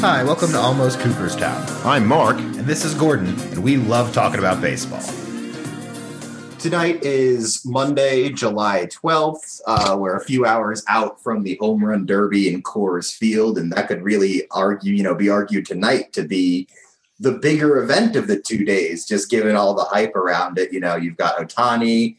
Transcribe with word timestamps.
Hi, 0.00 0.22
welcome 0.22 0.50
to 0.50 0.58
Almost 0.58 1.00
Cooperstown. 1.00 1.64
I'm 1.86 2.06
Mark. 2.06 2.36
And 2.36 2.66
this 2.66 2.84
is 2.84 2.92
Gordon, 2.92 3.28
and 3.28 3.62
we 3.64 3.78
love 3.78 4.12
talking 4.12 4.38
about 4.38 4.60
baseball. 4.60 5.25
Tonight 6.66 7.04
is 7.04 7.64
Monday, 7.64 8.28
July 8.28 8.86
12th. 8.86 9.60
Uh, 9.68 9.96
we're 9.96 10.16
a 10.16 10.24
few 10.24 10.44
hours 10.44 10.82
out 10.88 11.22
from 11.22 11.44
the 11.44 11.56
home 11.60 11.84
run 11.84 12.06
derby 12.06 12.52
in 12.52 12.60
Coors 12.60 13.16
Field, 13.16 13.56
and 13.56 13.70
that 13.70 13.86
could 13.86 14.02
really 14.02 14.48
argue, 14.50 14.92
you 14.92 15.04
know, 15.04 15.14
be 15.14 15.30
argued 15.30 15.64
tonight 15.64 16.12
to 16.14 16.24
be 16.24 16.66
the 17.20 17.30
bigger 17.30 17.80
event 17.80 18.16
of 18.16 18.26
the 18.26 18.40
two 18.40 18.64
days, 18.64 19.06
just 19.06 19.30
given 19.30 19.54
all 19.54 19.74
the 19.74 19.84
hype 19.84 20.16
around 20.16 20.58
it. 20.58 20.72
You 20.72 20.80
know, 20.80 20.96
you've 20.96 21.16
got 21.16 21.36
Ohtani, 21.36 22.16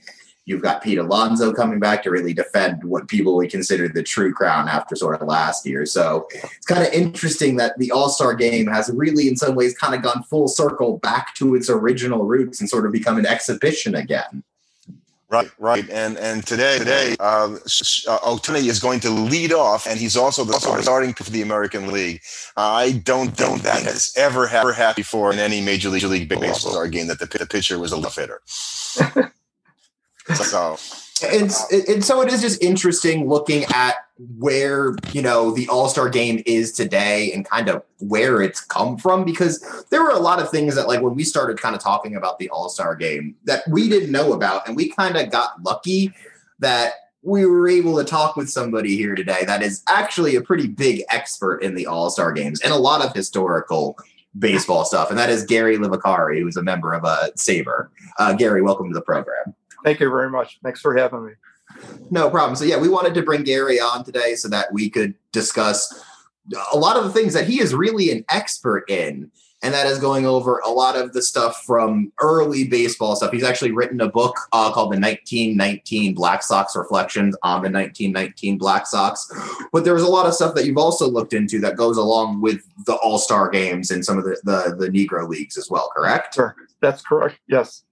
you've 0.48 0.62
got 0.62 0.82
Pete 0.82 0.98
Alonso 0.98 1.54
coming 1.54 1.80
back 1.80 2.02
to 2.04 2.10
really 2.10 2.34
defend 2.34 2.84
what 2.84 3.08
people 3.08 3.36
would 3.36 3.52
consider 3.52 3.88
the 3.88 4.02
true 4.02 4.34
crown 4.34 4.68
after 4.68 4.96
sort 4.96 5.22
of 5.22 5.28
last 5.28 5.66
year. 5.66 5.86
So 5.86 6.28
it's 6.32 6.66
kind 6.66 6.88
of 6.88 6.92
interesting 6.92 7.58
that 7.58 7.78
the 7.78 7.92
All 7.92 8.10
Star 8.10 8.34
game 8.34 8.66
has 8.68 8.90
really, 8.96 9.28
in 9.28 9.36
some 9.36 9.54
ways, 9.54 9.78
kind 9.78 9.94
of 9.94 10.02
gone 10.02 10.24
full 10.24 10.48
circle 10.48 10.98
back 11.00 11.36
to 11.36 11.54
its 11.54 11.70
original 11.70 12.24
roots 12.24 12.60
and 12.60 12.70
sort 12.70 12.86
of 12.86 12.92
become 12.92 13.18
an 13.18 13.26
exhibition 13.26 13.94
again. 13.94 14.44
Right, 15.30 15.52
right, 15.60 15.90
and 15.90 16.18
and 16.18 16.48
today, 16.48 16.78
today, 16.78 17.18
uh, 17.20 17.50
Ohtani 17.58 18.66
is 18.66 18.80
going 18.80 19.02
to 19.02 19.10
lead 19.10 19.52
off, 19.52 19.86
and 19.86 20.00
he's 20.00 20.16
also 20.16 20.46
the 20.46 20.54
starting 20.82 21.14
for 21.14 21.30
the 21.30 21.42
American 21.42 21.92
League. 21.92 22.22
I 22.56 23.02
don't 23.04 23.36
think 23.36 23.64
that 23.64 23.84
has 23.84 24.14
ever 24.16 24.48
ever 24.48 24.72
happened 24.72 24.96
before 24.96 25.34
in 25.34 25.40
any 25.40 25.60
major 25.60 25.90
league, 25.90 26.04
league 26.04 26.30
baseball 26.30 26.88
game 26.88 27.08
that 27.08 27.20
the, 27.20 27.26
the 27.26 27.46
pitcher 27.46 27.78
was 27.78 27.92
a 27.92 27.98
left 27.98 28.16
hitter. 28.16 28.42
so 30.36 30.78
and, 31.24 31.52
and 31.88 32.04
so 32.04 32.22
it 32.22 32.32
is 32.32 32.42
just 32.42 32.62
interesting 32.62 33.28
looking 33.28 33.66
at 33.74 33.96
where 34.38 34.96
you 35.12 35.22
know 35.22 35.52
the 35.52 35.68
all-star 35.68 36.10
game 36.10 36.42
is 36.46 36.72
today 36.72 37.32
and 37.34 37.46
kind 37.46 37.70
of 37.70 37.84
where 38.00 38.42
it's 38.42 38.62
come 38.62 38.98
from 38.98 39.24
because 39.24 39.86
there 39.90 40.02
were 40.02 40.12
a 40.12 40.20
lot 40.20 40.42
of 40.42 40.50
things 40.50 40.76
that 40.76 40.88
like 40.88 41.02
when 41.02 41.16
we 41.16 41.24
started 41.24 41.60
kind 41.60 41.76
of 41.76 41.82
talking 41.82 42.16
about 42.16 42.40
the 42.40 42.50
all-star 42.50 42.96
game 42.96 43.36
that 43.46 43.62
we 43.70 43.88
didn't 43.88 44.12
know 44.12 44.34
about 44.34 44.68
and 44.68 44.76
we 44.76 44.90
kind 44.90 45.18
of 45.18 45.32
got 45.32 45.62
lucky 45.62 46.12
that 46.60 46.94
we 47.22 47.46
were 47.46 47.68
able 47.68 47.98
to 47.98 48.04
talk 48.04 48.36
with 48.36 48.50
somebody 48.50 48.96
here 48.96 49.14
today 49.14 49.44
that 49.46 49.62
is 49.62 49.84
actually 49.88 50.36
a 50.36 50.42
pretty 50.42 50.68
big 50.68 51.04
expert 51.10 51.60
in 51.60 51.76
the 51.76 51.86
all-star 51.86 52.32
games 52.32 52.60
and 52.62 52.74
a 52.74 52.78
lot 52.78 53.06
of 53.06 53.14
historical 53.14 53.96
baseball 54.40 54.84
stuff 54.84 55.10
and 55.10 55.20
that 55.20 55.30
is 55.30 55.44
gary 55.44 55.78
livacari 55.78 56.40
who's 56.40 56.58
a 56.58 56.64
member 56.64 56.94
of 56.94 57.04
a 57.04 57.08
uh, 57.08 57.28
SABR 57.36 57.90
uh, 58.18 58.34
gary 58.34 58.64
welcome 58.64 58.88
to 58.88 58.94
the 58.96 59.02
program 59.02 59.54
Thank 59.88 60.02
you 60.02 60.10
very 60.10 60.30
much. 60.30 60.60
Thanks 60.62 60.82
for 60.82 60.98
having 60.98 61.26
me. 61.26 61.32
No 62.12 62.30
problem. 62.30 62.58
So, 62.58 62.66
yeah, 62.66 62.78
we 62.78 62.90
wanted 62.90 63.14
to 63.14 63.22
bring 63.22 63.44
Gary 63.44 63.80
on 63.80 64.04
today 64.04 64.36
so 64.36 64.50
that 64.50 64.74
we 64.74 64.90
could 64.90 65.14
discuss 65.32 66.04
a 66.74 66.78
lot 66.78 66.98
of 66.98 67.06
the 67.06 67.10
things 67.10 67.34
that 67.34 67.48
he 67.48 67.62
is 67.62 67.74
really 67.74 68.12
an 68.12 68.26
expert 68.30 68.84
in. 68.90 69.32
And 69.64 69.74
that 69.74 69.88
is 69.88 69.98
going 69.98 70.26
over 70.26 70.60
a 70.66 70.70
lot 70.70 70.98
of 70.98 71.14
the 71.14 71.22
stuff 71.22 71.64
from 71.66 72.12
early 72.22 72.68
baseball 72.68 73.16
stuff. 73.16 73.32
He's 73.32 73.46
actually 73.46 73.72
written 73.72 74.02
a 74.02 74.10
book 74.10 74.36
uh, 74.52 74.74
called 74.74 74.92
The 74.92 75.00
1919 75.00 76.16
Black 76.16 76.44
Sox 76.44 76.76
Reflections 76.76 77.38
on 77.44 77.62
the 77.62 77.72
1919 77.72 78.58
Black 78.58 78.88
Sox. 78.88 79.32
But 79.72 79.86
there's 79.86 80.02
a 80.02 80.10
lot 80.10 80.26
of 80.26 80.34
stuff 80.34 80.54
that 80.56 80.66
you've 80.66 80.78
also 80.78 81.10
looked 81.10 81.32
into 81.32 81.62
that 81.62 81.78
goes 81.78 81.96
along 81.96 82.42
with 82.42 82.62
the 82.86 82.96
All 82.96 83.20
Star 83.20 83.50
games 83.50 83.90
and 83.90 84.04
some 84.04 84.18
of 84.18 84.26
the, 84.26 84.38
the, 84.44 84.76
the 84.78 84.90
Negro 84.90 85.30
leagues 85.30 85.58
as 85.58 85.70
well, 85.70 85.90
correct? 85.96 86.36
Sure. 86.36 86.58
That's 86.82 87.02
correct. 87.02 87.40
Yes. 87.48 87.86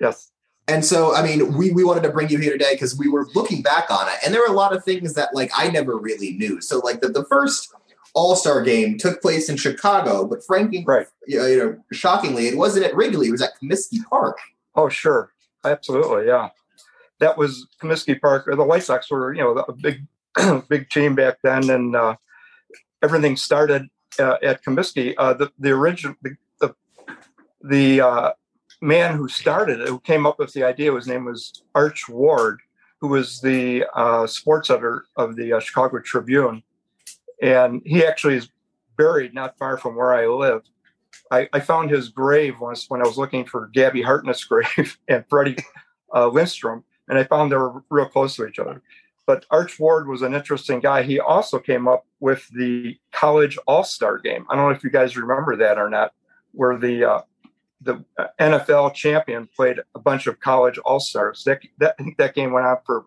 Yes. 0.00 0.31
And 0.68 0.84
so, 0.84 1.14
I 1.14 1.22
mean, 1.22 1.56
we, 1.56 1.72
we 1.72 1.82
wanted 1.82 2.04
to 2.04 2.10
bring 2.10 2.28
you 2.28 2.38
here 2.38 2.52
today 2.52 2.74
because 2.74 2.96
we 2.96 3.08
were 3.08 3.26
looking 3.34 3.62
back 3.62 3.90
on 3.90 4.06
it, 4.08 4.14
and 4.24 4.32
there 4.32 4.40
were 4.40 4.52
a 4.52 4.56
lot 4.56 4.74
of 4.74 4.84
things 4.84 5.14
that 5.14 5.34
like 5.34 5.50
I 5.56 5.68
never 5.70 5.96
really 5.96 6.32
knew. 6.34 6.60
So, 6.60 6.78
like 6.78 7.00
the, 7.00 7.08
the 7.08 7.24
first 7.24 7.74
All 8.14 8.36
Star 8.36 8.62
game 8.62 8.96
took 8.96 9.20
place 9.20 9.48
in 9.48 9.56
Chicago, 9.56 10.24
but 10.24 10.44
frankly, 10.44 10.84
right. 10.86 11.06
you, 11.26 11.38
know, 11.38 11.46
you 11.46 11.58
know, 11.58 11.84
shockingly, 11.92 12.46
it 12.46 12.56
wasn't 12.56 12.86
at 12.86 12.94
Wrigley; 12.94 13.28
it 13.28 13.32
was 13.32 13.42
at 13.42 13.58
Comiskey 13.60 14.04
Park. 14.08 14.38
Oh, 14.76 14.88
sure, 14.88 15.32
absolutely, 15.64 16.26
yeah. 16.26 16.50
That 17.18 17.36
was 17.36 17.66
Comiskey 17.80 18.20
Park. 18.20 18.46
The 18.46 18.62
White 18.62 18.84
Sox 18.84 19.10
were, 19.10 19.34
you 19.34 19.42
know, 19.42 19.58
a 19.58 19.72
big, 19.72 20.06
big 20.68 20.90
team 20.90 21.16
back 21.16 21.38
then, 21.42 21.70
and 21.70 21.96
uh, 21.96 22.16
everything 23.02 23.36
started 23.36 23.88
uh, 24.20 24.36
at 24.42 24.64
Comiskey. 24.64 25.14
Uh, 25.18 25.34
the 25.34 25.50
the 25.58 25.70
original 25.70 26.14
the 26.22 26.36
the, 26.60 26.74
the 27.62 28.00
uh, 28.00 28.32
man 28.82 29.16
who 29.16 29.28
started 29.28 29.80
it, 29.80 29.88
who 29.88 30.00
came 30.00 30.26
up 30.26 30.38
with 30.38 30.52
the 30.52 30.64
idea, 30.64 30.94
his 30.94 31.06
name 31.06 31.24
was 31.24 31.62
Arch 31.74 32.08
Ward, 32.08 32.60
who 33.00 33.08
was 33.08 33.40
the 33.40 33.84
uh, 33.94 34.26
sports 34.26 34.70
editor 34.70 35.04
of 35.16 35.36
the 35.36 35.54
uh, 35.54 35.60
Chicago 35.60 36.00
Tribune. 36.00 36.62
And 37.40 37.80
he 37.86 38.04
actually 38.04 38.36
is 38.36 38.48
buried 38.98 39.34
not 39.34 39.56
far 39.56 39.78
from 39.78 39.96
where 39.96 40.12
I 40.12 40.26
live. 40.26 40.62
I, 41.30 41.48
I 41.52 41.60
found 41.60 41.90
his 41.90 42.08
grave 42.08 42.60
once 42.60 42.86
when 42.88 43.00
I 43.00 43.06
was 43.06 43.16
looking 43.16 43.44
for 43.44 43.68
Gabby 43.68 44.02
Hartnett's 44.02 44.44
grave 44.76 44.98
and 45.08 45.24
Freddie 45.28 45.56
uh, 46.14 46.28
Lindstrom, 46.28 46.84
and 47.08 47.18
I 47.18 47.24
found 47.24 47.50
they 47.50 47.56
were 47.56 47.82
real 47.88 48.06
close 48.06 48.36
to 48.36 48.46
each 48.46 48.58
other. 48.58 48.82
But 49.26 49.46
Arch 49.50 49.78
Ward 49.78 50.08
was 50.08 50.22
an 50.22 50.34
interesting 50.34 50.80
guy. 50.80 51.04
He 51.04 51.20
also 51.20 51.60
came 51.60 51.86
up 51.86 52.04
with 52.18 52.48
the 52.48 52.98
college 53.12 53.56
all 53.68 53.84
star 53.84 54.18
game. 54.18 54.44
I 54.50 54.56
don't 54.56 54.64
know 54.68 54.74
if 54.74 54.82
you 54.82 54.90
guys 54.90 55.16
remember 55.16 55.56
that 55.56 55.78
or 55.78 55.88
not, 55.88 56.12
where 56.50 56.76
the 56.76 57.04
uh, 57.04 57.22
the 57.82 58.04
NFL 58.40 58.94
champion 58.94 59.48
played 59.54 59.78
a 59.94 59.98
bunch 59.98 60.26
of 60.26 60.40
college 60.40 60.78
all 60.78 61.00
stars. 61.00 61.44
That, 61.44 61.60
that 61.78 61.96
that 62.18 62.34
game 62.34 62.52
went 62.52 62.66
on 62.66 62.78
for 62.84 63.06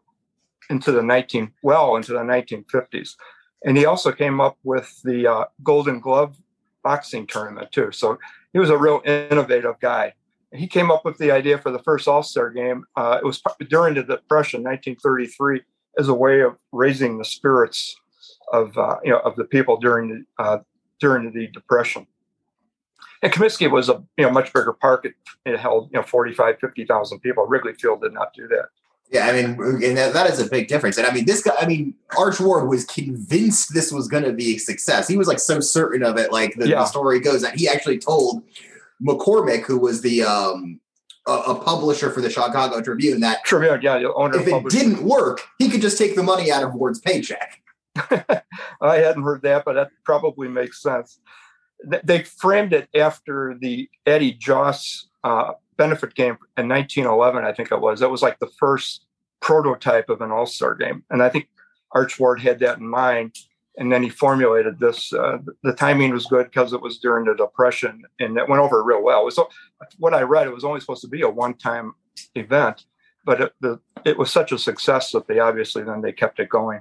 into 0.70 0.92
the 0.92 1.04
19 1.04 1.52
well 1.62 1.96
into 1.96 2.14
the 2.14 2.20
1950s, 2.20 3.16
and 3.64 3.78
he 3.78 3.86
also 3.86 4.12
came 4.12 4.42
up 4.42 4.58
with 4.64 5.00
the 5.04 5.28
uh, 5.28 5.46
Golden 5.64 6.00
Glove 6.00 6.38
boxing 6.84 7.28
tournament 7.28 7.72
too. 7.72 7.92
So 7.92 8.20
he 8.54 8.60
was 8.60 8.70
a 8.70 8.78
real 8.78 9.02
innovative 9.06 9.80
guy. 9.82 10.14
He 10.54 10.68
came 10.68 10.92
up 10.92 11.04
with 11.04 11.18
the 11.18 11.32
idea 11.32 11.58
for 11.58 11.72
the 11.72 11.84
first 11.84 12.08
All 12.08 12.24
Star 12.24 12.50
game. 12.50 12.86
Uh, 12.96 13.20
it 13.22 13.26
was 13.26 13.42
during 13.70 13.96
the 13.96 14.04
Depression, 14.04 14.64
1933, 14.64 15.62
as 15.98 16.08
a 16.08 16.14
way 16.14 16.42
of 16.42 16.56
raising 16.72 17.18
the 17.18 17.26
spirits 17.26 17.96
of 18.54 18.78
uh, 18.78 18.98
you 19.04 19.12
know 19.12 19.20
of 19.20 19.36
the 19.36 19.46
people 19.46 19.78
during 19.78 20.10
the 20.10 20.44
uh, 20.44 20.58
during 21.00 21.32
the 21.32 21.48
Depression. 21.48 22.08
And 23.26 23.34
Comiskey 23.34 23.72
was 23.72 23.90
a 23.90 24.04
you 24.18 24.24
know 24.24 24.30
much 24.30 24.54
bigger 24.54 24.72
park. 24.72 25.04
It, 25.04 25.16
it 25.48 25.60
held 25.60 25.90
you 25.92 25.98
know 26.00 26.06
45, 26.06 26.60
50,000 26.60 27.20
people. 27.22 27.48
Wrigley 27.48 27.74
Field 27.74 28.04
did 28.04 28.14
not 28.14 28.36
do 28.36 28.48
that. 28.50 28.66
Yeah, 29.10 29.26
I 29.26 29.32
mean, 29.32 29.84
and 29.84 29.98
that, 29.98 30.14
that 30.14 30.30
is 30.30 30.40
a 30.40 30.48
big 30.48 30.68
difference. 30.68 30.98
And 31.00 31.08
I 31.08 31.12
mean, 31.12 31.26
this 31.26 31.42
guy, 31.42 31.54
I 31.60 31.66
mean, 31.66 31.96
Arch 32.16 32.40
Ward 32.40 32.70
was 32.70 32.86
convinced 32.86 33.74
this 33.74 33.92
was 33.92 34.08
going 34.08 34.26
to 34.26 34.32
be 34.32 34.56
a 34.56 34.58
success. 34.60 35.08
He 35.08 35.18
was 35.18 35.28
like 35.28 35.40
so 35.40 35.60
certain 35.60 36.04
of 36.04 36.18
it. 36.18 36.32
Like 36.32 36.54
the, 36.56 36.68
yeah. 36.68 36.76
the, 36.80 36.86
story 36.86 37.20
goes 37.20 37.42
that 37.42 37.56
he 37.56 37.68
actually 37.68 37.98
told 37.98 38.44
McCormick, 39.04 39.66
who 39.66 39.80
was 39.80 40.02
the 40.02 40.22
um, 40.22 40.80
a, 41.28 41.32
a 41.32 41.56
publisher 41.60 42.12
for 42.12 42.22
the 42.22 42.30
Chicago 42.30 42.80
Tribune, 42.80 43.22
that 43.22 43.44
Tribune, 43.44 43.82
yeah, 43.82 44.04
owner 44.16 44.40
if 44.40 44.48
it 44.48 44.70
didn't 44.70 45.04
work, 45.04 45.42
he 45.58 45.68
could 45.68 45.82
just 45.82 45.98
take 45.98 46.16
the 46.16 46.24
money 46.24 46.52
out 46.52 46.62
of 46.62 46.76
Ward's 46.76 47.00
paycheck. 47.00 47.60
I 48.82 48.98
hadn't 48.98 49.24
heard 49.24 49.42
that, 49.42 49.66
but 49.66 49.74
that 49.74 49.90
probably 50.04 50.48
makes 50.48 50.80
sense 50.80 51.20
they 52.04 52.24
framed 52.24 52.74
it 52.74 52.90
after 52.96 53.56
the 53.60 53.90
Addie 54.08 54.34
Joss 54.34 55.08
uh, 55.24 55.54
benefit 55.78 56.16
game 56.16 56.38
in 56.58 56.68
1911, 56.70 57.44
I 57.44 57.54
think 57.54 57.72
it 57.72 57.82
was. 57.82 58.02
It 58.02 58.10
was 58.10 58.22
like 58.22 58.40
the 58.40 58.52
first 58.60 59.06
prototype 59.42 60.10
of 60.10 60.22
an 60.22 60.32
All 60.32 60.46
Star 60.46 60.76
game, 60.76 61.04
and 61.10 61.22
I 61.22 61.30
think 61.30 61.48
Arch 61.92 62.20
Ward 62.20 62.42
had 62.42 62.60
that 62.60 62.80
in 62.80 62.88
mind. 62.88 63.36
And 63.78 63.92
then 63.92 64.04
he 64.04 64.10
formulated 64.10 64.80
this. 64.80 65.12
Uh, 65.12 65.40
the 65.64 65.74
timing 65.74 66.14
was 66.14 66.28
good 66.28 66.46
because 66.46 66.72
it 66.72 66.82
was 66.82 66.98
during 66.98 67.26
the 67.26 67.36
Depression, 67.36 68.04
and 68.22 68.38
it 68.38 68.48
went 68.48 68.62
over 68.62 68.82
real 68.82 69.04
well. 69.04 69.30
So, 69.30 69.50
what 69.98 70.14
I 70.14 70.22
read, 70.22 70.48
it 70.48 70.54
was 70.54 70.64
only 70.64 70.80
supposed 70.80 71.02
to 71.02 71.10
be 71.10 71.24
a 71.24 71.30
one-time 71.30 71.94
event, 72.36 72.86
but 73.26 73.42
it, 73.42 73.54
the, 73.60 73.82
it 74.06 74.18
was 74.18 74.32
such 74.32 74.54
a 74.54 74.58
success 74.58 75.12
that 75.12 75.28
they 75.28 75.40
obviously 75.40 75.84
then 75.84 76.00
they 76.00 76.14
kept 76.14 76.40
it 76.40 76.48
going. 76.48 76.80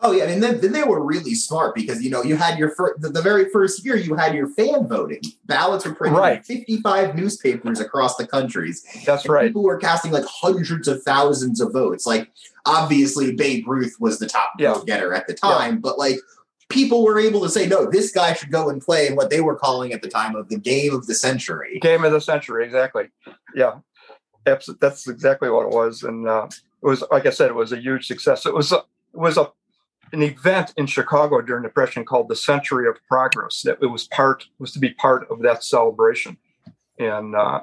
Oh 0.00 0.12
yeah, 0.12 0.24
I 0.24 0.26
mean 0.26 0.40
then, 0.40 0.60
then 0.60 0.72
they 0.72 0.82
were 0.82 1.02
really 1.02 1.34
smart 1.34 1.74
because 1.74 2.02
you 2.02 2.10
know 2.10 2.22
you 2.22 2.36
had 2.36 2.58
your 2.58 2.70
first 2.74 3.00
the, 3.00 3.10
the, 3.10 3.22
very 3.22 3.48
first 3.50 3.84
year 3.84 3.96
you 3.96 4.16
had 4.16 4.34
your 4.34 4.48
fan 4.48 4.86
voting 4.88 5.20
ballots 5.46 5.86
were 5.86 5.94
printed 5.94 6.18
right. 6.18 6.36
in 6.38 6.42
55 6.42 7.14
newspapers 7.14 7.80
across 7.80 8.16
the 8.16 8.26
countries. 8.26 8.84
That's 9.06 9.26
right. 9.28 9.46
People 9.46 9.62
were 9.62 9.78
casting 9.78 10.10
like 10.10 10.24
hundreds 10.26 10.88
of 10.88 11.02
thousands 11.04 11.60
of 11.60 11.72
votes. 11.72 12.06
Like 12.06 12.30
obviously 12.66 13.34
Babe 13.34 13.66
Ruth 13.68 13.96
was 14.00 14.18
the 14.18 14.26
top 14.26 14.50
yeah. 14.58 14.74
vote 14.74 14.86
getter 14.86 15.14
at 15.14 15.26
the 15.26 15.34
time, 15.34 15.74
yeah. 15.74 15.80
but 15.80 15.96
like 15.96 16.16
people 16.68 17.04
were 17.04 17.18
able 17.18 17.40
to 17.42 17.48
say 17.48 17.66
no, 17.66 17.88
this 17.88 18.12
guy 18.12 18.32
should 18.34 18.50
go 18.50 18.68
and 18.68 18.82
play 18.82 19.06
in 19.06 19.14
what 19.14 19.30
they 19.30 19.40
were 19.40 19.56
calling 19.56 19.92
at 19.92 20.02
the 20.02 20.08
time 20.08 20.34
of 20.34 20.48
the 20.48 20.58
game 20.58 20.92
of 20.92 21.06
the 21.06 21.14
century. 21.14 21.78
Game 21.80 22.04
of 22.04 22.12
the 22.12 22.20
century, 22.20 22.64
exactly. 22.64 23.10
Yeah, 23.54 23.76
that's 24.44 25.06
exactly 25.08 25.50
what 25.50 25.66
it 25.66 25.72
was, 25.72 26.02
and 26.02 26.28
uh, 26.28 26.48
it 26.50 26.86
was 26.86 27.04
like 27.10 27.26
I 27.26 27.30
said, 27.30 27.48
it 27.48 27.54
was 27.54 27.72
a 27.72 27.80
huge 27.80 28.06
success. 28.06 28.44
It 28.44 28.54
was 28.54 28.72
a, 28.72 28.78
it 28.78 28.84
was 29.14 29.38
a 29.38 29.50
an 30.12 30.22
event 30.22 30.72
in 30.76 30.86
Chicago 30.86 31.40
during 31.40 31.62
the 31.62 31.68
Depression 31.68 32.04
called 32.04 32.28
the 32.28 32.36
Century 32.36 32.88
of 32.88 32.96
Progress. 33.08 33.62
That 33.62 33.78
it 33.82 33.86
was 33.86 34.06
part 34.08 34.46
was 34.58 34.72
to 34.72 34.78
be 34.78 34.90
part 34.94 35.28
of 35.30 35.40
that 35.42 35.64
celebration, 35.64 36.36
and 36.98 37.34
uh, 37.34 37.62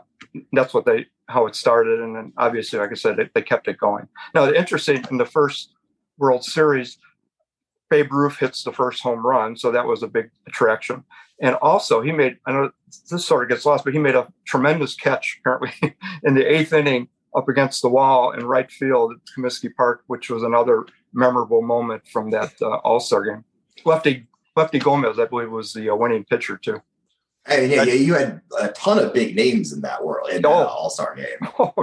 that's 0.53 0.73
what 0.73 0.85
they 0.85 1.07
how 1.27 1.47
it 1.47 1.55
started. 1.55 1.99
And 1.99 2.15
then 2.15 2.33
obviously, 2.37 2.79
like 2.79 2.91
I 2.91 2.95
said, 2.95 3.17
they, 3.17 3.29
they 3.33 3.41
kept 3.41 3.67
it 3.67 3.77
going. 3.77 4.07
Now, 4.35 4.45
the 4.45 4.57
interesting 4.57 5.03
in 5.09 5.17
the 5.17 5.25
first 5.25 5.73
World 6.17 6.43
Series, 6.43 6.97
Babe 7.89 8.11
Ruth 8.11 8.37
hits 8.37 8.63
the 8.63 8.73
first 8.73 9.01
home 9.01 9.25
run, 9.25 9.55
so 9.55 9.71
that 9.71 9.85
was 9.85 10.03
a 10.03 10.07
big 10.07 10.29
attraction. 10.47 11.03
And 11.41 11.55
also, 11.55 12.01
he 12.01 12.11
made 12.11 12.37
I 12.45 12.51
know 12.51 12.71
this 13.09 13.25
sort 13.25 13.43
of 13.43 13.49
gets 13.49 13.65
lost, 13.65 13.83
but 13.83 13.93
he 13.93 13.99
made 13.99 14.15
a 14.15 14.31
tremendous 14.45 14.95
catch 14.95 15.39
apparently 15.39 15.95
in 16.23 16.35
the 16.35 16.45
eighth 16.45 16.73
inning 16.73 17.07
up 17.35 17.49
against 17.49 17.81
the 17.81 17.89
wall 17.89 18.31
in 18.31 18.45
right 18.45 18.71
field 18.71 19.13
at 19.13 19.19
Comiskey 19.33 19.73
Park, 19.73 20.03
which 20.07 20.29
was 20.29 20.43
another 20.43 20.85
memorable 21.13 21.61
moment 21.61 22.07
from 22.07 22.29
that 22.31 22.53
uh, 22.61 22.77
All 22.77 22.99
Star 22.99 23.23
game. 23.23 23.43
Lefty 23.85 24.27
Lefty 24.55 24.79
Gomez, 24.79 25.17
I 25.17 25.25
believe, 25.25 25.51
was 25.51 25.73
the 25.73 25.89
uh, 25.89 25.95
winning 25.95 26.25
pitcher 26.25 26.57
too. 26.57 26.81
I 27.47 27.61
mean, 27.61 27.71
yeah, 27.71 27.83
yeah, 27.83 27.93
you 27.93 28.13
had 28.13 28.41
a 28.59 28.67
ton 28.69 28.99
of 28.99 29.13
big 29.13 29.35
names 29.35 29.73
in 29.73 29.81
that 29.81 30.03
world 30.03 30.29
in 30.29 30.41
the 30.41 30.47
Oh. 30.47 30.65
All 30.67 30.89
Star 30.89 31.15
game. 31.15 31.49
Oh, 31.59 31.73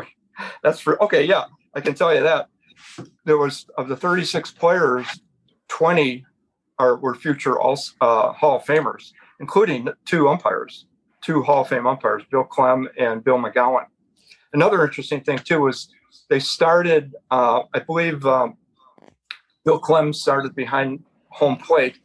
that's 0.62 0.79
for 0.79 1.03
okay. 1.03 1.25
Yeah, 1.25 1.45
I 1.75 1.81
can 1.81 1.94
tell 1.94 2.15
you 2.15 2.23
that 2.23 2.49
there 3.25 3.39
was 3.39 3.67
of 3.77 3.89
the 3.89 3.97
36 3.97 4.53
players, 4.53 5.06
20 5.69 6.25
are 6.79 6.97
were 6.97 7.15
future 7.15 7.59
all 7.59 7.79
uh, 8.01 8.33
Hall 8.33 8.56
of 8.56 8.65
Famers, 8.65 9.12
including 9.41 9.89
two 10.05 10.29
umpires, 10.29 10.87
two 11.23 11.43
Hall 11.43 11.62
of 11.62 11.69
Fame 11.69 11.87
umpires, 11.87 12.23
Bill 12.31 12.44
Klem 12.44 12.87
and 12.99 13.25
Bill 13.25 13.39
McGowan. 13.39 13.87
Another 14.53 14.85
interesting 14.85 15.21
thing 15.21 15.39
too 15.39 15.61
was 15.61 15.89
they 16.31 16.41
started, 16.41 17.15
uh, 17.31 17.62
I 17.75 17.81
believe, 17.81 18.25
um, 18.27 18.56
Bill 19.65 19.81
Klem 19.81 20.15
started 20.15 20.55
behind 20.55 21.05
home 21.29 21.56
plate, 21.56 21.99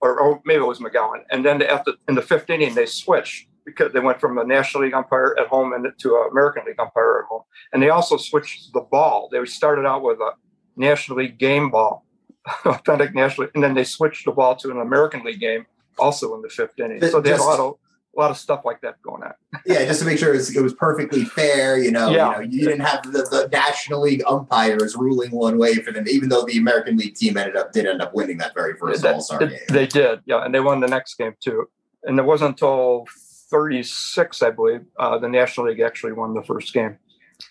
or, 0.00 0.18
or 0.18 0.40
maybe 0.44 0.62
it 0.62 0.66
was 0.66 0.78
McGowan, 0.78 1.22
and 1.30 1.44
then 1.44 1.62
after 1.62 1.92
in 2.08 2.14
the 2.14 2.22
fifth 2.22 2.48
inning 2.48 2.74
they 2.74 2.86
switched 2.86 3.48
because 3.64 3.92
they 3.92 4.00
went 4.00 4.20
from 4.20 4.38
a 4.38 4.44
National 4.44 4.84
League 4.84 4.94
umpire 4.94 5.36
at 5.38 5.46
home 5.46 5.72
and 5.72 5.86
to 5.98 6.16
an 6.16 6.28
American 6.30 6.64
League 6.66 6.80
umpire 6.80 7.20
at 7.20 7.24
home. 7.26 7.42
And 7.72 7.82
they 7.82 7.90
also 7.90 8.16
switched 8.16 8.72
the 8.72 8.80
ball. 8.80 9.28
They 9.30 9.44
started 9.44 9.86
out 9.86 10.02
with 10.02 10.18
a 10.18 10.32
National 10.76 11.18
League 11.18 11.38
game 11.38 11.70
ball, 11.70 12.04
authentic 12.64 13.14
National, 13.14 13.48
and 13.54 13.62
then 13.62 13.74
they 13.74 13.84
switched 13.84 14.24
the 14.24 14.32
ball 14.32 14.56
to 14.56 14.70
an 14.70 14.80
American 14.80 15.24
League 15.24 15.40
game, 15.40 15.66
also 15.98 16.34
in 16.34 16.42
the 16.42 16.48
fifth 16.48 16.78
inning. 16.78 17.00
So 17.08 17.20
they 17.20 17.30
had 17.30 17.40
a 17.40 17.44
lot 17.44 17.60
of 17.60 17.76
a 18.14 18.20
lot 18.20 18.30
of 18.30 18.36
stuff 18.36 18.62
like 18.64 18.80
that 18.82 19.00
going 19.02 19.22
on. 19.22 19.32
Yeah, 19.66 19.84
just 19.84 20.00
to 20.00 20.06
make 20.06 20.18
sure 20.18 20.32
it 20.34 20.36
was, 20.36 20.54
it 20.56 20.60
was 20.62 20.74
perfectly 20.74 21.24
fair. 21.24 21.78
You 21.78 21.90
know, 21.92 22.10
Yeah. 22.10 22.32
you, 22.40 22.46
know, 22.46 22.52
you 22.52 22.60
didn't 22.66 22.80
have 22.80 23.02
the, 23.04 23.22
the 23.30 23.48
National 23.52 24.00
League 24.02 24.22
umpires 24.28 24.96
ruling 24.96 25.30
one 25.30 25.56
way 25.58 25.74
for 25.76 25.92
them, 25.92 26.06
even 26.08 26.28
though 26.28 26.44
the 26.44 26.58
American 26.58 26.96
League 26.96 27.14
team 27.14 27.36
ended 27.36 27.56
up 27.56 27.72
did 27.72 27.86
end 27.86 28.02
up 28.02 28.12
winning 28.14 28.38
that 28.38 28.54
very 28.54 28.74
first 28.76 29.02
That- 29.02 29.14
All 29.14 29.20
Star 29.20 29.38
game. 29.46 29.58
They 29.68 29.86
did, 29.86 30.20
yeah, 30.26 30.44
and 30.44 30.54
they 30.54 30.60
won 30.60 30.80
the 30.80 30.88
next 30.88 31.14
game 31.14 31.34
too. 31.40 31.68
And 32.04 32.18
it 32.18 32.24
wasn't 32.24 32.50
until 32.50 33.06
36, 33.50 34.42
I 34.42 34.50
believe, 34.50 34.80
uh, 34.98 35.18
the 35.18 35.28
National 35.28 35.68
League 35.68 35.80
actually 35.80 36.12
won 36.12 36.34
the 36.34 36.42
first 36.42 36.72
game. 36.72 36.98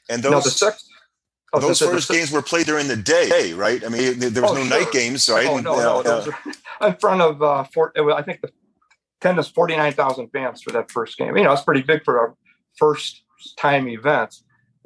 And 0.09 0.23
now 0.23 0.31
those 0.31 0.45
the 0.45 0.49
six, 0.51 0.87
oh, 1.53 1.59
those 1.59 1.79
the- 1.79 1.85
the 1.85 1.91
first 1.93 2.09
games 2.09 2.31
were 2.31 2.41
played 2.41 2.65
during 2.65 2.87
the 2.87 2.95
day, 2.97 3.53
right? 3.53 3.83
I 3.85 3.89
mean, 3.89 4.19
there 4.19 4.29
there 4.29 4.41
was 4.43 4.51
Oh, 4.51 4.55
no 4.55 4.61
sure. 4.65 4.79
night 4.79 4.91
games, 4.91 5.29
right? 5.29 5.47
Oh 5.47 5.55
And, 5.55 5.63
no, 5.65 5.73
uh, 5.73 5.77
no, 5.81 5.99
uh, 5.99 6.01
those 6.03 6.27
are 6.27 6.37
in 6.87 6.95
front 6.97 7.21
of 7.21 7.41
uh, 7.41 7.63
four, 7.73 7.91
it 7.95 8.01
was- 8.01 8.15
I 8.17 8.21
think 8.23 8.41
the 8.41 8.49
nine 9.23 9.93
thousand 9.93 10.29
fans 10.29 10.61
for 10.61 10.71
that 10.71 10.91
first 10.91 11.17
game. 11.17 11.35
You 11.37 11.43
know, 11.43 11.53
it's 11.53 11.63
pretty 11.63 11.81
big 11.81 12.03
for 12.03 12.19
our 12.19 12.35
first 12.75 13.23
time 13.57 13.87
event. 13.87 14.35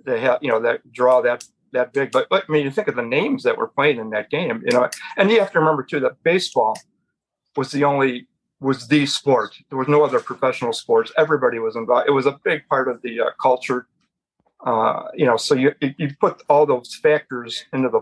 They 0.06 0.20
have 0.22 0.40
you 0.42 0.50
know 0.50 0.60
that 0.62 0.92
draw 0.92 1.22
that 1.22 1.46
that 1.72 1.94
big, 1.94 2.12
but, 2.12 2.28
but 2.30 2.46
I 2.48 2.52
mean, 2.52 2.64
you 2.64 2.72
think 2.72 2.88
of 2.88 2.96
the 2.96 3.04
names 3.04 3.44
that 3.44 3.58
were 3.58 3.68
playing 3.68 4.00
in 4.00 4.10
that 4.12 4.30
game. 4.30 4.64
You 4.66 4.72
know, 4.72 4.90
and 5.18 5.30
you 5.30 5.40
have 5.40 5.52
to 5.52 5.60
remember 5.60 5.84
too 5.84 6.00
that 6.02 6.24
baseball 6.24 6.78
was 7.56 7.72
the 7.72 7.84
only 7.84 8.28
was 8.60 8.88
the 8.88 9.06
sport. 9.06 9.56
There 9.70 9.78
was 9.78 9.88
no 9.88 10.04
other 10.04 10.20
professional 10.20 10.74
sports. 10.74 11.12
Everybody 11.18 11.60
was 11.60 11.76
involved. 11.76 12.08
It 12.08 12.12
was 12.12 12.26
a 12.26 12.40
big 12.44 12.68
part 12.68 12.88
of 12.88 13.02
the 13.02 13.22
uh, 13.22 13.30
culture. 13.42 13.88
Uh, 14.66 15.04
you 15.14 15.26
know, 15.26 15.38
so 15.38 15.54
you 15.56 15.74
you 15.82 16.10
put 16.20 16.42
all 16.50 16.66
those 16.66 16.96
factors 16.96 17.66
into 17.74 17.90
the 17.90 18.02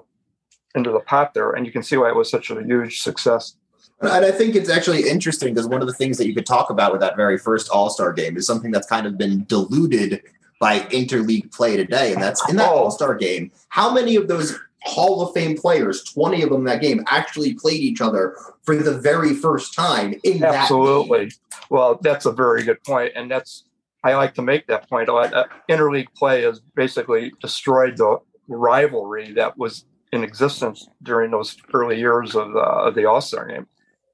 into 0.75 0.91
the 0.91 1.01
pot 1.01 1.33
there, 1.33 1.51
and 1.51 1.65
you 1.65 1.71
can 1.71 1.83
see 1.83 1.97
why 1.97 2.09
it 2.09 2.15
was 2.15 2.29
such 2.29 2.49
a 2.49 2.63
huge 2.63 3.01
success. 3.01 3.55
And 4.03 4.25
I 4.25 4.31
think 4.31 4.55
it's 4.55 4.69
actually 4.69 5.09
interesting 5.09 5.53
because 5.53 5.67
one 5.67 5.81
of 5.81 5.87
the 5.87 5.93
things 5.93 6.17
that 6.17 6.27
you 6.27 6.35
could 6.35 6.45
talk 6.45 6.69
about 6.69 6.91
with 6.91 7.01
that 7.01 7.15
very 7.15 7.37
first 7.37 7.69
All 7.69 7.89
Star 7.89 8.13
game 8.13 8.37
is 8.37 8.45
something 8.45 8.71
that's 8.71 8.87
kind 8.87 9.07
of 9.07 9.17
been 9.17 9.45
diluted 9.45 10.21
by 10.59 10.79
interleague 10.79 11.51
play 11.51 11.75
today. 11.77 12.13
And 12.13 12.21
that's 12.21 12.47
in 12.49 12.55
that 12.57 12.71
Oh. 12.71 12.83
All 12.83 12.91
Star 12.91 13.15
game, 13.15 13.51
how 13.69 13.93
many 13.93 14.15
of 14.15 14.27
those 14.27 14.59
Hall 14.83 15.21
of 15.21 15.33
Fame 15.33 15.57
players, 15.57 16.03
20 16.03 16.41
of 16.43 16.49
them 16.49 16.59
in 16.59 16.65
that 16.65 16.81
game, 16.81 17.03
actually 17.07 17.53
played 17.53 17.79
each 17.79 18.01
other 18.01 18.35
for 18.63 18.75
the 18.75 18.97
very 18.97 19.33
first 19.33 19.73
time 19.73 20.13
in 20.23 20.39
that? 20.39 20.55
Absolutely. 20.55 21.31
Well, 21.69 21.99
that's 22.01 22.25
a 22.25 22.31
very 22.31 22.63
good 22.63 22.83
point, 22.83 23.13
and 23.15 23.31
that's 23.31 23.63
I 24.03 24.15
like 24.15 24.33
to 24.35 24.41
make 24.41 24.67
that 24.67 24.89
point. 24.89 25.07
a 25.07 25.13
lot. 25.13 25.33
Uh, 25.33 25.45
interleague 25.69 26.13
play 26.15 26.41
has 26.41 26.59
basically 26.75 27.31
destroyed 27.41 27.97
the 27.97 28.17
rivalry 28.47 29.31
that 29.33 29.57
was 29.57 29.85
in 30.11 30.23
existence 30.23 30.87
during 31.01 31.31
those 31.31 31.57
early 31.73 31.97
years 31.97 32.35
of, 32.35 32.55
uh, 32.55 32.87
of 32.87 32.95
the 32.95 33.05
All 33.05 33.21
Star 33.21 33.47
game. 33.47 33.67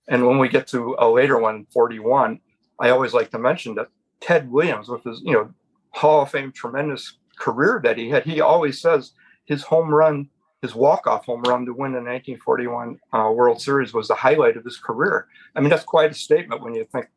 And 0.09 0.25
when 0.27 0.39
we 0.39 0.49
get 0.49 0.67
to 0.67 0.95
a 0.99 1.07
later 1.07 1.37
one, 1.37 1.65
41, 1.71 2.39
I 2.79 2.89
always 2.89 3.13
like 3.13 3.29
to 3.31 3.39
mention 3.39 3.75
that 3.75 3.87
Ted 4.21 4.51
Williams, 4.51 4.89
with 4.89 5.03
his 5.03 5.21
you 5.23 5.33
know 5.33 5.53
Hall 5.91 6.23
of 6.23 6.31
Fame 6.31 6.51
tremendous 6.51 7.17
career 7.37 7.79
that 7.83 7.97
he 7.97 8.09
had, 8.09 8.23
he 8.25 8.41
always 8.41 8.81
says 8.81 9.11
his 9.45 9.63
home 9.63 9.89
run, 9.93 10.29
his 10.61 10.75
walk 10.75 11.07
off 11.07 11.25
home 11.25 11.41
run 11.43 11.65
to 11.65 11.71
win 11.73 11.91
the 11.93 11.99
1941 11.99 12.99
uh, 13.13 13.31
World 13.31 13.61
Series 13.61 13.93
was 13.93 14.07
the 14.09 14.15
highlight 14.15 14.57
of 14.57 14.65
his 14.65 14.77
career. 14.77 15.27
I 15.55 15.61
mean, 15.61 15.69
that's 15.69 15.85
quite 15.85 16.11
a 16.11 16.15
statement 16.15 16.61
when 16.61 16.73
you 16.75 16.85
think 16.91 17.07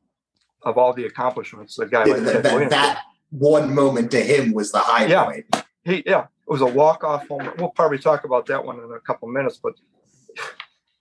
of 0.62 0.78
all 0.78 0.92
the 0.92 1.06
accomplishments 1.06 1.74
the 1.76 1.86
guy 1.86 2.04
Yeah, 2.06 2.14
like 2.14 2.22
that, 2.24 2.42
that, 2.44 2.52
Williams. 2.52 2.70
that 2.70 3.02
one 3.30 3.74
moment 3.74 4.10
to 4.12 4.20
him 4.22 4.52
was 4.52 4.70
the 4.70 4.78
highlight. 4.78 5.44
Yeah. 5.52 5.62
he 5.84 6.02
yeah, 6.06 6.22
it 6.24 6.50
was 6.50 6.60
a 6.60 6.66
walk 6.66 7.02
off 7.04 7.26
home. 7.26 7.40
run. 7.40 7.54
We'll 7.58 7.70
probably 7.70 7.98
talk 7.98 8.24
about 8.24 8.46
that 8.46 8.64
one 8.64 8.78
in 8.78 8.92
a 8.92 9.00
couple 9.00 9.28
minutes, 9.28 9.58
but 9.62 9.72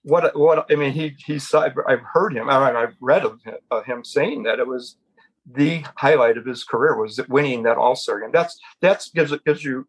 what 0.04 0.36
what 0.38 0.66
I 0.72 0.76
mean, 0.76 0.92
he 0.92 1.16
he's 1.26 1.54
I've 1.54 1.78
I've 1.88 2.02
heard 2.02 2.36
him. 2.36 2.50
I 2.50 2.72
I've 2.72 2.96
read 3.00 3.24
of 3.24 3.42
him, 3.44 3.56
of 3.70 3.86
him 3.86 4.04
saying 4.04 4.44
that 4.44 4.60
it 4.60 4.68
was 4.68 4.98
the 5.46 5.84
highlight 5.96 6.38
of 6.38 6.46
his 6.46 6.64
career 6.64 6.96
was 6.96 7.20
winning 7.28 7.64
that 7.64 7.78
All 7.78 7.96
Star 7.96 8.20
game. 8.20 8.32
That's 8.32 8.60
that's 8.82 9.10
gives 9.10 9.32
it 9.32 9.44
gives 9.46 9.64
you 9.64 9.88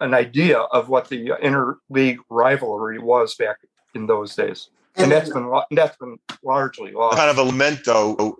an 0.00 0.14
idea 0.14 0.58
of 0.58 0.88
what 0.88 1.08
the 1.08 1.32
interleague 1.42 2.18
rivalry 2.28 2.98
was 2.98 3.34
back 3.34 3.56
in 3.94 4.06
those 4.06 4.34
days, 4.34 4.70
and, 4.96 5.10
that's 5.10 5.30
been 5.30 5.52
that's 5.72 5.96
been 5.96 6.16
largely 6.44 6.92
lost. 6.92 7.16
kind 7.16 7.30
of 7.30 7.38
a 7.38 7.44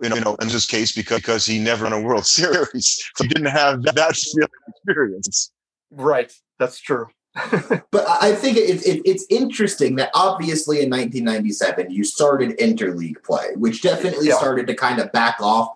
you 0.01 0.09
know, 0.09 0.15
you 0.15 0.21
know, 0.21 0.35
in 0.35 0.47
this 0.47 0.65
case 0.65 0.91
because 0.91 1.17
because 1.17 1.45
he 1.45 1.59
never 1.59 1.83
won 1.83 1.93
a 1.93 2.01
World 2.01 2.25
Series, 2.37 3.03
he 3.17 3.27
didn't 3.27 3.47
have 3.47 3.83
that, 3.83 3.95
that 3.95 4.49
experience. 4.67 5.51
Right, 5.91 6.31
that's 6.57 6.79
true. 6.79 7.07
But 7.91 8.05
I 8.21 8.33
think 8.35 8.57
it, 8.57 8.85
it, 8.85 9.01
it's 9.05 9.25
interesting 9.29 9.95
that 9.95 10.11
obviously 10.13 10.81
in 10.81 10.89
1997 10.89 11.89
you 11.91 12.03
started 12.03 12.57
interleague 12.57 13.23
play, 13.23 13.47
which 13.55 13.81
definitely 13.81 14.27
Yeah. 14.27 14.37
started 14.37 14.67
to 14.67 14.75
kind 14.75 14.99
of 14.99 15.11
back 15.11 15.37
off 15.41 15.69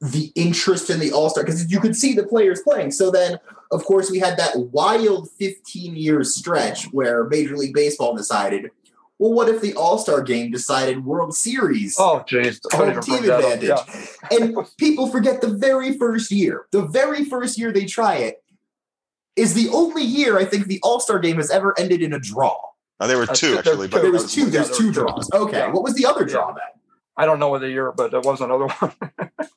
the 0.00 0.32
interest 0.34 0.88
in 0.88 0.98
the 0.98 1.12
All 1.12 1.28
Star 1.28 1.44
because 1.44 1.70
you 1.70 1.80
could 1.80 1.94
see 1.94 2.14
the 2.14 2.22
players 2.24 2.62
playing. 2.62 2.90
So 2.92 3.10
then, 3.10 3.38
of 3.70 3.84
course, 3.84 4.10
we 4.10 4.18
had 4.18 4.38
that 4.38 4.56
wild 4.56 5.30
15 5.38 5.94
year 5.96 6.24
stretch 6.24 6.84
where 6.92 7.24
Major 7.24 7.56
League 7.56 7.74
Baseball 7.74 8.16
decided, 8.16 8.70
well, 9.18 9.34
what 9.34 9.50
if 9.50 9.60
the 9.60 9.74
All 9.74 9.98
Star 9.98 10.22
game 10.22 10.50
decided 10.50 11.04
World 11.04 11.34
Series? 11.34 11.96
Oh, 11.98 12.24
jeez, 12.26 12.58
home 12.72 12.98
team 13.02 13.18
bring 13.18 13.26
that 13.28 13.44
up. 13.44 13.52
advantage. 13.52 14.08
Yeah. 14.30 14.38
And 14.38 14.56
people 14.78 15.08
forget 15.08 15.42
the 15.42 15.48
very 15.48 15.98
first 15.98 16.30
year, 16.30 16.64
the 16.70 16.86
very 16.86 17.26
first 17.26 17.58
year 17.58 17.70
they 17.70 17.84
try 17.84 18.16
it 18.16 18.42
is 19.40 19.54
the 19.54 19.68
only 19.70 20.02
year 20.02 20.38
I 20.38 20.44
think 20.44 20.66
the 20.66 20.78
All 20.82 21.00
Star 21.00 21.18
game 21.18 21.36
has 21.36 21.50
ever 21.50 21.74
ended 21.78 22.02
in 22.02 22.12
a 22.12 22.18
draw. 22.20 22.56
Uh, 23.00 23.06
there 23.06 23.16
were 23.16 23.24
Uh, 23.24 23.34
two 23.34 23.48
there- 23.50 23.58
actually, 23.60 23.76
there 23.86 23.88
but 23.88 24.02
There 24.02 24.12
was 24.12 24.22
was 24.24 24.34
two. 24.34 24.46
There's 24.50 24.68
there 24.68 24.76
two 24.76 24.92
two. 24.92 24.92
draws. 24.92 25.30
Okay, 25.32 25.58
Yeah. 25.58 25.70
what 25.72 25.82
was 25.82 25.94
the 25.94 26.06
other 26.06 26.22
Yeah. 26.22 26.32
draw 26.34 26.52
then? 26.52 26.62
I 27.16 27.26
don't 27.26 27.38
know 27.38 27.48
what 27.48 27.60
the 27.60 27.68
year, 27.70 27.92
but 27.92 28.10
there 28.10 28.20
was 28.20 28.40
another 28.40 28.66
one. 28.66 28.92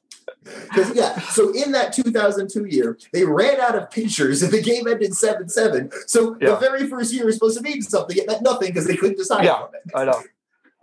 'Cause, 0.75 0.93
yeah, 0.93 1.17
so 1.29 1.51
in 1.53 1.71
that 1.71 1.93
2002 1.93 2.65
year, 2.65 2.97
they 3.13 3.23
ran 3.23 3.61
out 3.61 3.75
of 3.77 3.89
pitchers 3.89 4.43
and 4.43 4.51
the 4.51 4.61
game 4.61 4.87
ended 4.87 5.15
7 5.15 5.47
7. 5.47 5.89
So 6.07 6.35
the 6.39 6.57
very 6.57 6.87
first 6.89 7.13
year 7.13 7.25
was 7.25 7.35
supposed 7.35 7.57
to 7.57 7.63
mean 7.63 7.81
something. 7.81 8.17
It 8.17 8.27
meant 8.27 8.41
nothing 8.41 8.67
because 8.69 8.85
they 8.85 8.97
couldn't 8.97 9.17
decide 9.17 9.45
Yeah. 9.45 9.59
from 9.59 9.69
it. 9.75 9.81
I 9.95 10.03
know. 10.05 10.21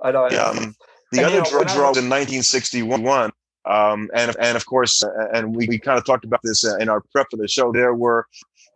I 0.02 0.10
know. 0.12 0.28
Yeah, 0.30 0.44
um, 0.44 0.74
the 1.12 1.18
And, 1.18 1.26
other 1.26 1.34
you 1.36 1.42
know, 1.42 1.50
draw, 1.50 1.62
draw 1.64 1.88
was- 1.88 1.96
was 1.96 2.04
in 2.04 2.08
1961, 2.08 3.32
um, 3.66 4.08
and 4.14 4.34
and 4.40 4.56
of 4.56 4.64
course, 4.64 5.04
uh, 5.04 5.10
and 5.34 5.54
we, 5.54 5.66
we 5.68 5.78
kind 5.78 5.98
of 5.98 6.06
talked 6.06 6.24
about 6.24 6.40
this 6.42 6.64
uh, 6.64 6.76
in 6.76 6.88
our 6.88 7.02
prep 7.12 7.26
for 7.30 7.36
the 7.36 7.46
show. 7.48 7.70
There 7.70 7.92
were 7.94 8.26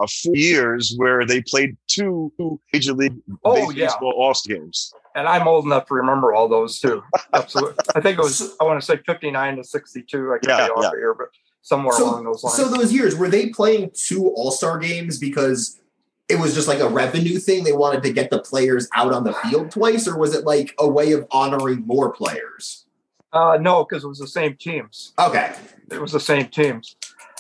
uh, 0.01 0.07
four 0.23 0.35
years 0.37 0.95
where 0.97 1.25
they 1.25 1.41
played 1.43 1.77
two 1.87 2.33
major 2.73 2.93
league 2.93 3.17
Oh, 3.45 3.55
base- 3.69 3.77
yeah. 3.77 3.87
baseball 3.87 4.13
all 4.17 4.35
games. 4.47 4.93
And 5.17 5.29
I'm 5.29 5.47
old 5.47 5.65
enough 5.65 5.87
to 5.87 5.95
remember 5.95 6.35
all 6.35 6.49
those 6.49 6.81
too. 6.81 7.03
Absolutely. 7.33 7.77
I 7.95 8.01
think 8.01 8.19
it 8.19 8.23
was, 8.23 8.57
I 8.61 8.65
want 8.65 8.81
to 8.81 8.85
say 8.87 8.97
59 9.07 9.57
to 9.57 9.65
62. 9.65 10.33
I 10.33 10.39
could 10.39 10.49
Yeah, 10.49 10.67
be 10.67 10.73
off 10.73 10.83
yeah. 10.85 10.91
here, 10.99 11.15
but 11.15 11.29
somewhere 11.63 11.97
So, 11.97 12.05
along 12.11 12.25
those 12.25 12.43
lines. 12.43 12.57
so 12.57 12.69
those 12.69 12.93
years, 12.93 13.15
were 13.17 13.29
they 13.29 13.49
playing 13.51 13.93
two 13.95 14.29
All 14.31 14.51
Star 14.51 14.79
games 14.79 15.19
because 15.19 15.81
it 16.29 16.39
was 16.41 16.55
just 16.55 16.67
like 16.67 16.81
a 16.81 16.89
revenue 16.89 17.39
thing? 17.39 17.63
They 17.63 17.73
wanted 17.73 18.03
to 18.03 18.13
get 18.13 18.31
the 18.31 18.41
players 18.41 18.89
out 18.95 19.13
on 19.13 19.23
the 19.25 19.33
field 19.35 19.71
twice, 19.71 20.09
or 20.09 20.19
was 20.19 20.35
it 20.35 20.45
like 20.45 20.75
a 20.81 20.89
way 20.89 21.13
of 21.13 21.27
honoring 21.31 21.87
more 21.87 22.11
players? 22.13 22.87
Uh, 23.33 23.57
no, 23.61 23.85
because 23.85 24.05
it 24.05 24.09
was 24.09 24.19
the 24.19 24.27
same 24.29 24.57
teams. 24.57 25.13
Okay. 25.19 25.55
It 25.93 26.01
was 26.01 26.13
the 26.13 26.21
same 26.21 26.47
teams. 26.49 26.97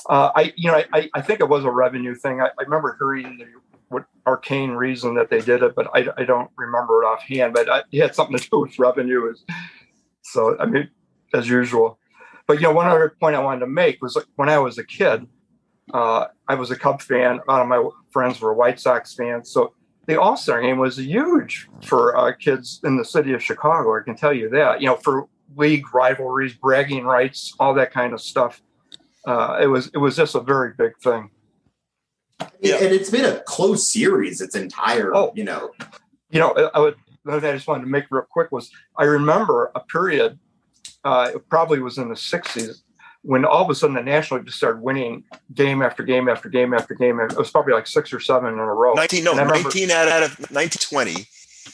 Uh, 0.08 0.30
I, 0.34 0.52
you 0.56 0.70
know, 0.70 0.82
I, 0.92 1.08
I 1.14 1.20
think 1.20 1.40
it 1.40 1.48
was 1.48 1.64
a 1.64 1.70
revenue 1.70 2.14
thing. 2.14 2.40
I, 2.40 2.46
I 2.46 2.62
remember 2.62 2.96
hearing 2.98 3.38
the 3.38 3.46
what 3.88 4.04
arcane 4.26 4.70
reason 4.70 5.14
that 5.14 5.30
they 5.30 5.40
did 5.40 5.62
it, 5.62 5.74
but 5.74 5.88
I, 5.94 6.06
I 6.16 6.24
don't 6.24 6.50
remember 6.56 7.02
it 7.02 7.06
offhand. 7.06 7.54
But 7.54 7.70
I, 7.70 7.82
it 7.92 8.00
had 8.00 8.14
something 8.14 8.36
to 8.36 8.50
do 8.50 8.60
with 8.60 8.78
revenue. 8.78 9.34
So 10.22 10.56
I 10.58 10.66
mean, 10.66 10.88
as 11.32 11.48
usual. 11.48 11.98
But 12.46 12.54
you 12.54 12.62
know, 12.62 12.72
one 12.72 12.86
other 12.86 13.14
point 13.20 13.36
I 13.36 13.40
wanted 13.40 13.60
to 13.60 13.66
make 13.66 14.02
was 14.02 14.16
like 14.16 14.26
when 14.36 14.48
I 14.48 14.58
was 14.58 14.78
a 14.78 14.84
kid, 14.84 15.26
uh, 15.92 16.26
I 16.48 16.54
was 16.54 16.70
a 16.70 16.76
Cub 16.76 17.00
fan. 17.02 17.40
A 17.46 17.50
lot 17.50 17.62
of 17.62 17.68
my 17.68 17.88
friends 18.10 18.40
were 18.40 18.54
White 18.54 18.80
Sox 18.80 19.14
fans. 19.14 19.50
So 19.50 19.74
the 20.06 20.20
All 20.20 20.36
Star 20.36 20.60
game 20.60 20.78
was 20.78 20.98
huge 20.98 21.68
for 21.82 22.16
uh, 22.16 22.32
kids 22.32 22.80
in 22.84 22.96
the 22.96 23.04
city 23.04 23.32
of 23.32 23.42
Chicago. 23.42 23.96
I 23.98 24.02
can 24.02 24.16
tell 24.16 24.32
you 24.32 24.48
that. 24.50 24.80
You 24.80 24.88
know, 24.88 24.96
for 24.96 25.28
league 25.56 25.94
rivalries, 25.94 26.54
bragging 26.54 27.04
rights, 27.04 27.54
all 27.58 27.74
that 27.74 27.92
kind 27.92 28.12
of 28.12 28.20
stuff. 28.20 28.62
Uh, 29.26 29.58
it 29.62 29.66
was 29.66 29.88
it 29.94 29.98
was 29.98 30.16
just 30.16 30.34
a 30.34 30.40
very 30.40 30.72
big 30.76 30.96
thing. 30.98 31.30
Yeah. 32.60 32.76
And 32.76 32.92
it's 32.92 33.10
been 33.10 33.24
a 33.24 33.40
close 33.40 33.88
series 33.88 34.40
its 34.40 34.54
entire, 34.54 35.14
oh, 35.14 35.32
you 35.34 35.44
know. 35.44 35.70
You 36.30 36.40
know, 36.40 36.70
I 36.74 36.80
would 36.80 36.96
the 37.24 37.40
thing 37.40 37.50
I 37.50 37.54
just 37.54 37.66
wanted 37.66 37.84
to 37.84 37.90
make 37.90 38.04
real 38.10 38.26
quick 38.28 38.52
was 38.52 38.70
I 38.96 39.04
remember 39.04 39.70
a 39.74 39.80
period, 39.80 40.38
uh, 41.04 41.30
it 41.34 41.48
probably 41.48 41.80
was 41.80 41.98
in 41.98 42.08
the 42.08 42.14
60s, 42.14 42.82
when 43.22 43.44
all 43.44 43.64
of 43.64 43.70
a 43.70 43.74
sudden 43.74 43.96
the 43.96 44.02
National 44.02 44.38
League 44.38 44.46
just 44.46 44.58
started 44.58 44.82
winning 44.82 45.24
game 45.54 45.80
after 45.82 46.02
game 46.02 46.28
after 46.28 46.48
game 46.48 46.74
after 46.74 46.94
game. 46.94 47.20
It 47.20 47.36
was 47.36 47.50
probably 47.50 47.72
like 47.72 47.86
six 47.86 48.12
or 48.12 48.20
seven 48.20 48.52
in 48.52 48.58
a 48.58 48.64
row. 48.64 48.94
19, 48.94 49.24
no, 49.24 49.30
remember, 49.32 49.54
19 49.54 49.90
out, 49.90 50.08
out 50.08 50.22
of 50.22 50.38
1920. 50.50 51.26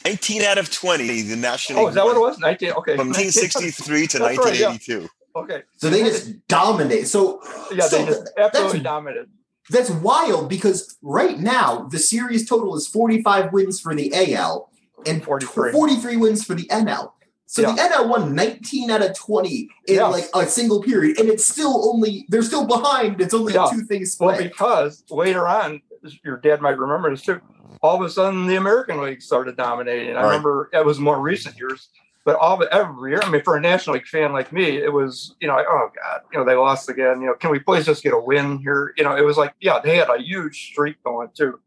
19 0.05 0.41
out 0.43 0.57
of 0.57 0.71
20, 0.71 1.21
the 1.23 1.35
National 1.35 1.81
Oh, 1.81 1.87
is 1.89 1.95
that 1.95 2.05
what 2.05 2.15
it 2.15 2.19
was? 2.19 2.39
19, 2.39 2.71
okay. 2.71 2.95
From 2.95 3.09
1963 3.09 4.07
to 4.07 4.19
1982. 4.19 4.99
Right, 4.99 5.01
yeah. 5.01 5.07
Okay. 5.35 5.63
So 5.77 5.89
they 5.89 6.03
just 6.03 6.47
dominate. 6.47 7.07
So 7.07 7.41
yeah, 7.73 7.85
so 7.85 7.97
they 7.97 8.05
just 8.05 8.31
absolutely 8.37 8.81
dominated. 8.81 9.29
That's 9.69 9.89
wild 9.89 10.49
because 10.49 10.97
right 11.01 11.39
now 11.39 11.87
the 11.91 11.99
series 11.99 12.47
total 12.47 12.75
is 12.75 12.87
45 12.87 13.53
wins 13.53 13.79
for 13.79 13.95
the 13.95 14.11
AL 14.35 14.69
and 15.05 15.23
43, 15.23 15.71
43 15.71 16.17
wins 16.17 16.43
for 16.43 16.55
the 16.55 16.65
NL. 16.67 17.11
So 17.51 17.61
yeah. 17.63 17.73
the 17.73 17.81
NL 17.81 18.07
won 18.07 18.33
19 18.33 18.91
out 18.91 19.01
of 19.01 19.13
20 19.17 19.69
in 19.87 19.95
yeah. 19.95 20.05
like 20.05 20.25
a 20.33 20.45
single 20.45 20.81
period, 20.81 21.19
and 21.19 21.27
it's 21.27 21.45
still 21.45 21.89
only 21.89 22.25
they're 22.29 22.43
still 22.43 22.65
behind. 22.65 23.19
It's 23.19 23.33
only 23.33 23.53
yeah. 23.53 23.67
two 23.69 23.81
things 23.81 24.13
split. 24.13 24.37
Well, 24.37 24.43
because 24.43 25.03
later 25.09 25.45
on, 25.47 25.81
your 26.23 26.37
dad 26.37 26.61
might 26.61 26.77
remember 26.77 27.09
this 27.09 27.23
too. 27.23 27.41
All 27.81 27.97
of 27.97 28.01
a 28.03 28.09
sudden, 28.09 28.47
the 28.47 28.55
American 28.55 29.01
League 29.01 29.21
started 29.21 29.57
dominating. 29.57 30.15
I 30.15 30.21
right. 30.21 30.27
remember 30.27 30.69
it 30.71 30.85
was 30.85 30.99
more 30.99 31.19
recent 31.19 31.57
years, 31.57 31.89
but 32.23 32.35
all 32.35 32.61
of 32.61 32.67
every 32.71 33.11
year. 33.11 33.21
I 33.21 33.29
mean, 33.29 33.43
for 33.43 33.57
a 33.57 33.61
National 33.61 33.95
League 33.95 34.07
fan 34.07 34.31
like 34.31 34.51
me, 34.51 34.77
it 34.77 34.93
was 34.93 35.35
you 35.39 35.47
know, 35.47 35.55
like, 35.55 35.65
oh 35.69 35.89
god, 35.95 36.21
you 36.31 36.39
know, 36.39 36.45
they 36.45 36.55
lost 36.55 36.89
again. 36.89 37.21
You 37.21 37.27
know, 37.27 37.33
can 37.33 37.51
we 37.51 37.59
please 37.59 37.85
just 37.85 38.03
get 38.03 38.13
a 38.13 38.19
win 38.19 38.59
here? 38.59 38.93
You 38.97 39.03
know, 39.03 39.15
it 39.15 39.25
was 39.25 39.37
like 39.37 39.53
yeah, 39.59 39.79
they 39.83 39.97
had 39.97 40.09
a 40.09 40.21
huge 40.21 40.71
streak 40.71 41.01
going 41.03 41.29
too. 41.35 41.59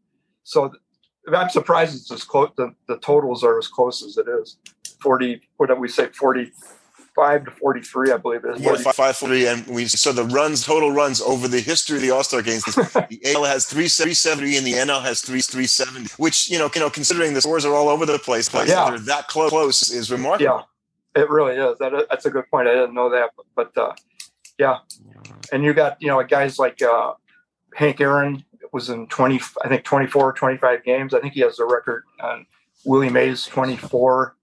So 0.43 0.73
I'm 1.33 1.49
surprised 1.49 1.95
it's 1.95 2.11
as 2.11 2.23
close. 2.23 2.51
The, 2.57 2.73
the 2.87 2.97
totals 2.97 3.43
are 3.43 3.57
as 3.57 3.67
close 3.67 4.03
as 4.03 4.17
it 4.17 4.27
is. 4.27 4.57
Forty. 4.99 5.41
What 5.57 5.67
did 5.67 5.79
we 5.79 5.87
say? 5.87 6.07
Forty-five 7.15 7.45
to 7.45 7.51
forty-three, 7.51 8.11
I 8.11 8.17
believe 8.17 8.43
it 8.43 8.55
is. 8.55 8.61
Yeah, 8.61 8.91
five, 8.91 9.15
40, 9.15 9.45
and 9.47 9.67
we 9.67 9.85
so 9.85 10.11
the 10.11 10.25
runs, 10.25 10.65
total 10.65 10.91
runs 10.91 11.21
over 11.21 11.47
the 11.47 11.61
history 11.61 11.95
of 11.95 12.01
the 12.01 12.11
All 12.11 12.23
Star 12.23 12.41
games. 12.41 12.63
the 12.65 13.19
AL 13.33 13.45
has 13.45 13.65
three 13.65 13.87
seventy, 13.87 14.57
and 14.57 14.67
the 14.67 14.73
NL 14.73 15.01
has 15.01 15.21
three 15.21 15.39
three 15.41 15.65
seventy. 15.65 16.09
Which 16.17 16.49
you 16.49 16.59
know, 16.59 16.69
you 16.75 16.81
know, 16.81 16.89
considering 16.89 17.33
the 17.33 17.41
scores 17.41 17.63
are 17.63 17.73
all 17.73 17.87
over 17.87 18.05
the 18.05 18.19
place, 18.19 18.49
but 18.49 18.67
yeah. 18.67 18.89
they're 18.89 18.99
that 18.99 19.27
close, 19.29 19.49
close 19.49 19.91
is 19.91 20.11
remarkable. 20.11 20.65
Yeah, 21.15 21.21
it 21.21 21.29
really 21.29 21.55
is. 21.55 21.77
That 21.79 22.07
that's 22.09 22.25
a 22.25 22.29
good 22.29 22.49
point. 22.51 22.67
I 22.67 22.73
didn't 22.73 22.93
know 22.93 23.09
that, 23.09 23.31
but, 23.55 23.73
but 23.73 23.81
uh, 23.81 23.93
yeah, 24.59 24.79
and 25.53 25.63
you 25.63 25.73
got 25.73 26.01
you 26.01 26.09
know 26.09 26.21
guys 26.23 26.59
like 26.59 26.81
uh, 26.81 27.13
Hank 27.75 28.01
Aaron 28.01 28.43
was 28.71 28.89
in 28.89 29.07
20, 29.07 29.39
I 29.63 29.69
think 29.69 29.85
24, 29.85 30.33
25 30.33 30.83
games. 30.83 31.13
I 31.13 31.21
think 31.21 31.33
he 31.33 31.39
has 31.39 31.55
the 31.55 31.65
record 31.65 32.03
on 32.21 32.45
Willie 32.83 33.09
Mays 33.09 33.45
24. 33.45 34.35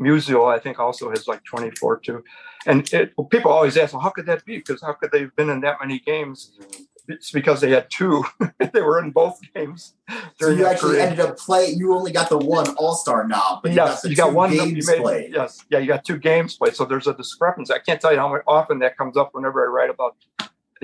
Musial, 0.00 0.52
I 0.52 0.58
think, 0.58 0.78
also 0.78 1.10
has 1.10 1.26
like 1.26 1.44
24 1.44 2.00
too. 2.00 2.24
And 2.66 2.90
it, 2.92 3.12
well, 3.16 3.26
people 3.26 3.50
always 3.50 3.76
ask, 3.76 3.92
well, 3.92 4.02
how 4.02 4.10
could 4.10 4.26
that 4.26 4.44
be? 4.44 4.58
Because 4.58 4.82
how 4.82 4.92
could 4.94 5.10
they 5.12 5.20
have 5.20 5.36
been 5.36 5.50
in 5.50 5.60
that 5.60 5.76
many 5.80 5.98
games? 5.98 6.52
It's 7.06 7.30
because 7.30 7.60
they 7.60 7.70
had 7.70 7.90
two. 7.90 8.24
they 8.72 8.80
were 8.80 8.98
in 9.02 9.10
both 9.10 9.38
games. 9.54 9.94
So 10.40 10.48
you 10.48 10.64
actually 10.64 11.00
ended 11.00 11.20
up 11.20 11.36
playing. 11.36 11.78
You 11.78 11.92
only 11.94 12.12
got 12.12 12.30
the 12.30 12.38
one 12.38 12.68
All 12.76 12.94
Star 12.94 13.28
knob, 13.28 13.62
but 13.62 13.72
yes, 13.72 14.02
you 14.04 14.10
got, 14.10 14.10
you 14.10 14.16
got 14.16 14.32
one 14.32 14.50
games 14.52 14.88
made, 14.88 15.00
played. 15.02 15.34
Yes, 15.34 15.62
yeah, 15.68 15.80
you 15.80 15.86
got 15.86 16.04
two 16.04 16.16
games 16.16 16.56
played. 16.56 16.74
So 16.74 16.86
there's 16.86 17.06
a 17.06 17.14
discrepancy. 17.14 17.74
I 17.74 17.78
can't 17.78 18.00
tell 18.00 18.12
you 18.12 18.18
how 18.18 18.34
often 18.46 18.78
that 18.78 18.96
comes 18.96 19.18
up 19.18 19.30
whenever 19.32 19.62
I 19.62 19.68
write 19.68 19.90
about 19.90 20.16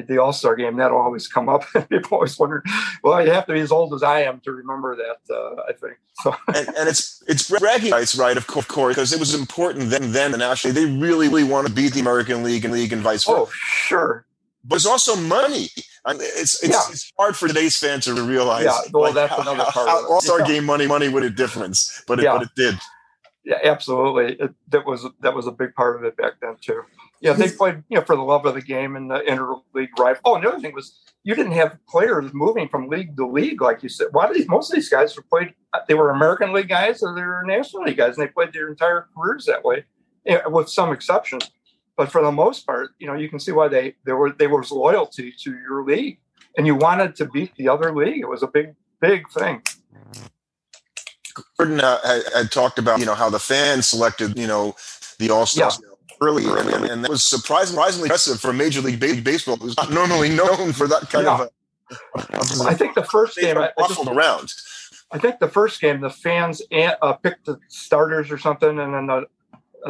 the 0.07 0.19
All 0.19 0.33
Star 0.33 0.57
game, 0.57 0.77
that'll 0.77 0.99
always 0.99 1.29
come 1.29 1.49
up. 1.49 1.65
People 1.89 2.17
always 2.17 2.39
wonder, 2.39 2.63
well, 3.03 3.25
you 3.25 3.31
have 3.33 3.47
to 3.47 3.53
be 3.53 3.61
as 3.61 3.73
old 3.73 3.95
as 3.95 4.03
I 4.03 4.23
am 4.23 4.41
to 4.41 4.53
remember 4.53 4.97
that. 4.97 5.35
Uh, 5.35 5.63
I 5.69 5.73
think 5.73 5.99
so. 6.23 6.35
and, 6.49 6.69
and, 6.77 6.89
it's 6.89 7.23
it's 7.27 7.51
bragging 7.51 7.93
rights, 7.93 8.17
right? 8.17 8.37
Of 8.37 8.47
course, 8.47 8.95
because 8.95 9.13
it 9.13 9.21
was 9.21 9.35
important 9.35 9.91
then. 9.91 10.13
Then 10.13 10.35
and 10.35 10.43
actually, 10.43 10.73
they 10.73 10.87
really, 10.87 11.29
really 11.29 11.45
want 11.45 11.67
to 11.67 11.73
beat 11.73 11.93
the 11.93 12.01
American 12.01 12.43
League 12.43 12.65
and 12.65 12.75
League 12.75 12.93
and 12.93 13.03
vice 13.03 13.25
versa. 13.25 13.41
Oh, 13.41 13.51
sure. 13.53 14.27
But 14.65 14.77
it's 14.77 14.87
also 14.87 15.17
money. 15.17 15.69
I 16.05 16.13
mean, 16.13 16.23
it's 16.23 16.63
it's, 16.63 16.73
yeah. 16.73 16.93
it's 16.93 17.13
hard 17.19 17.37
for 17.37 17.49
today's 17.49 17.77
fans 17.77 18.05
to 18.05 18.15
realize. 18.15 18.65
Yeah, 18.65 18.79
well, 18.93 19.05
like 19.05 19.15
that's 19.15 19.33
how, 19.33 19.41
another 19.41 19.71
part. 19.71 19.89
All 19.89 20.21
Star 20.21 20.41
yeah. 20.41 20.47
game 20.47 20.65
money, 20.65 20.87
money 20.87 21.09
with 21.09 21.25
a 21.25 21.31
difference, 21.31 22.03
but 22.07 22.19
it, 22.19 22.25
yeah. 22.25 22.33
but 22.33 22.43
it 22.43 22.51
did. 22.57 22.79
Yeah, 23.45 23.59
absolutely. 23.65 24.35
It, 24.35 24.55
that 24.69 24.87
was 24.87 25.07
that 25.21 25.35
was 25.35 25.47
a 25.47 25.53
big 25.53 25.75
part 25.75 25.97
of 25.97 26.05
it 26.05 26.17
back 26.17 26.35
then 26.41 26.57
too. 26.61 26.83
Yeah, 27.21 27.35
they 27.35 27.51
played, 27.51 27.83
you 27.91 27.99
know, 27.99 28.05
for 28.05 28.17
the 28.17 28.23
love 28.23 28.47
of 28.47 28.55
the 28.55 28.63
game 28.63 28.97
and 28.97 29.11
the 29.11 29.19
interleague 29.19 29.91
rival. 29.99 30.21
Oh, 30.25 30.37
another 30.37 30.59
thing 30.59 30.75
was 30.75 30.99
you 31.23 31.35
didn't 31.35 31.53
have 31.53 31.79
players 31.87 32.33
moving 32.33 32.67
from 32.67 32.89
league 32.89 33.15
to 33.17 33.27
league, 33.27 33.61
like 33.61 33.83
you 33.83 33.91
said. 33.91 34.09
Why 34.13 34.27
did 34.27 34.37
these, 34.37 34.49
most 34.49 34.71
of 34.71 34.77
these 34.77 34.89
guys 34.89 35.15
were 35.17 35.23
played? 35.23 35.53
They 35.87 35.95
were 35.95 36.11
American 36.11 36.55
League 36.55 36.69
guys 36.69 37.03
or 37.03 37.15
they 37.15 37.21
were 37.21 37.45
National 37.47 37.83
League 37.83 37.99
guys, 37.99 38.17
and 38.17 38.27
they 38.27 38.33
played 38.33 38.55
their 38.55 38.69
entire 38.69 39.07
careers 39.15 39.45
that 39.45 39.63
way, 39.63 39.85
with 40.47 40.71
some 40.71 40.93
exceptions. 40.93 41.51
But 41.95 42.11
for 42.11 42.23
the 42.23 42.33
most 42.33 42.67
part, 42.67 42.93
you 42.99 43.07
know, 43.07 43.15
you 43.15 43.29
can 43.29 43.39
see 43.39 43.53
why 43.53 43.69
they 43.69 43.97
there 44.05 44.17
were 44.17 44.33
there 44.33 44.49
was 44.49 44.71
loyalty 44.71 45.35
to 45.43 45.51
your 45.59 45.85
league, 45.85 46.21
and 46.57 46.67
you 46.67 46.75
wanted 46.75 47.17
to 47.17 47.27
beat 47.27 47.55
the 47.57 47.69
other 47.69 47.95
league. 47.95 48.21
It 48.21 48.29
was 48.29 48.43
a 48.43 48.49
big, 48.49 48.75
big 48.99 49.29
thing. 49.31 49.61
Gordon 51.59 51.81
uh, 51.81 51.99
had, 52.03 52.23
had, 52.35 52.53
talked 52.53 52.79
about 52.79 52.99
you 52.99 53.05
know 53.05 53.15
how 53.15 53.29
the 53.29 53.39
fans 53.39 53.87
selected 53.89 54.39
you 54.39 54.47
know 54.47 54.75
the 55.19 55.29
All 55.29 55.45
Stars. 55.45 55.79
Yeah 55.83 55.90
early, 56.21 56.45
and, 56.45 56.85
and, 56.85 57.05
that 57.05 57.11
was 57.11 57.25
surprisingly, 57.25 57.77
surprisingly 57.77 58.07
impressive 58.07 58.41
for 58.41 58.53
Major 58.53 58.81
League 58.81 59.01
Baseball. 59.25 59.57
who's 59.57 59.77
not 59.77 59.91
normally 59.91 60.29
known 60.29 60.73
for 60.73 60.87
that 60.87 61.09
kind 61.11 61.27
yeah. 61.27 61.35
of. 61.35 61.41
A, 61.41 62.65
I 62.65 62.75
think 62.75 62.95
the 62.95 63.05
first 63.05 63.37
game 63.37 63.59
I, 63.59 63.73
ruffled 63.79 64.07
just, 64.07 64.17
around. 64.17 64.53
I 65.11 65.19
think 65.19 65.41
the 65.41 65.49
first 65.49 65.81
game 65.81 66.01
the 66.01 66.11
fans 66.11 66.63
uh, 66.73 67.13
picked 67.15 67.47
the 67.47 67.59
starters 67.69 68.31
or 68.31 68.39
something, 68.39 68.79
and 68.79 68.95
then 68.95 69.07
the 69.07 69.27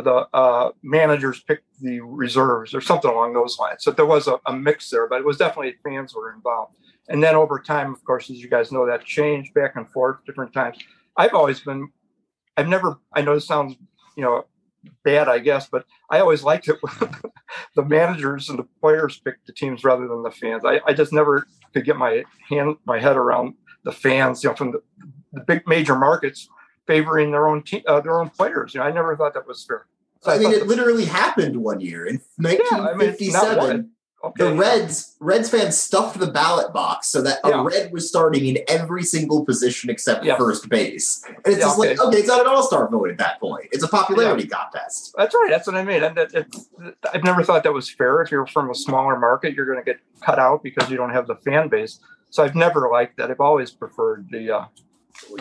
the 0.02 0.26
uh, 0.32 0.70
managers 0.82 1.42
picked 1.42 1.64
the 1.80 2.00
reserves 2.00 2.74
or 2.74 2.80
something 2.80 3.10
along 3.10 3.34
those 3.34 3.58
lines. 3.58 3.82
So 3.82 3.90
there 3.90 4.06
was 4.06 4.28
a, 4.28 4.38
a, 4.46 4.52
mix 4.52 4.88
there, 4.88 5.08
but 5.08 5.18
it 5.18 5.24
was 5.24 5.36
definitely 5.36 5.74
fans 5.82 6.14
were 6.14 6.32
involved. 6.32 6.76
And 7.08 7.22
then 7.22 7.34
over 7.34 7.58
time, 7.58 7.92
of 7.92 8.04
course, 8.04 8.30
as 8.30 8.40
you 8.40 8.48
guys 8.48 8.70
know, 8.70 8.86
that 8.86 9.04
changed 9.04 9.52
back 9.52 9.74
and 9.74 9.90
forth 9.90 10.24
different 10.24 10.52
times. 10.52 10.78
I've 11.16 11.34
always 11.34 11.58
been, 11.60 11.90
I've 12.56 12.68
never, 12.68 13.00
I 13.12 13.22
know 13.22 13.34
this 13.34 13.48
sounds, 13.48 13.74
you 14.16 14.22
know, 14.22 14.44
bad, 15.04 15.28
I 15.28 15.38
guess, 15.38 15.68
but 15.68 15.84
I 16.10 16.20
always 16.20 16.42
liked 16.42 16.68
it 16.68 16.76
when 16.80 17.10
the 17.76 17.84
managers 17.84 18.48
and 18.48 18.58
the 18.58 18.66
players 18.80 19.18
picked 19.18 19.46
the 19.46 19.52
teams 19.52 19.84
rather 19.84 20.06
than 20.06 20.22
the 20.22 20.30
fans. 20.30 20.62
I, 20.64 20.80
I 20.86 20.92
just 20.92 21.12
never 21.12 21.46
could 21.72 21.84
get 21.84 21.96
my 21.96 22.24
hand 22.48 22.76
my 22.86 23.00
head 23.00 23.16
around 23.16 23.54
the 23.84 23.92
fans, 23.92 24.42
you 24.42 24.50
know, 24.50 24.56
from 24.56 24.72
the, 24.72 24.82
the 25.32 25.40
big 25.40 25.66
major 25.66 25.96
markets 25.96 26.48
favoring 26.86 27.30
their 27.30 27.46
own 27.46 27.62
team, 27.62 27.82
uh, 27.86 28.00
their 28.00 28.18
own 28.18 28.30
players. 28.30 28.74
You 28.74 28.80
know, 28.80 28.86
I 28.86 28.90
never 28.90 29.16
thought 29.16 29.34
that 29.34 29.46
was 29.46 29.64
fair. 29.64 29.86
So 30.22 30.32
I, 30.32 30.34
I 30.34 30.38
mean, 30.38 30.52
it 30.52 30.66
literally 30.66 31.04
happened 31.04 31.56
one 31.56 31.80
year 31.80 32.06
in 32.06 32.20
1957. 32.36 33.56
Yeah, 33.56 33.62
I 33.62 33.76
mean, 33.76 33.90
Okay. 34.22 34.44
The 34.44 34.54
Reds 34.54 35.16
Reds 35.18 35.48
fans 35.48 35.78
stuffed 35.78 36.18
the 36.18 36.26
ballot 36.26 36.74
box 36.74 37.08
so 37.08 37.22
that 37.22 37.38
yeah. 37.42 37.60
a 37.60 37.64
red 37.64 37.90
was 37.90 38.06
starting 38.06 38.44
in 38.44 38.58
every 38.68 39.02
single 39.02 39.46
position 39.46 39.88
except 39.88 40.24
yeah. 40.24 40.36
first 40.36 40.68
base. 40.68 41.24
And 41.26 41.36
it's 41.46 41.56
yeah, 41.56 41.64
just 41.64 41.78
okay. 41.78 41.88
like, 41.90 42.00
okay, 42.00 42.18
it's 42.18 42.28
not 42.28 42.42
an 42.42 42.46
all 42.46 42.62
star 42.62 42.88
vote 42.90 43.10
at 43.10 43.18
that 43.18 43.40
point. 43.40 43.68
It's 43.72 43.82
a 43.82 43.88
popularity 43.88 44.46
contest. 44.46 45.14
That's 45.16 45.34
right. 45.34 45.48
That's 45.48 45.66
what 45.66 45.76
I 45.76 45.84
mean. 45.84 46.02
And 46.02 46.18
it, 46.18 46.34
it, 46.34 46.46
I've 47.14 47.24
never 47.24 47.42
thought 47.42 47.62
that 47.62 47.72
was 47.72 47.88
fair. 47.88 48.20
If 48.20 48.30
you're 48.30 48.46
from 48.46 48.70
a 48.70 48.74
smaller 48.74 49.18
market, 49.18 49.54
you're 49.54 49.66
going 49.66 49.82
to 49.82 49.84
get 49.84 50.00
cut 50.20 50.38
out 50.38 50.62
because 50.62 50.90
you 50.90 50.98
don't 50.98 51.10
have 51.10 51.26
the 51.26 51.36
fan 51.36 51.68
base. 51.68 52.00
So 52.28 52.44
I've 52.44 52.54
never 52.54 52.90
liked 52.90 53.16
that. 53.16 53.30
I've 53.30 53.40
always 53.40 53.70
preferred 53.70 54.28
the, 54.30 54.54
uh, 54.54 54.64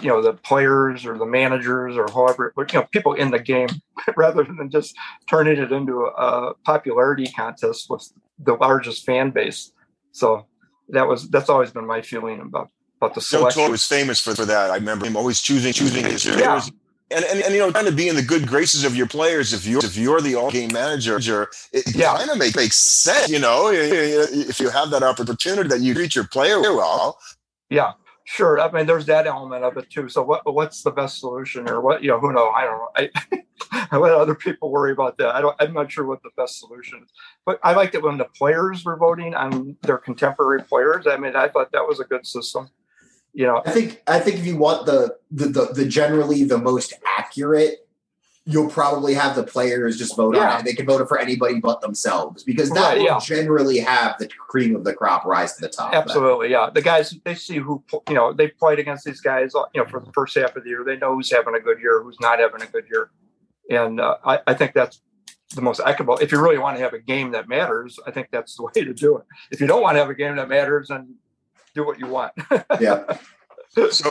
you 0.01 0.07
know, 0.07 0.21
the 0.21 0.33
players 0.33 1.05
or 1.05 1.17
the 1.17 1.25
managers 1.25 1.97
or 1.97 2.07
however, 2.09 2.53
you 2.57 2.65
know, 2.73 2.87
people 2.91 3.13
in 3.13 3.29
the 3.29 3.39
game 3.39 3.69
rather 4.15 4.43
than 4.45 4.69
just 4.69 4.95
turning 5.29 5.57
it 5.57 5.71
into 5.71 6.05
a 6.05 6.53
popularity 6.63 7.27
contest 7.27 7.89
with 7.89 8.09
the 8.39 8.53
largest 8.53 9.05
fan 9.05 9.31
base. 9.31 9.71
So 10.11 10.45
that 10.89 11.07
was 11.07 11.29
that's 11.29 11.49
always 11.49 11.71
been 11.71 11.85
my 11.85 12.01
feeling 12.01 12.39
about 12.39 12.69
about 12.97 13.13
the 13.15 13.21
Joe 13.21 13.39
selection. 13.39 13.61
Torre 13.61 13.71
was 13.71 13.85
famous 13.85 14.19
for, 14.19 14.35
for 14.35 14.45
that. 14.45 14.71
I 14.71 14.75
remember 14.75 15.05
him 15.05 15.15
always 15.15 15.41
choosing 15.41 15.73
choosing 15.73 16.03
his 16.05 16.25
Yeah. 16.25 16.35
players. 16.35 16.71
And, 17.11 17.25
and, 17.25 17.41
and 17.41 17.53
you 17.55 17.59
know, 17.59 17.71
trying 17.71 17.85
to 17.85 17.91
be 17.91 18.07
in 18.07 18.15
the 18.15 18.21
good 18.21 18.47
graces 18.47 18.83
of 18.83 18.95
your 18.95 19.07
players. 19.07 19.51
If 19.51 19.65
you're 19.65 19.83
if 19.83 19.97
you're 19.97 20.21
the 20.21 20.35
all 20.35 20.51
game 20.51 20.69
manager, 20.71 21.17
it 21.17 21.95
Yeah. 21.95 22.15
kind 22.15 22.29
of 22.29 22.37
make, 22.37 22.55
makes 22.55 22.75
sense. 22.75 23.29
You 23.29 23.39
know, 23.39 23.69
if 23.71 24.59
you 24.59 24.69
have 24.69 24.91
that 24.91 25.01
opportunity 25.01 25.69
that 25.69 25.81
you 25.81 25.95
treat 25.95 26.13
your 26.13 26.25
player 26.25 26.61
well. 26.61 27.17
Yeah, 27.71 27.93
sure. 28.29 28.61
I 28.61 28.71
mean, 28.71 28.85
there's 28.85 29.07
that 29.07 29.25
element 29.27 29.63
of 29.63 29.75
it 29.77 29.89
too. 29.89 30.07
So, 30.07 30.21
what 30.21 30.41
what's 30.53 30.83
the 30.83 30.91
best 30.91 31.19
solution, 31.19 31.69
or 31.69 31.81
what 31.81 32.03
you 32.03 32.09
know? 32.09 32.19
Who 32.19 32.31
know? 32.31 32.49
I 32.49 32.63
don't 32.65 32.77
know. 32.77 32.89
I, 32.95 33.09
I 33.91 33.97
let 33.97 34.13
other 34.13 34.35
people 34.35 34.71
worry 34.71 34.91
about 34.91 35.17
that. 35.17 35.35
I 35.35 35.41
don't. 35.41 35.55
I'm 35.59 35.73
not 35.73 35.91
sure 35.91 36.05
what 36.05 36.21
the 36.23 36.29
best 36.37 36.59
solution 36.59 37.01
is. 37.03 37.09
But 37.45 37.59
I 37.63 37.73
liked 37.73 37.95
it 37.95 38.03
when 38.03 38.17
the 38.17 38.25
players 38.25 38.85
were 38.85 38.97
voting 38.97 39.33
on 39.33 39.77
their 39.81 39.97
contemporary 39.97 40.63
players. 40.63 41.07
I 41.07 41.17
mean, 41.17 41.35
I 41.35 41.47
thought 41.47 41.71
that 41.71 41.87
was 41.87 41.99
a 41.99 42.05
good 42.05 42.25
system. 42.25 42.69
You 43.33 43.45
know, 43.47 43.61
I 43.65 43.71
think 43.71 44.01
I 44.07 44.19
think 44.19 44.37
if 44.37 44.45
you 44.45 44.57
want 44.57 44.85
the 44.85 45.15
the 45.31 45.47
the, 45.47 45.65
the 45.73 45.85
generally 45.85 46.43
the 46.43 46.57
most 46.57 46.93
accurate, 47.05 47.87
you'll 48.51 48.69
probably 48.69 49.13
have 49.13 49.35
the 49.35 49.43
players 49.43 49.95
just 49.95 50.15
vote 50.17 50.35
Yeah. 50.35 50.53
on 50.55 50.59
it. 50.61 50.65
They 50.65 50.73
can 50.73 50.87
vote 50.87 51.01
it 51.01 51.07
for 51.07 51.19
anybody 51.19 51.59
but 51.59 51.81
themselves 51.81 52.43
because 52.43 52.71
that 52.71 52.81
Right, 52.81 52.97
will 52.97 53.05
yeah. 53.05 53.19
generally 53.19 53.77
have 53.79 54.17
the 54.17 54.27
cream 54.27 54.75
of 54.75 54.83
the 54.83 54.93
crop 54.93 55.23
rise 55.23 55.53
to 55.55 55.61
the 55.61 55.69
top. 55.69 55.93
Absolutely, 55.93 56.49
yeah. 56.49 56.69
The 56.73 56.81
guys 56.81 57.13
they 57.23 57.35
see 57.35 57.57
who 57.57 57.83
you 58.07 58.15
know 58.15 58.33
they 58.33 58.47
played 58.47 58.79
against 58.79 59.05
these 59.05 59.21
guys. 59.21 59.51
You 59.75 59.83
know, 59.83 59.87
for 59.87 59.99
the 59.99 60.11
first 60.13 60.35
half 60.35 60.55
of 60.55 60.63
the 60.63 60.69
year, 60.69 60.83
they 60.83 60.97
know 60.97 61.13
who's 61.13 61.31
having 61.31 61.53
a 61.53 61.59
good 61.59 61.79
year, 61.79 62.01
who's 62.01 62.19
not 62.19 62.39
having 62.39 62.61
a 62.63 62.65
good 62.65 62.85
year, 62.89 63.11
and 63.69 64.01
uh, 64.01 64.17
I, 64.25 64.39
I 64.47 64.53
think 64.55 64.73
that's 64.73 64.99
the 65.55 65.61
most 65.61 65.79
equitable. 65.85 66.17
If 66.17 66.31
you 66.31 66.41
really 66.41 66.57
want 66.57 66.77
to 66.77 66.83
have 66.83 66.93
a 66.93 66.99
game 66.99 67.31
that 67.33 67.47
matters, 67.47 67.99
I 68.07 68.11
think 68.11 68.29
that's 68.31 68.55
the 68.55 68.63
way 68.67 68.71
to 68.83 68.93
do 68.93 69.17
it. 69.17 69.25
If 69.51 69.61
you 69.61 69.67
don't 69.67 69.81
want 69.83 69.95
to 69.95 69.99
have 69.99 70.09
a 70.09 70.15
game 70.15 70.35
that 70.37 70.49
matters, 70.49 70.87
then 70.87 71.15
do 71.75 71.85
what 71.85 71.99
you 71.99 72.07
want. 72.07 72.33
Yeah. 72.79 73.03
So, 73.69 74.09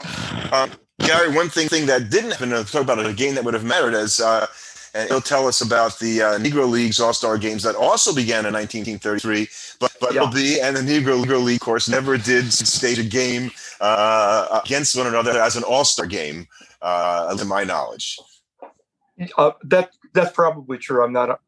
um, 0.52 0.70
Gary, 1.00 1.34
one 1.34 1.48
thing 1.48 1.68
thing 1.68 1.86
that 1.86 2.10
didn't 2.10 2.32
happen 2.32 2.50
to 2.50 2.64
talk 2.64 2.82
about 2.82 3.04
a 3.04 3.12
game 3.12 3.34
that 3.36 3.44
would 3.44 3.54
have 3.54 3.64
mattered 3.64 3.94
as. 3.94 4.20
Uh, 4.20 4.46
and 4.94 5.08
he'll 5.10 5.20
tell 5.20 5.46
us 5.46 5.60
about 5.60 5.98
the 5.98 6.22
uh, 6.22 6.38
Negro 6.38 6.68
Leagues 6.68 6.98
All 6.98 7.12
Star 7.12 7.36
Games 7.38 7.62
that 7.62 7.76
also 7.76 8.14
began 8.14 8.46
in 8.46 8.54
1933. 8.54 9.46
But 9.78 9.94
but 10.00 10.14
Yeah. 10.14 10.22
LB 10.22 10.62
and 10.62 10.76
the 10.76 10.80
Negro, 10.80 11.22
Negro 11.22 11.42
League, 11.42 11.56
of 11.56 11.60
course, 11.60 11.88
never 11.88 12.16
did 12.16 12.52
stage 12.52 12.98
a 12.98 13.04
game 13.04 13.50
uh, 13.80 14.60
against 14.64 14.96
one 14.96 15.06
another 15.06 15.40
as 15.40 15.56
an 15.56 15.62
All 15.62 15.84
Star 15.84 16.06
game, 16.06 16.48
uh, 16.82 17.36
to 17.36 17.44
my 17.44 17.64
knowledge. 17.64 18.18
Uh, 19.36 19.52
that 19.64 19.90
that's 20.14 20.32
probably 20.32 20.78
true. 20.78 21.04
I'm 21.04 21.12
not 21.12 21.40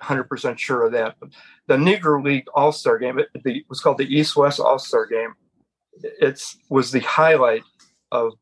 hundred 0.00 0.24
percent 0.24 0.60
sure 0.60 0.86
of 0.86 0.92
that. 0.92 1.16
But 1.18 1.30
the 1.66 1.76
Negro 1.76 2.22
League 2.22 2.46
All 2.54 2.72
Star 2.72 2.98
Game, 2.98 3.18
it, 3.18 3.28
the, 3.42 3.58
it 3.58 3.64
was 3.68 3.80
called 3.80 3.98
the 3.98 4.06
East 4.06 4.36
West 4.36 4.60
All 4.60 4.78
Star 4.78 5.06
Game. 5.06 5.34
It's 6.20 6.56
was 6.68 6.92
the 6.92 7.00
highlight 7.00 7.62
of 8.12 8.34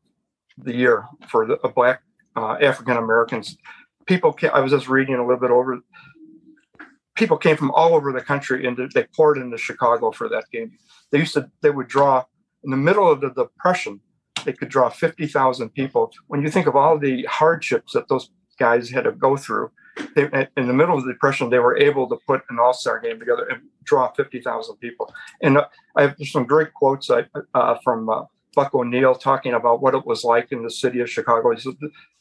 the 0.57 0.75
year 0.75 1.05
for 1.27 1.45
the 1.45 1.59
uh, 1.61 1.67
Black 1.69 2.01
uh, 2.35 2.57
African 2.61 2.97
Americans. 2.97 3.57
People, 4.05 4.33
ca 4.33 4.49
I 4.49 4.59
was 4.59 4.71
just 4.71 4.87
reading 4.87 5.15
a 5.15 5.21
little 5.21 5.39
bit 5.39 5.51
over. 5.51 5.79
People 7.15 7.37
came 7.37 7.57
from 7.57 7.71
all 7.71 7.95
over 7.95 8.11
the 8.11 8.21
country 8.21 8.65
and 8.65 8.77
they 8.93 9.03
poured 9.15 9.37
into 9.37 9.57
Chicago 9.57 10.11
for 10.11 10.27
that 10.29 10.45
game. 10.51 10.71
They 11.11 11.19
used 11.19 11.33
to, 11.33 11.49
they 11.61 11.69
would 11.69 11.87
draw 11.87 12.23
in 12.63 12.71
the 12.71 12.77
middle 12.77 13.09
of 13.09 13.21
the 13.21 13.31
Depression. 13.31 14.01
They 14.43 14.53
could 14.53 14.69
draw 14.69 14.89
fifty 14.89 15.27
thousand 15.27 15.69
people. 15.69 16.11
When 16.27 16.41
you 16.41 16.49
think 16.49 16.67
of 16.67 16.75
all 16.75 16.99
the 16.99 17.23
hardships 17.23 17.93
that 17.93 18.07
those 18.09 18.29
guys 18.59 18.89
had 18.89 19.05
to 19.05 19.11
go 19.11 19.35
through. 19.37 19.71
They, 20.13 20.47
in 20.57 20.67
the 20.67 20.73
middle 20.73 20.97
of 20.97 21.05
the 21.05 21.13
depression, 21.13 21.49
they 21.49 21.59
were 21.59 21.77
able 21.77 22.07
to 22.09 22.17
put 22.27 22.41
an 22.49 22.59
all-star 22.59 22.99
game 22.99 23.17
together 23.17 23.47
and 23.47 23.61
draw 23.85 24.11
fifty 24.11 24.41
thousand 24.41 24.75
people. 24.77 25.13
And 25.41 25.57
uh, 25.57 25.67
I 25.95 26.01
have 26.03 26.15
some 26.25 26.45
great 26.45 26.73
quotes 26.73 27.09
uh, 27.09 27.23
from 27.83 28.09
uh, 28.09 28.23
Buck 28.55 28.73
O'Neill 28.73 29.15
talking 29.15 29.53
about 29.53 29.81
what 29.81 29.93
it 29.93 30.05
was 30.05 30.23
like 30.23 30.51
in 30.51 30.63
the 30.63 30.71
city 30.71 30.99
of 31.01 31.09
Chicago. 31.09 31.51
He 31.51 31.59
said 31.59 31.73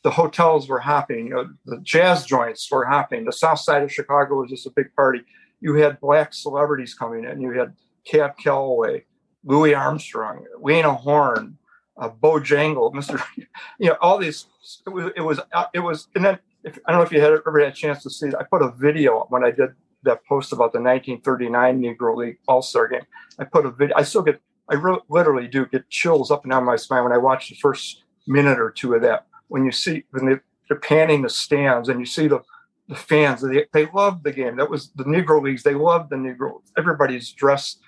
the, 0.02 0.10
hotels 0.10 0.68
were 0.68 0.80
hopping, 0.80 1.30
know, 1.30 1.48
the 1.64 1.80
jazz 1.82 2.26
joints 2.26 2.70
were 2.70 2.84
hopping. 2.84 3.24
The 3.24 3.32
South 3.32 3.60
Side 3.60 3.82
of 3.82 3.92
Chicago 3.92 4.40
was 4.40 4.50
just 4.50 4.66
a 4.66 4.70
big 4.70 4.94
party. 4.94 5.22
You 5.60 5.74
had 5.76 6.00
black 6.00 6.34
celebrities 6.34 6.94
coming 6.94 7.24
in. 7.24 7.40
You 7.40 7.52
had 7.52 7.74
Cab 8.04 8.36
Calloway, 8.36 9.04
Louis 9.44 9.74
Armstrong, 9.74 10.44
Lena 10.61 10.92
Horne, 10.92 11.56
uh, 11.96 12.11
Bojangle, 12.11 12.92
Mr. 12.92 13.22
You 13.78 13.90
know, 13.90 13.96
all 14.00 14.18
these. 14.18 14.46
It 14.87 14.90
was. 14.90 15.12
It 15.16 15.20
was. 15.20 15.40
Uh, 15.52 15.66
it 15.72 15.80
was. 15.80 16.09
And 16.14 16.24
then 16.24 16.38
if, 16.64 16.78
I 16.87 16.90
don't 16.90 17.00
know 17.00 17.06
if 17.06 17.12
you 17.12 17.20
had 17.20 17.32
ever 17.32 17.61
had 17.61 17.68
a 17.68 17.72
chance 17.72 18.02
to 18.02 18.11
see. 18.11 18.28
I 18.38 18.44
put 18.44 18.62
a 18.62 18.72
video 18.72 19.26
when 19.28 19.44
I 19.44 19.50
did 19.50 19.70
that 20.02 20.24
post 20.26 20.52
about 20.52 20.72
the 20.72 20.80
1939 20.80 21.80
Negro 21.80 22.16
League 22.16 22.38
All 22.48 22.62
Star 22.62 22.88
Game. 22.88 23.06
I 23.38 23.44
put 23.44 23.66
a 23.66 23.70
video. 23.70 23.96
I 23.96 24.02
still 24.02 24.22
get. 24.22 24.40
I 24.70 24.74
re- 24.74 24.98
literally 25.09 25.46
do 25.46 25.66
get 25.66 25.88
chills 25.90 26.31
up 26.31 26.44
and 26.44 26.50
down 26.50 26.64
my 26.64 26.77
spine 26.77 27.05
when 27.05 27.12
I 27.12 27.18
watch 27.18 27.48
the 27.48 27.57
first 27.57 28.03
minute 28.27 28.59
or 28.59 28.70
two 28.70 28.94
of 28.94 29.03
that. 29.03 29.27
When 29.48 29.64
you 29.64 29.72
see 29.72 30.05
when 30.11 30.27
they, 30.27 30.37
they're 30.68 30.79
panning 30.79 31.22
the 31.22 31.29
stands 31.29 31.88
and 31.88 32.00
you 32.00 32.07
see 32.07 32.29
the 32.29 32.40
the 32.88 32.94
fans, 32.94 33.40
they 33.40 33.66
they 33.72 33.87
love 33.92 34.22
the 34.22 34.33
game. 34.33 34.57
That 34.57 34.70
was 34.70 34.90
the 34.90 35.05
Negro 35.05 35.42
Leagues. 35.42 35.62
They 35.62 35.74
love 35.74 36.09
the 36.09 36.16
Negro. 36.16 36.61
Everybody's 36.77 37.33
dressed. 37.33 37.81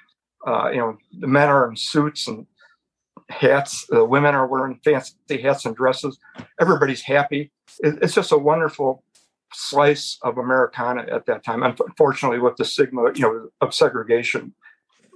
Uh, 0.47 0.71
you 0.71 0.79
know, 0.79 0.97
the 1.19 1.27
men 1.27 1.49
are 1.49 1.69
in 1.69 1.77
suits 1.77 2.29
and 2.29 2.47
hats. 3.29 3.87
The 3.89 4.05
women 4.05 4.35
are 4.35 4.47
wearing 4.47 4.81
fancy 4.85 5.15
hats 5.43 5.67
and 5.67 5.75
dresses. 5.75 6.19
Everybody's 6.61 7.03
happy. 7.03 7.51
It, 7.81 7.99
it's 8.03 8.15
just 8.15 8.33
a 8.33 8.39
wonderful 8.39 9.03
slice 9.53 10.19
of 10.23 10.39
Americana 10.39 11.07
at 11.11 11.27
that 11.27 11.45
time. 11.45 11.63
Unfortunately, 11.63 12.39
with 12.39 12.57
the 12.57 12.65
stigma, 12.65 13.13
you 13.15 13.23
know, 13.23 13.49
of 13.61 13.75
segregation, 13.75 14.55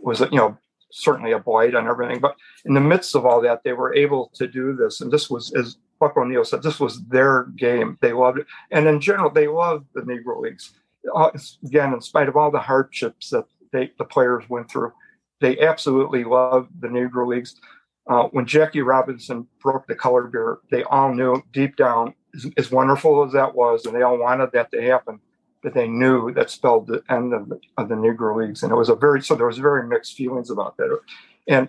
was 0.03 0.21
you 0.21 0.39
know 0.39 0.59
certainly 0.91 1.33
a 1.33 1.39
blight 1.39 1.75
on 1.75 1.89
everything. 1.89 2.21
But 2.21 2.37
in 2.65 2.75
the 2.75 2.81
midst 2.81 3.15
of 3.15 3.27
all 3.27 3.41
that, 3.43 3.63
they 3.65 3.73
were 3.73 3.95
able 3.95 4.31
to 4.35 4.47
do 4.47 4.75
this, 4.75 5.01
and 5.01 5.11
this 5.11 5.31
was, 5.31 5.53
as 5.55 5.77
Buck 5.99 6.17
O'Neill 6.17 6.45
said, 6.45 6.63
this 6.63 6.81
was 6.81 7.05
their 7.07 7.45
game. 7.57 7.99
They 8.01 8.13
loved 8.13 8.39
it, 8.39 8.47
and 8.71 8.87
in 8.87 9.01
general, 9.01 9.31
they 9.31 9.49
loved 9.49 9.87
the 9.95 10.03
Negro 10.03 10.41
Leagues. 10.41 10.73
Uh, 11.15 11.31
Again, 11.65 11.95
in 11.95 12.01
spite 12.01 12.29
of 12.29 12.37
all 12.37 12.51
the 12.51 12.59
hardships 12.61 13.31
that 13.31 13.45
they, 13.73 13.93
the 13.99 14.05
players 14.05 14.49
went 14.49 14.71
through, 14.71 14.93
they 15.41 15.59
absolutely 15.61 16.25
loved 16.25 16.71
the 16.81 16.89
Negro 16.89 17.27
Leagues. 17.27 17.55
Uh, 18.09 18.25
when 18.33 18.47
Jackie 18.47 18.83
Robinson 18.83 19.47
broke 19.61 19.87
the 19.87 19.95
color 19.95 20.25
barrier, 20.25 20.59
they 20.71 20.83
all 20.85 21.15
knew 21.15 21.43
deep 21.53 21.77
down, 21.77 22.15
as, 22.35 22.47
as 22.57 22.71
wonderful 22.71 23.25
as 23.25 23.33
that 23.33 23.55
was, 23.55 23.87
and 23.87 23.95
they 23.95 24.03
all 24.03 24.19
wanted 24.19 24.51
that 24.53 24.71
to 24.73 24.83
happen, 24.83 25.21
that 25.63 25.75
they 25.75 25.87
knew 25.87 26.33
that 26.33 26.51
spelled 26.51 26.87
the 26.87 27.03
end 27.11 27.35
of 27.35 27.49
the, 27.49 27.61
of 27.77 27.89
the 27.89 27.95
Negro 27.95 28.37
Leagues. 28.37 28.63
And 28.63 28.73
it 28.73 28.77
was 28.77 28.89
a 28.89 28.95
very, 28.95 29.23
so 29.23 29.35
there 29.35 29.47
was 29.47 29.59
very 29.59 29.87
mixed 29.87 30.15
feelings 30.15 30.51
about 30.51 30.77
that. 30.79 30.99
And 31.49 31.69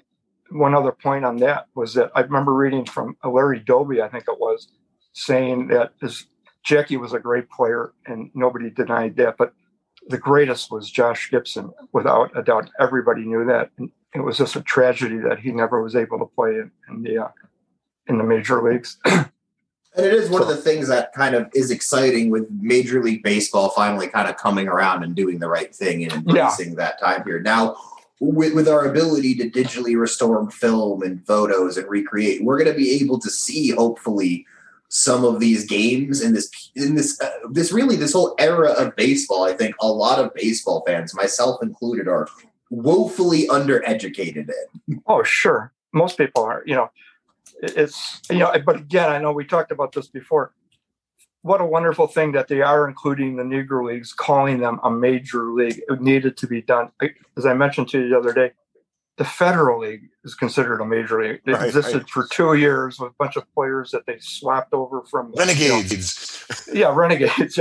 one 0.49 0.75
other 0.75 0.91
point 0.91 1.25
on 1.25 1.37
that 1.37 1.67
was 1.75 1.93
that 1.95 2.11
I 2.15 2.21
remember 2.21 2.53
reading 2.53 2.85
from 2.85 3.17
Larry 3.23 3.59
Doby, 3.59 4.01
I 4.01 4.09
think 4.09 4.25
it 4.27 4.39
was, 4.39 4.69
saying 5.13 5.67
that 5.67 5.93
this, 6.01 6.25
Jackie 6.63 6.97
was 6.97 7.13
a 7.13 7.19
great 7.19 7.49
player 7.49 7.93
and 8.05 8.31
nobody 8.33 8.69
denied 8.69 9.17
that, 9.17 9.35
but 9.37 9.53
the 10.07 10.17
greatest 10.17 10.71
was 10.71 10.89
Josh 10.89 11.29
Gibson, 11.29 11.71
without 11.91 12.35
a 12.35 12.41
doubt. 12.41 12.69
Everybody 12.79 13.25
knew 13.25 13.45
that. 13.45 13.69
And 13.77 13.91
it 14.13 14.21
was 14.21 14.37
just 14.37 14.55
a 14.55 14.61
tragedy 14.61 15.17
that 15.17 15.39
he 15.39 15.51
never 15.51 15.81
was 15.81 15.95
able 15.95 16.19
to 16.19 16.25
play 16.25 16.51
in, 16.51 16.71
in 16.89 17.03
the 17.03 17.25
uh, 17.25 17.29
in 18.07 18.17
the 18.17 18.23
major 18.23 18.61
leagues. 18.61 18.97
And 19.95 20.05
it 20.05 20.13
is 20.13 20.29
one 20.29 20.41
of 20.41 20.47
the 20.47 20.55
things 20.57 20.87
that 20.87 21.11
kind 21.13 21.35
of 21.35 21.49
is 21.53 21.69
exciting 21.69 22.29
with 22.29 22.49
Major 22.49 23.03
League 23.03 23.23
Baseball 23.23 23.69
finally 23.69 24.07
kind 24.07 24.29
of 24.29 24.37
coming 24.37 24.67
around 24.67 25.03
and 25.03 25.15
doing 25.15 25.39
the 25.39 25.49
right 25.49 25.73
thing 25.75 26.03
and 26.03 26.13
embracing 26.13 26.75
that 26.75 26.99
time 26.99 27.23
period. 27.23 27.43
Now, 27.43 27.75
with, 28.21 28.53
with 28.53 28.69
our 28.69 28.85
ability 28.85 29.35
to 29.35 29.49
digitally 29.49 29.99
restore 29.99 30.49
film 30.51 31.01
and 31.01 31.25
photos 31.25 31.75
and 31.75 31.89
recreate, 31.89 32.43
we're 32.43 32.57
going 32.57 32.71
to 32.71 32.77
be 32.77 32.91
able 33.01 33.19
to 33.19 33.29
see, 33.29 33.71
hopefully, 33.71 34.45
some 34.87 35.23
of 35.23 35.39
these 35.39 35.65
games 35.65 36.21
in 36.21 36.33
this 36.33 36.49
in 36.75 36.95
this 36.95 37.19
uh, 37.21 37.29
this 37.49 37.71
really 37.71 37.95
this 37.95 38.11
whole 38.11 38.35
era 38.37 38.71
of 38.71 38.93
baseball. 38.97 39.45
I 39.45 39.53
think 39.53 39.73
a 39.81 39.87
lot 39.87 40.19
of 40.19 40.33
baseball 40.33 40.83
fans, 40.85 41.15
myself 41.15 41.63
included, 41.63 42.09
are 42.09 42.27
woefully 42.69 43.47
undereducated 43.47 44.49
in. 44.87 45.01
Oh, 45.07 45.23
sure. 45.23 45.71
Most 45.93 46.17
people 46.17 46.43
are, 46.43 46.61
you 46.65 46.75
know, 46.75 46.91
it's, 47.61 48.21
you 48.29 48.39
know, 48.39 48.53
but 48.65 48.75
again, 48.77 49.09
I 49.09 49.19
know 49.19 49.31
we 49.31 49.45
talked 49.45 49.71
about 49.71 49.91
this 49.93 50.07
before. 50.07 50.53
What 51.43 51.61
a 51.61 51.65
wonderful 51.65 52.07
thing 52.07 52.33
that 52.33 52.47
they 52.47 52.61
are 52.61 52.87
including 52.87 53.35
the 53.35 53.43
Negro 53.43 53.87
Leagues, 53.87 54.13
calling 54.13 54.59
them 54.59 54.79
a 54.83 54.91
major 54.91 55.51
league. 55.51 55.81
It 55.89 56.01
needed 56.01 56.37
to 56.37 56.47
be 56.47 56.61
done. 56.61 56.91
As 57.35 57.45
I 57.45 57.53
mentioned 57.53 57.89
to 57.89 57.99
you 58.01 58.09
the 58.09 58.17
other 58.17 58.33
day, 58.33 58.51
the 59.17 59.25
Federal 59.25 59.79
League 59.81 60.09
is 60.23 60.35
considered 60.35 60.81
a 60.81 60.85
major 60.85 61.21
league. 61.21 61.41
It 61.45 61.51
Right, 61.51 61.65
existed 61.67 61.97
right. 62.03 62.09
for 62.09 62.27
two 62.31 62.53
years 62.55 62.99
with 62.99 63.11
a 63.11 63.15
bunch 63.17 63.35
of 63.37 63.51
players 63.53 63.91
that 63.91 64.05
they 64.05 64.17
swapped 64.19 64.73
over 64.73 65.01
from 65.03 65.27
you 65.27 65.33
know, 65.35 65.45
Renegades. 65.45 66.45
yeah, 66.73 66.91
renegades. 66.95 67.59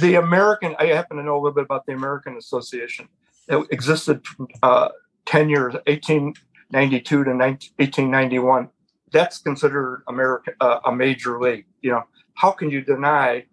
The 0.00 0.14
American, 0.14 0.74
I 0.78 0.86
happen 0.86 1.16
to 1.16 1.22
know 1.22 1.34
a 1.34 1.40
little 1.40 1.52
bit 1.52 1.64
about 1.64 1.86
the 1.86 1.92
American 1.92 2.36
Association. 2.36 3.08
It 3.48 3.66
existed 3.70 4.22
uh, 4.62 4.90
10 5.26 5.48
years, 5.48 5.74
1892 5.86 7.24
to 7.24 7.34
19, 7.34 7.70
1891. 7.76 8.68
That's 9.12 9.38
considered 9.38 10.02
American, 10.08 10.54
uh, 10.60 10.80
a 10.84 10.94
major 10.94 11.40
league. 11.40 11.66
You 11.80 11.92
know, 11.92 12.02
how 12.34 12.50
can 12.50 12.70
you 12.70 12.80
deny 12.80 13.46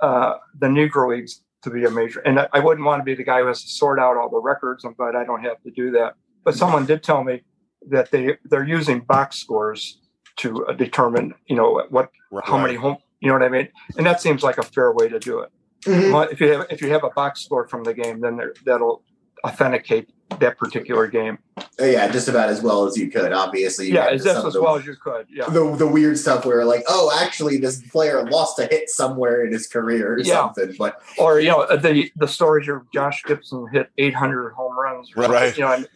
uh, 0.00 0.34
the 0.58 0.66
Negro 0.66 1.10
Leagues 1.10 1.42
to 1.62 1.70
be 1.70 1.84
a 1.84 1.90
major? 1.90 2.20
And 2.20 2.40
I, 2.40 2.48
I 2.52 2.60
wouldn't 2.60 2.86
want 2.86 3.00
to 3.00 3.04
be 3.04 3.14
the 3.14 3.24
guy 3.24 3.40
who 3.40 3.46
has 3.46 3.62
to 3.62 3.68
sort 3.68 3.98
out 3.98 4.16
all 4.16 4.28
the 4.28 4.40
records. 4.40 4.84
I'm 4.84 4.94
glad 4.94 5.14
I 5.14 5.24
don't 5.24 5.42
have 5.42 5.62
to 5.62 5.70
do 5.70 5.90
that. 5.92 6.14
But 6.44 6.54
someone 6.54 6.86
did 6.86 7.02
tell 7.02 7.24
me 7.24 7.42
that 7.90 8.10
they 8.10 8.36
they're 8.44 8.66
using 8.66 9.00
box 9.00 9.38
scores 9.38 10.00
to 10.36 10.66
uh, 10.66 10.72
determine 10.72 11.34
you 11.46 11.56
know 11.56 11.84
what 11.90 12.10
how 12.44 12.58
many 12.58 12.74
home 12.74 12.96
you 13.20 13.28
know 13.28 13.34
what 13.34 13.42
I 13.42 13.48
mean, 13.48 13.68
and 13.96 14.06
that 14.06 14.20
seems 14.20 14.42
like 14.42 14.58
a 14.58 14.62
fair 14.62 14.92
way 14.92 15.08
to 15.08 15.18
do 15.18 15.40
it. 15.40 15.50
Mhm. 15.84 16.32
If 16.32 16.40
you 16.40 16.52
have 16.52 16.66
if 16.70 16.80
you 16.80 16.90
have 16.90 17.04
a 17.04 17.10
box 17.10 17.44
score 17.44 17.66
from 17.68 17.84
the 17.84 17.94
game, 17.94 18.20
then 18.20 18.40
that'll 18.64 19.02
authenticate 19.44 20.10
that 20.40 20.58
particular 20.58 21.06
game. 21.06 21.38
Uh, 21.56 21.84
Yeah, 21.84 22.08
just 22.08 22.28
about 22.28 22.48
as 22.50 22.60
well 22.62 22.84
as 22.86 22.96
you 22.96 23.10
could. 23.10 23.32
Obviously, 23.32 23.86
you 23.88 23.94
Yeah, 23.94 24.04
get 24.06 24.12
as 24.14 24.22
some 24.24 24.28
that's 24.34 24.38
of 24.40 24.46
as 24.48 24.52
the- 24.54 24.62
well 24.62 24.76
as 24.76 24.86
you 24.86 24.94
could. 24.96 25.26
Yeah, 25.30 25.46
the 25.48 25.74
the 25.76 25.86
weird 25.86 26.18
stuff 26.18 26.44
where 26.44 26.64
like, 26.64 26.84
oh, 26.88 27.10
actually, 27.22 27.56
this 27.58 27.80
player 27.90 28.22
lost 28.28 28.58
a 28.58 28.66
hit 28.66 28.90
somewhere 28.90 29.44
in 29.44 29.52
his 29.52 29.66
career 29.66 30.14
or 30.14 30.18
Yeah. 30.20 30.34
something. 30.34 30.74
But 30.78 31.00
or 31.18 31.40
you 31.40 31.48
know 31.48 31.66
the 31.76 32.10
the 32.16 32.28
stories 32.28 32.68
of 32.68 32.82
Josh 32.92 33.22
Gibson 33.24 33.66
hit 33.72 33.90
800 33.98 34.50
home 34.52 34.78
runs. 34.78 35.10
or 35.16 35.22
something, 35.22 35.32
Right. 35.32 35.56
You 35.56 35.64
know, 35.64 35.72
and, 35.72 35.88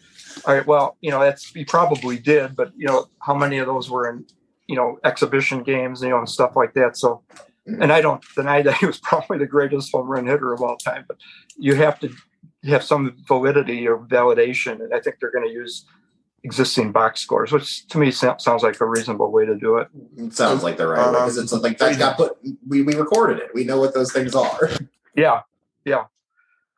all 0.47 0.55
right. 0.55 0.67
Well, 0.67 0.97
you 1.03 1.11
know 1.11 1.21
that's 1.21 1.45
he 1.53 1.65
probably 1.65 2.19
did, 2.19 2.57
but 2.57 2.73
you 2.77 2.87
know 2.87 3.07
how 3.21 3.35
many 3.35 3.59
of 3.59 3.67
those 3.67 3.91
were 3.91 4.09
in 4.09 4.25
you 4.67 4.77
know 4.77 4.99
exhibition 5.05 5.63
games, 5.63 6.03
you 6.03 6.09
know, 6.09 6.19
and 6.19 6.29
stuff 6.29 6.57
like 6.57 6.73
that. 6.75 6.97
So, 6.97 7.23
and 7.67 7.93
I 7.93 8.01
don't 8.01 8.25
deny 8.35 8.63
that 8.63 8.77
he 8.79 8.87
was 8.87 8.99
probably 9.11 9.39
the 9.39 9.47
greatest 9.47 9.93
home 9.93 10.09
run 10.09 10.27
hitter 10.27 10.53
of 10.53 10.63
all 10.63 10.77
time, 10.77 11.05
but 11.07 11.19
you 11.59 11.75
have 11.75 12.01
to 12.01 12.11
have 12.65 12.85
some 12.85 13.17
validity 13.27 13.87
or 13.89 13.99
validation, 13.99 14.81
and 14.83 14.95
I 14.95 15.01
think 15.01 15.17
they're 15.21 15.33
going 15.33 15.47
to 15.47 15.53
use 15.53 15.85
existing 16.45 16.91
box 16.93 17.21
scores, 17.21 17.53
which 17.53 17.87
to 17.89 17.99
me 17.99 18.11
so- 18.11 18.37
sounds 18.39 18.63
like 18.63 18.81
a 18.81 18.87
reasonable 18.87 19.31
way 19.31 19.47
to 19.47 19.55
do 19.57 19.77
it. 19.79 19.89
it 20.17 20.33
sounds 20.35 20.63
like 20.63 20.77
the 20.77 20.87
right 20.87 21.07
way 21.07 21.13
because 21.13 21.39
it's 21.39 21.53
like 21.53 21.79
that 21.79 21.99
got 21.99 22.17
put. 22.17 22.37
We, 22.69 22.83
we 22.83 22.95
recorded 22.95 23.39
it. 23.39 23.51
We 23.55 23.65
know 23.65 23.79
what 23.79 23.95
those 23.95 24.13
things 24.13 24.35
are. 24.35 24.71
Yeah, 25.15 25.43
yeah. 25.85 26.05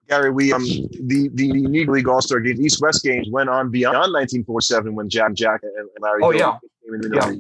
Gary, 0.09 0.33
we 0.33 0.53
um 0.53 0.65
the 0.65 1.31
the 1.35 1.53
Negro 1.53 1.95
League 1.95 2.09
All 2.09 2.21
Star 2.21 2.41
Games, 2.41 2.59
East 2.61 2.83
West 2.83 3.05
games 3.05 3.29
went 3.31 3.49
on 3.49 3.71
beyond 3.71 3.95
1947 4.13 4.93
when 4.93 5.09
Jack 5.09 5.35
Jack 5.35 5.61
and, 5.63 5.73
and 5.77 5.89
Larry. 6.01 6.21
Oh, 6.21 6.33
Doby 6.33 6.39
yeah. 6.39 6.59
came 6.85 6.95
in 6.95 7.01
the 7.01 7.11
Yeah. 7.15 7.33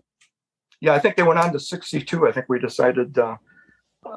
yeah. 0.81 0.95
I 0.95 1.01
think 1.01 1.17
they 1.17 1.25
went 1.25 1.41
on 1.41 1.53
to 1.53 1.59
62. 1.59 2.29
I 2.29 2.31
think 2.31 2.47
we 2.49 2.61
decided 2.61 3.19
uh, 3.19 3.37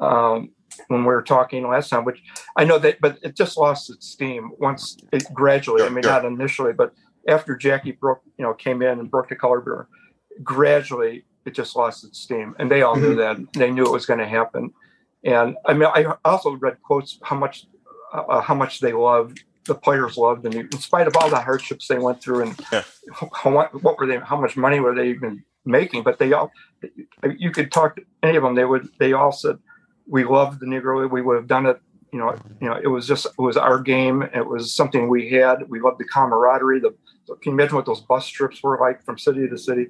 um, 0.00 0.50
when 0.86 1.00
we 1.00 1.06
were 1.06 1.22
talking 1.22 1.66
last 1.68 1.90
time, 1.90 2.04
which 2.04 2.22
I 2.56 2.64
know 2.64 2.78
that, 2.78 3.00
but 3.00 3.18
it 3.22 3.36
just 3.36 3.56
lost 3.58 3.90
its 3.90 4.06
steam 4.08 4.52
once 4.58 4.96
it 5.12 5.26
gradually. 5.34 5.82
I 5.82 5.88
mean, 5.88 6.04
not 6.04 6.24
initially, 6.24 6.72
but 6.72 6.92
after 7.26 7.56
Jackie 7.56 7.92
broke, 7.92 8.22
you 8.38 8.44
know, 8.44 8.54
came 8.54 8.80
in 8.82 8.98
and 9.00 9.10
broke 9.10 9.28
the 9.28 9.36
color 9.36 9.60
barrier, 9.60 9.88
gradually 10.42 11.24
it 11.44 11.54
just 11.54 11.76
lost 11.76 12.04
its 12.04 12.20
steam, 12.20 12.54
and 12.58 12.70
they 12.70 12.82
all 12.82 12.96
knew 12.96 13.14
that. 13.16 13.36
They 13.54 13.70
knew 13.70 13.86
it 13.86 13.92
was 13.92 14.06
going 14.06 14.20
to 14.20 14.28
happen, 14.28 14.72
and 15.24 15.56
I 15.66 15.74
mean, 15.74 15.88
I 15.94 16.14
also 16.24 16.52
read 16.52 16.80
quotes 16.82 17.18
how 17.22 17.36
much 17.36 17.66
uh, 18.12 18.40
how 18.40 18.54
much 18.54 18.80
they 18.80 18.92
loved 18.92 19.42
the 19.64 19.74
players 19.74 20.16
loved, 20.16 20.46
and 20.46 20.54
in 20.54 20.78
spite 20.78 21.06
of 21.06 21.16
all 21.16 21.28
the 21.28 21.40
hardships 21.40 21.88
they 21.88 21.98
went 21.98 22.22
through, 22.22 22.42
and 22.44 22.58
Yeah. 22.72 22.84
how, 23.32 23.50
what 23.50 23.82
what 23.82 23.98
were 23.98 24.06
they, 24.06 24.18
how 24.18 24.40
much 24.40 24.56
money 24.56 24.80
were 24.80 24.94
they 24.94 25.10
even 25.10 25.44
making? 25.64 26.02
But 26.02 26.18
they 26.18 26.32
all, 26.32 26.50
you 27.36 27.50
could 27.50 27.70
talk 27.70 27.96
to 27.96 28.02
any 28.22 28.36
of 28.36 28.42
them, 28.42 28.54
they 28.54 28.64
would, 28.64 28.88
they 28.98 29.12
all 29.12 29.32
said, 29.32 29.58
we 30.08 30.24
loved 30.24 30.60
the 30.60 30.66
Negro 30.66 31.02
League. 31.02 31.12
We 31.12 31.22
would 31.22 31.36
have 31.36 31.46
done 31.46 31.66
it. 31.66 31.80
You 32.12 32.18
know, 32.18 32.34
you 32.60 32.68
know, 32.68 32.80
it 32.82 32.86
was 32.86 33.06
just, 33.06 33.26
it 33.26 33.38
was 33.38 33.56
our 33.58 33.78
game. 33.78 34.22
It 34.34 34.46
was 34.46 34.72
something 34.74 35.08
we 35.08 35.28
had. 35.30 35.68
We 35.68 35.78
loved 35.80 35.98
the 36.00 36.04
camaraderie. 36.06 36.80
The, 36.80 36.94
can 37.26 37.36
you 37.44 37.52
imagine 37.52 37.76
what 37.76 37.84
those 37.84 38.00
bus 38.00 38.26
trips 38.28 38.62
were 38.62 38.78
like 38.80 39.04
from 39.04 39.18
city 39.18 39.46
to 39.46 39.58
city? 39.58 39.88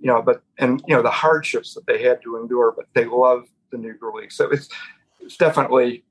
You 0.00 0.06
know, 0.06 0.22
but, 0.22 0.42
and, 0.58 0.80
you 0.86 0.94
know, 0.94 1.02
the 1.02 1.10
hardships 1.10 1.74
that 1.74 1.84
they 1.86 2.02
had 2.02 2.22
to 2.22 2.36
endure, 2.36 2.72
but 2.76 2.86
they 2.94 3.04
loved 3.04 3.48
the 3.70 3.76
Negro 3.78 4.14
League. 4.14 4.30
So 4.30 4.48
it's, 4.48 4.68
it's 5.20 5.36
definitely, 5.36 6.04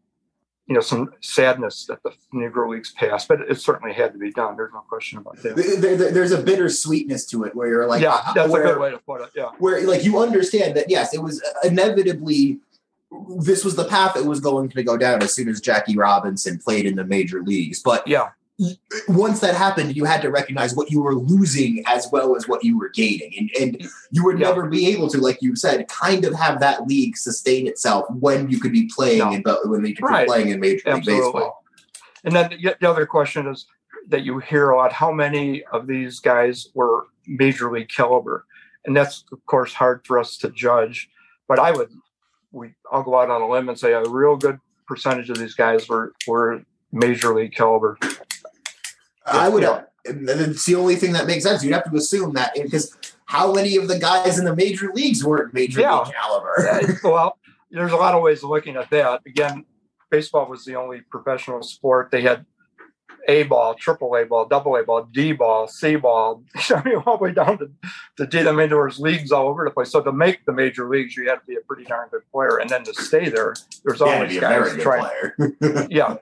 you 0.68 0.76
know, 0.76 0.82
some 0.82 1.14
sadness 1.22 1.86
that 1.86 2.04
the 2.04 2.12
Negro 2.34 2.70
Leagues 2.70 2.92
passed, 2.92 3.30
but 3.30 3.40
it 3.50 3.58
certainly 3.62 3.94
had 3.94 4.12
to 4.12 4.20
be 4.20 4.32
done. 4.32 4.58
There's 4.58 4.74
no 4.74 4.82
question 4.82 5.20
about 5.20 5.38
that. 5.42 5.56
There- 5.56 5.96
there- 5.96 6.12
there's 6.12 6.34
a 6.34 6.44
bittersweetness 6.44 7.30
to 7.30 7.46
it 7.46 7.56
where 7.56 7.70
you're 7.70 7.88
like, 7.88 8.02
yeah, 8.02 8.16
uh, 8.26 8.34
that's 8.34 8.52
where, 8.52 8.64
a 8.66 8.74
good 8.74 8.82
way 8.82 8.92
to 8.92 8.98
put 8.98 9.22
it. 9.22 9.30
Yeah. 9.36 9.52
where 9.60 9.82
like 9.88 10.04
you 10.04 10.20
understand 10.20 10.76
that 10.76 10.90
yes, 10.90 11.14
it 11.14 11.22
was 11.24 11.42
inevitably 11.64 12.60
this 13.40 13.64
was 13.64 13.76
the 13.76 13.86
path 13.86 14.18
it 14.18 14.26
was 14.26 14.40
going 14.40 14.70
to 14.70 14.84
go 14.84 14.98
down 14.98 15.22
as 15.22 15.34
soon 15.34 15.48
as 15.48 15.62
Jackie 15.62 15.98
Robinson 15.98 16.58
played 16.58 16.86
in 16.86 16.96
the 16.96 17.06
major 17.06 17.42
leagues. 17.44 17.82
But 17.82 18.08
Yeah. 18.08 18.30
once 19.10 19.42
that 19.42 19.54
happened, 19.56 19.96
you 19.96 20.06
had 20.06 20.22
to 20.22 20.30
recognize 20.32 20.76
what 20.76 20.90
you 20.90 21.02
were 21.02 21.16
losing 21.16 21.84
as 21.88 22.08
well 22.12 22.36
as 22.36 22.48
what 22.48 22.64
you 22.64 22.78
were 22.78 22.90
gaining. 22.90 23.32
And, 23.38 23.52
and 23.62 23.90
you 24.12 24.24
would 24.24 24.40
Yeah. 24.40 24.48
never 24.48 24.68
be 24.68 24.88
able 24.88 25.10
to, 25.10 25.18
like 25.20 25.42
you 25.42 25.56
said, 25.56 25.88
kind 25.88 26.26
of 26.26 26.34
have 26.34 26.60
that 26.62 26.88
league 26.88 27.18
sustain 27.18 27.68
itself 27.68 28.06
when 28.10 28.50
you 28.50 28.60
could 28.60 28.72
be 28.72 28.90
playing 28.94 29.20
No. 29.20 29.32
in 29.32 29.44
when 29.70 29.86
you 29.86 29.96
could 29.96 30.06
Right. 30.06 30.26
be 30.26 30.28
playing 30.32 30.50
in 30.50 30.60
Major 30.60 30.76
League 30.86 30.98
Absolutely. 30.98 31.22
Baseball. 31.24 31.64
And 32.24 32.36
then 32.36 32.50
the, 32.50 32.76
the 32.80 32.90
other 32.90 33.06
question 33.06 33.48
is 33.48 33.66
that 34.08 34.24
you 34.24 34.40
hear 34.40 34.70
a 34.72 34.78
lot: 34.78 34.92
how 34.94 35.12
many 35.12 35.64
of 35.66 35.88
these 35.88 36.20
guys 36.20 36.70
were 36.74 37.08
major 37.28 37.72
league 37.72 37.90
caliber? 37.90 38.46
And 38.86 38.96
that's 38.96 39.26
of 39.32 39.46
course 39.46 39.74
hard 39.74 40.06
for 40.06 40.18
us 40.20 40.38
to 40.38 40.50
judge. 40.50 41.10
But 41.48 41.60
I 41.60 41.72
would, 41.72 41.90
we, 42.56 42.74
I'll 42.92 43.04
go 43.04 43.20
out 43.20 43.30
on 43.30 43.42
a 43.42 43.48
limb 43.50 43.68
and 43.70 43.78
say 43.78 43.92
a 43.94 44.04
real 44.08 44.38
good 44.38 44.60
percentage 44.88 45.30
of 45.30 45.38
these 45.38 45.54
guys 45.56 45.88
were 45.90 46.14
were 46.28 46.62
major 46.92 47.36
league 47.36 47.54
caliber. 47.54 47.98
I 49.26 49.50
would. 49.50 49.64
Yeah. 49.64 49.82
and 50.06 50.30
It's 50.30 50.66
the 50.66 50.76
only 50.76 50.96
thing 50.96 51.14
that 51.14 51.28
makes 51.28 51.44
sense. 51.44 51.64
You'd 51.64 51.74
have 51.74 51.90
to 51.92 51.98
assume 51.98 52.34
that 52.34 52.54
because 52.56 52.96
how 53.26 53.52
many 53.54 53.76
of 53.76 53.88
the 53.88 54.00
guys 54.00 54.40
in 54.40 54.46
the 54.46 54.56
major 54.56 54.92
leagues 54.94 55.24
weren't 55.24 55.54
major 55.54 55.82
Yeah. 55.82 56.00
league 56.00 56.14
caliber? 56.14 56.54
Uh, 57.04 57.10
well, 57.10 57.38
there's 57.72 57.92
a 57.92 57.96
lot 57.98 58.16
of 58.16 58.22
ways 58.22 58.42
of 58.44 58.50
looking 58.50 58.78
at 58.78 58.90
that. 58.92 59.22
Again, 59.26 59.66
baseball 60.10 60.48
was 60.48 60.64
the 60.64 60.76
only 60.76 61.02
professional 61.02 61.62
sport. 61.64 62.10
They 62.12 62.22
had 62.22 62.46
A 63.28 63.44
ball, 63.44 63.74
triple 63.74 64.16
A 64.16 64.26
ball, 64.26 64.46
double 64.46 64.76
A 64.76 64.84
ball, 64.84 65.08
D 65.12 65.32
ball, 65.32 65.68
C 65.68 65.96
ball, 65.96 66.44
I 66.70 66.84
mean, 66.84 66.98
all 67.06 67.18
the 67.18 67.24
way 67.24 67.32
down 67.32 67.58
to, 67.60 67.72
to 68.18 68.28
D. 68.28 68.48
I 68.48 68.52
mean, 68.52 68.70
there 68.70 68.84
was 68.84 69.00
leagues 69.00 69.32
all 69.32 69.48
over 69.48 69.66
the 69.66 69.72
place. 69.72 69.92
So 69.92 70.02
to 70.02 70.12
make 70.12 70.46
the 70.46 70.54
major 70.54 70.88
leagues, 70.88 71.18
you 71.18 71.28
had 71.30 71.36
to 71.36 71.46
be 71.48 71.56
a 71.56 71.62
pretty 71.62 71.86
darn 71.86 72.10
good 72.10 72.22
player. 72.32 72.58
And 72.58 72.70
then 72.70 72.84
to 72.84 72.94
stay 72.94 73.30
there, 73.30 73.56
there's 73.84 74.02
always 74.02 74.40
guys 74.40 74.76
trying. 74.82 75.10
Yeah. 75.90 76.18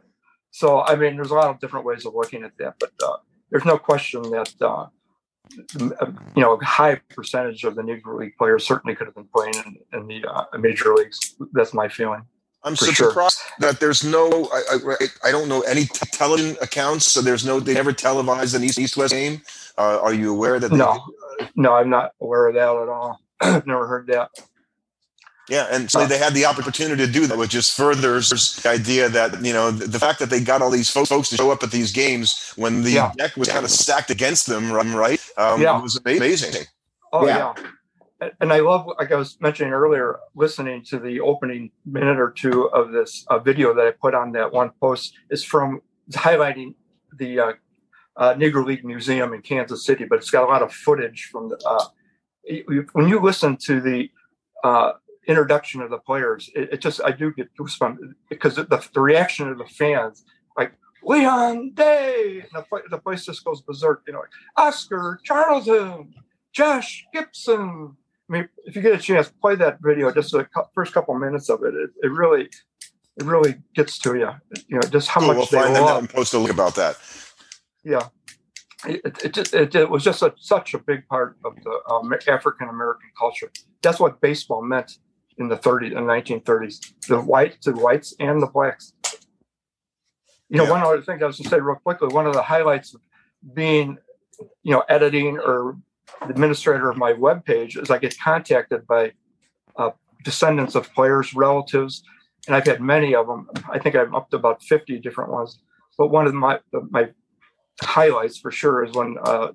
So, 0.51 0.81
I 0.81 0.95
mean, 0.95 1.15
there's 1.15 1.31
a 1.31 1.35
lot 1.35 1.49
of 1.49 1.59
different 1.59 1.85
ways 1.85 2.05
of 2.05 2.13
looking 2.13 2.43
at 2.43 2.51
that. 2.59 2.75
But 2.79 2.91
uh, 3.03 3.17
there's 3.49 3.65
no 3.65 3.77
question 3.77 4.21
that, 4.31 4.53
uh, 4.61 4.85
you 5.79 6.41
know, 6.41 6.53
a 6.53 6.63
high 6.63 6.95
percentage 7.09 7.63
of 7.63 7.75
the 7.75 7.81
Negro 7.81 8.19
League 8.19 8.37
players 8.37 8.65
certainly 8.65 8.95
could 8.95 9.07
have 9.07 9.15
been 9.15 9.27
playing 9.35 9.55
in, 9.55 9.99
in 9.99 10.07
the 10.07 10.25
uh, 10.29 10.45
major 10.57 10.93
leagues. 10.93 11.35
That's 11.53 11.73
my 11.73 11.87
feeling. 11.87 12.23
I'm 12.65 12.75
For 12.75 12.85
so 12.85 12.91
sure. 12.91 13.09
surprised 13.09 13.39
that 13.59 13.79
there's 13.79 14.03
no. 14.03 14.49
I, 14.53 14.77
I, 14.99 15.07
I 15.25 15.31
don't 15.31 15.49
know 15.49 15.61
any 15.61 15.85
t- 15.85 16.05
television 16.11 16.55
accounts, 16.61 17.11
so 17.11 17.21
there's 17.21 17.45
no. 17.45 17.59
They 17.59 17.73
never 17.73 17.91
televised 17.93 18.55
an 18.55 18.63
East 18.63 18.79
East 18.79 18.95
West 18.97 19.13
game. 19.13 19.41
Uh, 19.77 19.99
are 20.01 20.13
you 20.13 20.31
aware 20.33 20.59
that? 20.59 20.71
they- 20.71 20.77
No, 20.77 21.03
no, 21.55 21.73
I'm 21.75 21.89
not 21.89 22.11
aware 22.21 22.47
of 22.47 22.55
that 22.55 22.69
at 22.69 22.89
all. 22.89 23.19
I've 23.41 23.67
never 23.67 23.85
heard 23.87 24.07
that. 24.07 24.29
Yeah, 25.49 25.67
and 25.71 25.91
so 25.91 26.05
they 26.05 26.17
had 26.17 26.33
the 26.33 26.45
opportunity 26.45 27.05
to 27.05 27.11
do 27.11 27.27
that, 27.27 27.37
which 27.37 27.51
just 27.51 27.75
furthers 27.75 28.29
the 28.29 28.69
idea 28.69 29.09
that 29.09 29.43
you 29.43 29.51
know 29.51 29.71
the, 29.71 29.87
the 29.87 29.99
fact 29.99 30.19
that 30.19 30.29
they 30.29 30.39
got 30.39 30.61
all 30.61 30.69
these 30.71 30.89
folks, 30.89 31.09
folks 31.09 31.29
to 31.29 31.35
show 31.35 31.51
up 31.51 31.63
at 31.63 31.71
these 31.71 31.91
games 31.91 32.53
when 32.55 32.81
the 32.81 32.91
Yeah. 32.91 33.11
deck 33.17 33.35
was 33.35 33.49
kind 33.49 33.65
of 33.65 33.71
stacked 33.71 34.09
against 34.09 34.47
them, 34.47 34.71
right? 34.71 35.19
Um, 35.37 35.61
Yeah. 35.61 35.77
it 35.77 35.83
was 35.83 35.99
amazing. 36.05 36.63
Oh 37.11 37.27
Yeah. 37.27 37.53
yeah. 37.57 37.63
And- 38.39 38.53
I 38.53 38.59
love, 38.59 38.87
like 38.99 39.11
I 39.11 39.15
was 39.15 39.37
mentioning 39.41 39.73
earlier, 39.73 40.19
listening 40.35 40.83
to 40.85 40.99
the 40.99 41.19
opening 41.19 41.71
minute 41.85 42.19
or 42.19 42.31
two 42.31 42.69
of 42.69 42.91
this 42.91 43.25
uh, 43.29 43.39
video 43.39 43.73
that 43.73 43.85
I 43.87 43.91
put 43.91 44.13
on 44.13 44.31
that 44.33 44.51
one 44.51 44.71
post 44.79 45.13
is 45.29 45.43
from 45.43 45.81
highlighting 46.11 46.75
the 47.17 47.39
uh, 47.39 47.53
uh, 48.17 48.33
Negro 48.35 48.65
League 48.65 48.85
Museum 48.85 49.33
in 49.33 49.41
Kansas 49.41 49.85
City, 49.85 50.05
but 50.05 50.19
it's 50.19 50.29
got 50.29 50.43
a 50.43 50.47
lot 50.47 50.61
of 50.61 50.71
footage 50.71 51.29
from 51.31 51.49
the. 51.49 51.57
Uh, 51.65 51.85
when 52.93 53.07
you 53.07 53.19
listen 53.19 53.57
to 53.57 53.79
the 53.79 54.09
uh, 54.63 54.91
introduction 55.27 55.81
of 55.81 55.89
the 55.89 55.97
players, 55.97 56.49
it, 56.55 56.73
it 56.73 56.81
just 56.81 57.01
I 57.03 57.11
do 57.11 57.33
get 57.33 57.49
goosebumps 57.57 57.97
because 58.29 58.55
the, 58.55 58.87
the 58.93 59.01
reaction 59.01 59.49
of 59.49 59.57
the 59.57 59.65
fans, 59.65 60.25
like 60.57 60.73
Leon 61.03 61.71
Day, 61.73 62.43
and 62.43 62.51
the, 62.53 62.81
the 62.89 62.97
place 62.97 63.25
just 63.25 63.43
goes 63.43 63.61
berserk. 63.61 64.03
You 64.07 64.13
know, 64.13 64.19
like, 64.19 64.29
Oscar 64.57 65.19
Charleston, 65.23 66.13
Josh 66.51 67.05
Gibson. 67.13 67.95
I 68.29 68.33
mean, 68.33 68.49
if 68.65 68.75
you 68.75 68.81
get 68.81 68.93
a 68.93 68.97
chance, 69.01 69.29
play 69.41 69.55
that 69.55 69.79
video. 69.81 70.11
Just 70.11 70.31
the 70.31 70.47
first 70.73 70.93
couple 70.93 71.13
minutes 71.15 71.49
of 71.49 71.63
it. 71.63 71.73
It, 71.73 71.89
it 72.03 72.11
really, 72.11 72.43
it 73.17 73.23
really 73.23 73.55
gets 73.75 73.97
to 73.99 74.15
you. 74.15 74.29
You 74.67 74.75
know, 74.79 74.81
just 74.89 75.09
how 75.09 75.19
Cool, 75.21 75.27
much 75.29 75.37
we'll 75.37 75.45
they 75.47 75.57
find 75.61 75.75
that 75.75 75.81
love. 75.81 75.99
and 75.99 76.09
post 76.09 76.33
a 76.33 76.37
link 76.39 76.51
about 76.51 76.75
that. 76.75 76.97
Yeah, 77.83 78.07
it, 78.87 79.01
it, 79.23 79.53
it, 79.53 79.75
it, 79.75 79.89
was 79.89 80.03
just 80.05 80.21
a, 80.21 80.33
such 80.39 80.73
a 80.73 80.79
big 80.79 81.05
part 81.07 81.37
of 81.43 81.53
the 81.63 81.79
um, 81.93 82.13
African 82.27 82.69
American 82.69 83.09
culture. 83.19 83.51
That's 83.81 83.99
what 83.99 84.21
baseball 84.21 84.61
meant 84.63 84.99
in 85.37 85.49
the 85.49 85.57
30s 85.57 85.95
and 85.97 86.07
1930s. 86.07 86.93
The 87.07 87.19
white, 87.19 87.57
the 87.61 87.73
whites, 87.73 88.15
and 88.21 88.41
the 88.41 88.47
blacks. 88.47 88.93
You 90.49 90.57
know, 90.59 90.63
Yeah. 90.65 90.71
one 90.71 90.81
other 90.83 91.01
thing 91.01 91.21
I 91.21 91.25
was 91.25 91.37
going 91.37 91.43
to 91.45 91.49
say 91.49 91.59
real 91.59 91.75
quickly. 91.75 92.07
One 92.07 92.25
of 92.27 92.33
the 92.33 92.43
highlights 92.43 92.93
of 92.93 93.01
being, 93.53 93.97
you 94.61 94.71
know, 94.71 94.83
editing 94.87 95.39
or 95.39 95.77
administrator 96.21 96.89
of 96.89 96.97
my 96.97 97.13
webpage 97.13 97.81
is 97.81 97.89
I 97.89 97.97
get 97.97 98.17
contacted 98.19 98.87
by 98.87 99.13
uh, 99.75 99.91
descendants 100.23 100.75
of 100.75 100.93
players, 100.93 101.33
relatives, 101.33 102.03
and 102.47 102.55
I've 102.55 102.65
had 102.65 102.81
many 102.81 103.15
of 103.15 103.27
them. 103.27 103.49
I 103.69 103.79
think 103.79 103.95
I'm 103.95 104.15
up 104.15 104.29
to 104.31 104.37
about 104.37 104.63
50 104.63 104.99
different 104.99 105.31
ones. 105.31 105.59
But 105.97 106.07
one 106.07 106.25
of 106.25 106.33
my 106.33 106.59
my 106.89 107.09
highlights 107.81 108.37
for 108.37 108.51
sure 108.51 108.83
is 108.83 108.93
when 108.93 109.17
uh, 109.23 109.49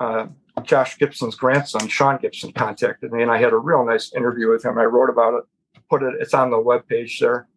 uh, 0.00 0.26
Josh 0.62 0.98
Gibson's 0.98 1.34
grandson, 1.34 1.88
Sean 1.88 2.18
Gibson, 2.18 2.52
contacted 2.52 3.12
me, 3.12 3.22
and 3.22 3.30
I 3.30 3.38
had 3.38 3.52
a 3.52 3.58
real 3.58 3.84
nice 3.84 4.12
interview 4.14 4.50
with 4.50 4.64
him. 4.64 4.78
I 4.78 4.84
wrote 4.84 5.10
about 5.10 5.34
it, 5.34 5.44
put 5.90 6.02
it. 6.02 6.14
It's 6.20 6.34
on 6.34 6.50
the 6.50 6.58
web 6.58 6.86
page 6.88 7.18
there, 7.20 7.48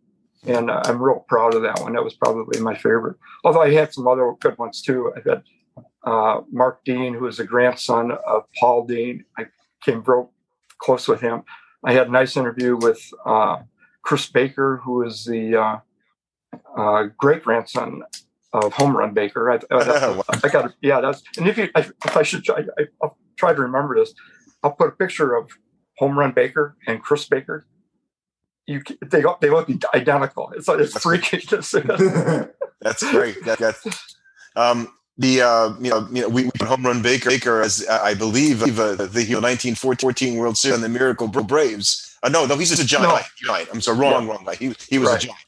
and 0.45 0.69
uh, 0.69 0.81
I'm 0.85 1.01
real 1.01 1.23
proud 1.27 1.53
of 1.53 1.61
that 1.61 1.79
one. 1.79 1.93
That 1.93 2.03
was 2.03 2.15
probably 2.15 2.59
my 2.59 2.75
favorite. 2.75 3.17
Although 3.43 3.61
I 3.61 3.71
had 3.71 3.93
some 3.93 4.07
other 4.07 4.33
good 4.39 4.57
ones 4.57 4.81
too. 4.81 5.13
I 5.15 5.29
had 5.29 5.43
uh, 6.07 6.41
Mark 6.49 6.85
Dean, 6.85 7.13
who 7.13 7.27
is 7.27 7.39
a 7.39 7.43
grandson 7.43 8.11
of 8.25 8.43
Paul 8.57 8.85
Dean. 8.85 9.25
I 9.37 9.47
came 9.83 10.01
real 10.05 10.31
close 10.79 11.05
with 11.05 11.19
him. 11.19 11.43
I 11.83 11.91
had 11.91 12.07
a 12.07 12.11
nice 12.11 12.37
interview 12.37 12.77
with 12.77 12.99
uh, 13.25 13.57
Chris 14.03 14.29
Baker, 14.29 14.79
who 14.85 15.03
is 15.03 15.25
the 15.25 15.57
uh, 15.57 15.77
uh, 16.77 17.03
great 17.17 17.43
grandson 17.43 18.03
of 18.53 18.71
Home 18.75 18.95
Run 18.95 19.13
Baker. 19.13 19.51
I, 19.51 19.59
I, 19.69 20.21
I 20.43 20.47
got 20.47 20.73
yeah. 20.81 21.01
That's 21.01 21.21
and 21.37 21.45
if 21.45 21.57
you 21.57 21.69
I, 21.75 21.81
if 21.81 22.15
I 22.15 22.23
should 22.23 22.49
I, 22.49 22.63
I, 22.79 22.85
will 23.01 23.17
try 23.35 23.53
to 23.53 23.61
remember 23.61 23.99
this. 23.99 24.13
I'll 24.63 24.71
put 24.71 24.87
a 24.87 24.91
picture 24.91 25.35
of 25.35 25.51
Home 25.97 26.17
Run 26.17 26.31
Baker 26.31 26.77
and 26.87 27.01
Chris 27.03 27.27
Baker. 27.27 27.67
You 28.65 28.81
they 29.05 29.23
they 29.41 29.49
look 29.49 29.69
identical. 29.93 30.53
It's 30.55 30.69
it's 30.69 30.93
that's 30.93 31.03
freaky 31.03 31.37
that's 32.81 33.11
great. 33.11 33.43
That, 33.43 33.57
that's 33.59 33.85
um, 34.55 34.89
the 35.17 35.41
uh, 35.41 35.73
you 35.79 35.89
know 35.89 36.07
you 36.11 36.21
know 36.21 36.29
we, 36.29 36.43
we 36.43 36.65
home 36.65 36.85
run 36.85 37.01
Baker 37.01 37.29
Baker 37.29 37.61
as 37.61 37.87
I 37.87 38.13
believe 38.13 38.61
uh, 38.61 38.95
the 38.95 39.23
you 39.23 39.33
know, 39.33 39.41
1914 39.41 40.35
World 40.35 40.57
Series 40.57 40.75
and 40.75 40.83
the 40.83 40.89
Miracle 40.89 41.27
Braves. 41.27 42.17
Uh, 42.23 42.29
no, 42.29 42.45
no, 42.45 42.57
he's 42.57 42.69
just 42.69 42.81
a 42.81 42.85
giant. 42.85 43.09
No. 43.09 43.19
giant. 43.37 43.69
I'm 43.71 43.81
sorry, 43.81 43.97
wrong, 43.99 44.25
yeah. 44.25 44.31
wrong 44.31 44.43
guy. 44.45 44.55
He 44.55 44.73
he 44.87 44.97
was 44.97 45.09
right. 45.09 45.23
a 45.23 45.27
giant. 45.27 45.39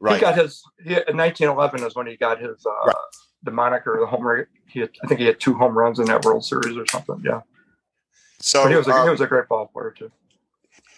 Right. 0.00 0.14
He 0.14 0.20
got 0.20 0.38
his 0.38 0.62
he, 0.82 0.90
in 0.90 1.16
1911 1.16 1.84
is 1.84 1.94
when 1.94 2.06
he 2.06 2.16
got 2.16 2.40
his 2.40 2.64
uh, 2.66 2.86
right. 2.86 2.96
the 3.42 3.50
moniker, 3.50 3.98
the 4.00 4.06
home 4.06 4.22
run. 4.26 4.46
He 4.66 4.80
had, 4.80 4.90
I 5.02 5.06
think 5.06 5.20
he 5.20 5.26
had 5.26 5.40
two 5.40 5.54
home 5.54 5.76
runs 5.76 5.98
in 5.98 6.06
that 6.06 6.24
World 6.24 6.44
Series 6.44 6.76
or 6.76 6.86
something. 6.86 7.20
Yeah. 7.24 7.40
So 8.40 8.62
but 8.62 8.70
he 8.70 8.76
was 8.76 8.88
a, 8.88 8.92
um, 8.92 9.04
he 9.04 9.10
was 9.10 9.20
a 9.20 9.26
great 9.26 9.48
ball 9.48 9.66
player 9.66 9.94
too 9.96 10.10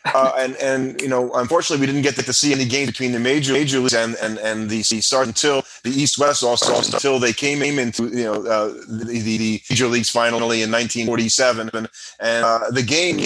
uh, 0.07 0.33
and 0.39 0.57
and 0.57 1.01
you 1.01 1.09
know, 1.09 1.33
unfortunately, 1.35 1.81
we 1.81 1.87
didn't 1.87 2.03
get 2.03 2.17
to 2.17 2.33
see 2.33 2.53
any 2.53 2.65
games 2.65 2.91
between 2.91 3.13
the 3.13 3.19
major 3.19 3.53
major 3.53 3.79
leagues 3.79 3.95
and 3.95 4.17
and 4.17 4.39
and 4.39 4.69
the 4.71 4.83
start 4.83 5.27
until 5.27 5.63
the 5.83 5.91
East 5.91 6.19
West 6.19 6.43
also 6.43 6.77
until 6.77 7.19
they 7.19 7.33
came 7.33 7.63
into 7.63 8.09
you 8.09 8.25
know 8.25 8.35
uh, 8.47 8.69
the, 8.89 9.05
the, 9.05 9.37
the 9.37 9.63
major 9.71 9.87
leagues 9.87 10.11
finally 10.11 10.63
in 10.63 10.71
1947, 10.71 11.71
and, 11.73 11.89
and 12.21 12.45
uh, 12.45 12.71
the 12.71 12.83
game 12.83 13.19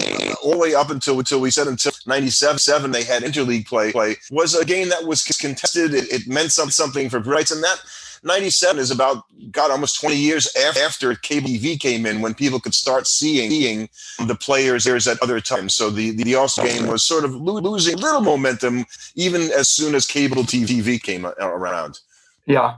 all 0.43 0.53
the 0.53 0.59
way 0.59 0.75
up 0.75 0.91
until 0.91 1.19
until 1.19 1.41
we 1.41 1.51
said 1.51 1.67
until 1.67 1.93
97 2.07 2.59
seven 2.59 2.91
they 2.91 3.05
had 3.05 3.23
interleague 3.23 3.67
play 3.67 3.93
play 3.93 4.17
was 4.31 4.55
a 4.55 4.65
game 4.65 4.89
that 4.89 5.05
was 5.05 5.23
contested. 5.23 5.95
It, 5.95 6.13
it 6.13 6.27
meant 6.27 6.53
some, 6.53 6.71
something 6.71 7.09
for 7.09 7.21
rights, 7.21 7.51
and 7.51 7.63
that 7.63 7.81
97 8.23 8.79
is 8.79 8.91
about 8.91 9.25
God 9.51 9.71
almost 9.71 10.01
20 10.01 10.17
years 10.17 10.55
after 10.57 11.15
cable 11.15 11.49
TV 11.49 11.79
came 11.79 12.07
in 12.07 12.21
when 12.21 12.35
people 12.35 12.61
could 12.61 12.75
start 12.75 13.07
seeing, 13.07 13.51
seeing 13.51 13.89
the 14.27 14.35
players 14.35 14.85
there's 14.85 15.07
at 15.09 15.23
other 15.23 15.41
times. 15.41 15.75
So 15.75 15.91
the 15.91 16.11
the 16.11 16.35
All-Star 16.35 16.67
game 16.67 16.87
was 16.87 17.03
sort 17.03 17.25
of 17.25 17.35
losing 17.35 17.97
little 17.97 18.21
momentum 18.21 18.87
even 19.15 19.43
as 19.43 19.69
soon 19.69 19.95
as 19.95 20.07
cable 20.07 20.43
TV 20.43 21.03
came 21.03 21.27
around. 21.27 22.01
Yeah, 22.47 22.77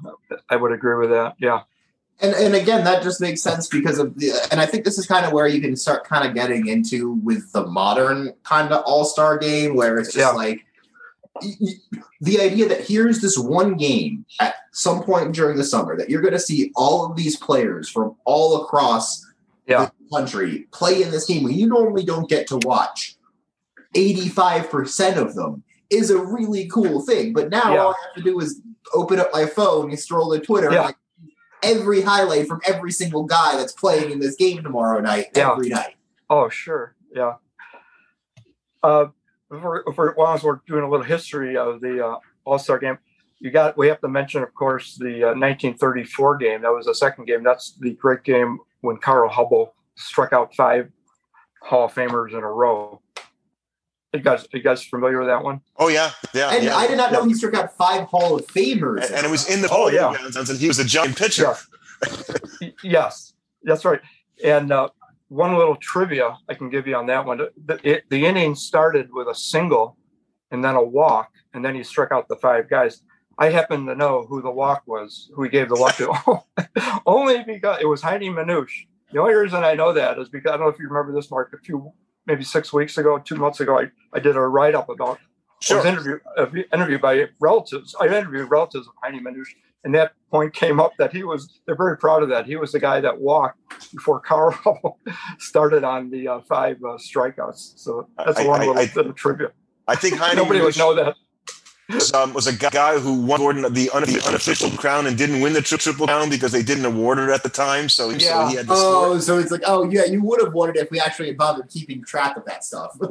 I 0.49 0.57
would 0.57 0.73
agree 0.73 0.97
with 0.97 1.11
that. 1.11 1.35
Yeah. 1.39 1.63
And, 2.21 2.35
and 2.35 2.55
again, 2.55 2.83
that 2.85 3.03
just 3.03 3.21
makes 3.21 3.43
sense 3.43 3.69
because 3.69 3.99
of 3.99 4.19
the, 4.19 4.33
and 4.51 4.61
I 4.61 4.67
think 4.67 4.85
this 4.85 4.99
is 4.99 5.07
kind 5.07 5.25
of 5.25 5.33
where 5.33 5.47
you 5.47 5.61
can 5.61 5.77
start 5.77 6.05
kind 6.05 6.27
of 6.27 6.35
getting 6.35 6.67
into 6.67 7.13
with 7.23 7.53
the 7.53 7.65
modern 7.65 8.33
kind 8.43 8.73
of 8.73 8.83
all 8.85 9.05
star 9.05 9.39
game 9.39 9.77
where 9.77 9.99
it's 9.99 10.13
just 10.13 10.33
yeah. 10.33 10.37
like, 10.37 10.65
the 12.21 12.41
idea 12.41 12.69
that 12.69 12.87
here's 12.87 13.21
this 13.21 13.39
one 13.39 13.77
game 13.77 14.25
at 14.41 14.55
some 14.73 15.03
point 15.03 15.35
during 15.35 15.57
the 15.57 15.65
summer 15.65 15.97
that 15.97 16.09
you're 16.09 16.23
going 16.23 16.33
to 16.33 16.39
see 16.39 16.73
all 16.77 17.07
of 17.07 17.17
these 17.17 17.37
players 17.37 17.89
from 17.89 18.17
all 18.25 18.63
across 18.63 19.25
yeah. 19.67 19.87
the 19.87 20.17
country 20.17 20.67
play 20.73 21.03
in 21.03 21.11
this 21.11 21.27
game 21.27 21.45
when 21.45 21.55
you 21.55 21.67
normally 21.67 22.05
don't 22.05 22.29
get 22.29 22.47
to 22.49 22.59
watch 22.59 23.17
85% 23.95 25.17
of 25.17 25.35
them 25.35 25.63
is 25.91 26.11
a 26.11 26.19
really 26.19 26.69
cool 26.69 27.01
thing. 27.01 27.33
But 27.33 27.51
now 27.51 27.73
yeah. 27.73 27.81
all 27.81 27.91
I 27.91 27.95
have 28.07 28.15
to 28.17 28.31
do 28.31 28.39
is 28.41 28.61
open 28.95 29.19
up 29.19 29.31
my 29.33 29.47
phone 29.47 29.91
and 29.91 29.99
scroll 29.99 30.33
to 30.33 30.41
Twitter 30.41 30.73
yeah. 30.73 30.83
like 30.83 30.97
every 31.63 32.01
highlight 32.01 32.47
from 32.47 32.61
every 32.67 32.93
single 32.93 33.25
guy 33.25 33.57
that's 33.57 33.73
playing 33.73 34.11
in 34.11 34.21
this 34.21 34.37
game 34.37 34.63
tomorrow 34.63 35.01
night, 35.01 35.27
every 35.35 35.69
night. 35.69 35.97
Oh, 36.31 36.49
sure. 36.49 36.95
Yeah. 37.15 37.35
Uh, 38.83 39.07
for, 39.49 39.85
for 39.95 40.13
while 40.15 40.39
we're 40.43 40.61
doing 40.67 40.85
a 40.85 40.91
little 40.91 41.05
history 41.05 41.57
of 41.57 41.81
the 41.81 42.07
uh, 42.07 42.17
All 42.45 42.59
Star 42.59 42.79
game, 42.79 42.99
you 43.41 43.51
got 43.51 43.77
we 43.77 43.89
have 43.89 44.01
to 44.01 44.09
mention, 44.09 44.43
of 44.43 44.55
course, 44.55 44.97
the 44.97 45.25
uh, 45.25 45.35
1934 45.35 46.37
game. 46.37 46.63
That 46.63 46.73
was 46.73 46.87
the 46.87 46.95
second 46.95 47.27
game. 47.27 47.43
That's 47.43 47.73
the 47.79 47.93
great 47.93 48.25
game 48.25 48.59
when 48.81 48.99
Carl 48.99 49.31
Hubbell 49.31 49.71
struck 49.97 50.33
out 50.33 50.55
five 50.55 50.91
Hall 51.63 51.87
of 51.87 51.95
Famers 51.95 52.31
in 52.31 52.39
a 52.39 52.51
row. 52.51 53.01
You 54.15 54.21
guys, 54.21 54.47
you 54.53 54.63
guys 54.63 54.83
familiar 54.83 55.19
with 55.19 55.29
that 55.29 55.45
one? 55.45 55.61
Oh 55.77 55.89
yeah, 55.89 56.13
yeah. 56.35 56.51
And 56.51 56.65
yeah. 56.65 56.77
I 56.77 56.87
did 56.87 56.97
not 56.97 57.13
know 57.13 57.25
he 57.25 57.35
struck 57.35 57.55
out 57.55 57.77
five 57.77 58.07
Hall 58.07 58.37
of 58.37 58.47
Famers, 58.47 59.07
and, 59.07 59.17
and 59.17 59.27
it 59.27 59.31
was 59.31 59.49
in 59.51 59.61
the 59.61 59.69
oh 59.71 59.89
yeah, 59.89 60.15
and 60.15 60.59
he 60.59 60.67
was 60.67 60.79
a 60.79 60.85
giant 60.85 61.17
pitcher. 61.17 61.55
Yeah. 62.63 62.71
yes, 62.83 63.35
that's 63.63 63.85
right. 63.85 64.01
And 64.43 64.73
uh, 64.73 64.89
one 65.29 65.57
little 65.57 65.77
trivia 65.77 66.39
I 66.49 66.55
can 66.55 66.71
give 66.71 66.87
you 66.87 66.97
on 66.97 67.07
that 67.07 67.25
one. 67.25 67.39
The, 67.67 67.81
it, 67.83 68.05
the 68.11 68.27
inning 68.27 68.55
started 68.55 69.09
with 69.13 69.29
a 69.29 69.35
single 69.35 69.97
and 70.51 70.65
then 70.65 70.75
a 70.75 70.83
walk, 70.83 71.31
and 71.53 71.65
then 71.65 71.75
he 71.75 71.83
struck 71.83 72.13
out 72.13 72.29
the 72.29 72.37
five 72.37 72.69
guys. 72.69 73.03
I 73.39 73.51
happen 73.51 73.87
to 73.87 73.95
know 73.95 74.27
who 74.29 74.43
the 74.43 74.51
walk 74.51 74.83
was, 74.87 75.31
who 75.35 75.45
he 75.45 75.49
gave 75.51 75.69
the 75.69 75.77
walk 75.77 75.97
to, 75.97 76.43
only 77.07 77.45
because 77.45 77.79
it 77.81 77.87
was 77.87 78.03
Heinie 78.03 78.31
Manush. 78.31 78.87
The 79.13 79.21
only 79.21 79.35
reason 79.35 79.63
I 79.63 79.75
know 79.75 79.93
that 79.93 80.19
is 80.19 80.29
because 80.29 80.51
I 80.51 80.57
don't 80.57 80.67
know 80.67 80.73
if 80.73 80.79
you 80.79 80.89
remember 80.89 81.13
this, 81.13 81.31
Mark. 81.31 81.53
A 81.55 81.59
few, 81.59 81.93
maybe 82.27 82.43
six 82.43 82.73
weeks 82.73 82.99
ago, 82.99 83.19
two 83.19 83.37
months 83.37 83.61
ago, 83.61 83.79
I, 83.79 83.91
I 84.13 84.19
did 84.19 84.37
a 84.37 84.41
write 84.41 84.75
up 84.75 84.89
about. 84.89 85.19
Sure. 85.61 85.77
I 85.77 85.81
was 85.81 85.87
interviewed, 85.87 86.21
uh, 86.37 86.47
interviewed 86.73 87.01
by 87.01 87.27
relatives. 87.41 87.95
I 88.01 88.07
interviewed 88.07 88.51
relatives 88.51 88.87
of 88.87 88.95
Heinie 89.03 89.21
Manush, 89.21 89.49
and 89.85 89.95
that 89.95 90.13
point 90.31 90.53
came 90.55 90.81
up 90.81 90.93
that 90.99 91.13
he 91.13 91.25
was 91.25 91.61
they're 91.67 91.77
very 91.77 91.97
proud 91.97 92.23
of 92.23 92.29
that. 92.31 92.47
He 92.47 92.57
was 92.57 92.73
the 92.73 92.81
guy 92.81 93.01
that 93.01 93.21
walked 93.21 93.91
before 93.95 94.21
Carl 94.27 94.99
started 95.39 95.85
on 95.85 96.11
the 96.11 96.29
uh, 96.29 96.41
five 96.43 96.77
uh, 96.79 96.99
strikeouts. 96.99 97.79
So 97.79 98.09
that's 98.17 98.39
I, 98.39 98.47
one 98.47 98.61
I, 98.61 98.67
little 98.67 98.83
I, 98.83 98.87
bit 98.87 99.07
of 99.07 99.15
trivia. 99.15 99.53
I 99.87 99.95
think 99.95 100.17
Heinie 100.17 100.37
nobody 100.43 100.61
would 100.61 100.77
know 100.77 100.95
that 100.95 101.15
um, 102.15 102.35
was 102.35 102.47
a 102.47 102.55
guy 102.55 102.99
who 102.99 103.15
won 103.15 103.41
Gordon 103.41 103.73
the, 103.73 103.91
un- 103.91 104.03
the, 104.03 104.23
unofficial 104.27 104.71
crown 104.71 105.07
and 105.07 105.17
didn't 105.17 105.41
win 105.41 105.55
the 105.55 105.63
tri- 105.63 105.79
triple 105.79 106.07
crown 106.07 106.29
because 106.29 106.53
they 106.53 106.63
didn't 106.63 106.85
award 106.85 107.19
it 107.19 107.31
at 107.31 107.43
the 107.43 107.49
time. 107.49 107.89
So, 107.89 108.11
yeah. 108.11 108.19
so 108.19 108.47
he 108.47 108.57
had 108.57 108.67
to. 108.67 108.73
Oh, 108.75 109.19
so 109.19 109.39
it's 109.39 109.51
like, 109.51 109.63
oh 109.67 109.89
yeah, 109.89 110.05
you 110.05 110.23
would 110.23 110.43
have 110.43 110.53
won 110.53 110.71
it 110.71 110.77
if 110.77 110.91
we 110.91 111.01
actually 111.01 111.33
bothered 111.33 111.69
keeping 111.69 112.05
track 112.05 112.37
of 112.37 112.45
that 112.45 112.63
stuff. 112.63 112.97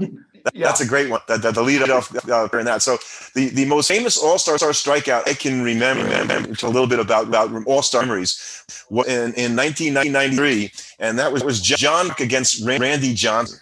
yeah. 0.54 0.68
That's 0.68 0.82
a 0.82 0.88
great 0.88 1.10
one. 1.10 1.22
The, 1.28 1.38
the, 1.38 1.52
the 1.52 1.62
lead 1.62 1.90
off 1.90 2.14
uh, 2.30 2.50
in 2.54 2.66
that. 2.66 2.84
So 2.84 2.98
the, 3.34 3.50
the 3.50 3.66
most 3.66 3.88
famous 3.88 4.18
All 4.18 4.38
Star 4.38 4.58
strikeout 4.58 5.28
I 5.28 5.34
can 5.34 5.64
remember, 5.64 6.04
remember 6.04 6.50
a 6.62 6.70
little 6.70 6.88
bit 6.88 7.00
about 7.00 7.28
about 7.28 7.52
All 7.66 7.82
Star 7.82 8.04
memories 8.04 8.64
in, 8.90 9.34
in 9.34 9.56
1993, 9.56 10.72
and 11.00 11.18
that 11.20 11.32
was 11.32 11.44
was 11.44 11.62
John 11.62 12.12
against 12.20 12.66
Randy 12.66 13.14
Johnson. 13.14 13.60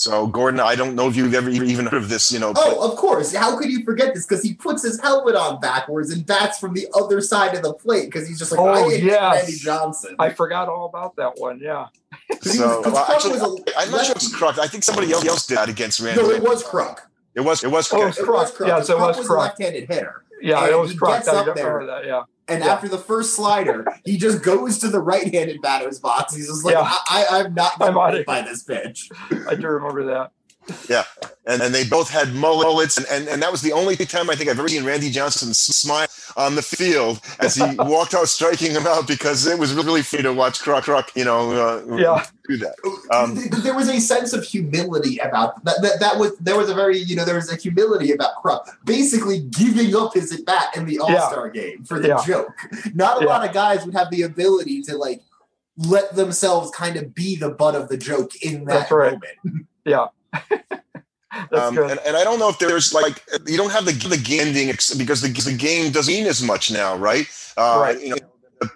So, 0.00 0.26
Gordon, 0.26 0.60
I 0.60 0.76
don't 0.76 0.94
know 0.94 1.08
if 1.08 1.16
you've 1.16 1.34
ever 1.34 1.50
even 1.50 1.84
heard 1.84 2.02
of 2.02 2.08
this, 2.08 2.32
you 2.32 2.38
know. 2.38 2.54
Oh, 2.56 2.90
of 2.90 2.96
course. 2.96 3.34
How 3.34 3.58
could 3.58 3.70
you 3.70 3.84
forget 3.84 4.14
this? 4.14 4.24
Because 4.24 4.42
he 4.42 4.54
puts 4.54 4.82
his 4.82 4.98
helmet 4.98 5.34
on 5.34 5.60
backwards 5.60 6.10
and 6.10 6.24
bats 6.24 6.58
from 6.58 6.72
the 6.72 6.86
other 6.94 7.20
side 7.20 7.54
of 7.54 7.62
the 7.62 7.74
plate 7.74 8.06
because 8.06 8.26
he's 8.26 8.38
just 8.38 8.50
like, 8.50 8.60
oh, 8.62 8.88
yeah, 8.88 9.32
Randy 9.32 9.56
Johnson. 9.56 10.16
I 10.18 10.30
forgot 10.30 10.70
all 10.70 10.86
about 10.86 11.16
that 11.16 11.34
one. 11.36 11.58
Yeah. 11.58 11.88
so, 12.40 12.80
well, 12.80 12.96
actually, 13.12 13.40
I'm 13.76 13.90
not 13.90 14.06
sure 14.06 14.12
if 14.12 14.22
it's 14.22 14.34
Kruk. 14.34 14.58
I 14.58 14.68
think 14.68 14.84
somebody 14.84 15.12
else 15.12 15.46
did 15.46 15.58
that 15.58 15.68
against 15.68 16.00
Randy. 16.00 16.22
No, 16.22 16.30
it 16.30 16.42
was 16.42 16.64
Kruk. 16.64 17.00
It 17.34 17.42
was, 17.42 17.62
it 17.62 17.70
was 17.70 17.86
Kruk. 17.86 17.98
Oh, 17.98 18.02
it 18.04 18.26
was 18.30 18.52
Kruk. 18.52 18.68
Yeah, 18.68 18.80
so 18.80 18.96
it 18.96 19.06
was, 19.06 19.18
was 19.18 19.28
a 19.28 19.32
left-handed 19.34 19.86
hitter. 19.86 20.24
Yeah, 20.40 20.62
and 20.62 20.72
it 20.72 20.78
was 20.78 20.94
Kruk. 20.94 21.28
I 21.28 21.40
remember 21.40 21.84
that. 21.84 22.06
Yeah. 22.06 22.22
And 22.50 22.64
yeah. 22.64 22.72
after 22.72 22.88
the 22.88 22.98
first 22.98 23.34
slider, 23.34 23.86
he 24.04 24.18
just 24.18 24.42
goes 24.42 24.78
to 24.78 24.88
the 24.88 25.00
right-handed 25.00 25.62
batter's 25.62 26.00
box. 26.00 26.34
He's 26.34 26.48
just 26.48 26.64
like, 26.64 26.74
yeah. 26.74 26.92
I, 27.08 27.44
am 27.44 27.54
not 27.54 27.78
going 27.78 27.94
to 27.94 28.24
by 28.24 28.42
this 28.42 28.64
pitch. 28.64 29.08
I 29.48 29.54
do 29.54 29.68
remember 29.68 30.04
that. 30.06 30.32
Yeah, 30.88 31.04
and, 31.46 31.62
and 31.62 31.74
they 31.74 31.84
both 31.84 32.10
had 32.10 32.34
mullets, 32.34 32.96
and, 32.96 33.06
and, 33.10 33.28
and 33.28 33.42
that 33.42 33.50
was 33.50 33.62
the 33.62 33.72
only 33.72 33.96
time 33.96 34.30
I 34.30 34.34
think 34.34 34.50
I've 34.50 34.58
ever 34.58 34.68
seen 34.68 34.84
Randy 34.84 35.10
Johnson 35.10 35.54
smile 35.54 36.08
on 36.36 36.54
the 36.54 36.62
field 36.62 37.20
as 37.40 37.54
he 37.54 37.62
walked 37.78 38.14
out 38.14 38.28
striking 38.28 38.72
him 38.72 38.86
out 38.86 39.06
because 39.06 39.46
it 39.46 39.58
was 39.58 39.74
really 39.74 40.02
free 40.02 40.22
to 40.22 40.32
watch 40.32 40.60
Kruk 40.60 40.82
Kruk, 40.82 41.14
you 41.16 41.24
know, 41.24 41.52
uh, 41.52 41.96
yeah. 41.96 42.26
do 42.48 42.56
that. 42.58 42.74
Um, 43.10 43.36
there 43.62 43.74
was 43.74 43.88
a 43.88 44.00
sense 44.00 44.32
of 44.32 44.44
humility 44.44 45.18
about 45.18 45.62
that, 45.64 45.82
that. 45.82 46.00
That 46.00 46.18
was 46.18 46.36
there 46.38 46.56
was 46.56 46.70
a 46.70 46.74
very 46.74 46.98
you 46.98 47.16
know 47.16 47.24
there 47.24 47.34
was 47.34 47.52
a 47.52 47.56
humility 47.56 48.12
about 48.12 48.42
Kruk 48.42 48.66
basically 48.84 49.40
giving 49.40 49.94
up 49.94 50.14
his 50.14 50.32
at 50.32 50.44
bat 50.44 50.76
in 50.76 50.86
the 50.86 50.98
All 50.98 51.08
Star 51.08 51.50
yeah. 51.54 51.62
game 51.62 51.84
for 51.84 51.98
the 52.00 52.08
yeah. 52.08 52.24
joke. 52.26 52.54
Not 52.94 53.22
a 53.22 53.24
yeah. 53.24 53.30
lot 53.30 53.46
of 53.46 53.54
guys 53.54 53.84
would 53.84 53.94
have 53.94 54.10
the 54.10 54.22
ability 54.22 54.82
to 54.82 54.96
like 54.96 55.22
let 55.76 56.14
themselves 56.14 56.70
kind 56.70 56.96
of 56.96 57.14
be 57.14 57.36
the 57.36 57.50
butt 57.50 57.74
of 57.74 57.88
the 57.88 57.96
joke 57.96 58.32
in 58.42 58.64
that 58.66 58.90
right. 58.90 59.12
moment. 59.12 59.66
Yeah. 59.86 60.08
um, 61.52 61.78
and, 61.78 61.98
and, 62.06 62.16
I 62.16 62.24
don't 62.24 62.38
know 62.38 62.48
if 62.48 62.58
there's 62.58 62.92
like 62.94 63.22
you 63.46 63.56
don't 63.56 63.70
have 63.70 63.84
the 63.84 63.92
the 63.92 64.38
ending 64.40 64.68
because 64.68 65.20
the, 65.22 65.28
the 65.28 65.56
game 65.56 65.90
doesn't 65.92 66.12
mean 66.12 66.26
as 66.26 66.42
much 66.42 66.70
now, 66.70 66.96
right? 66.96 67.26
Uh, 67.56 67.78
right. 67.82 68.00
You 68.00 68.10
know, 68.10 68.29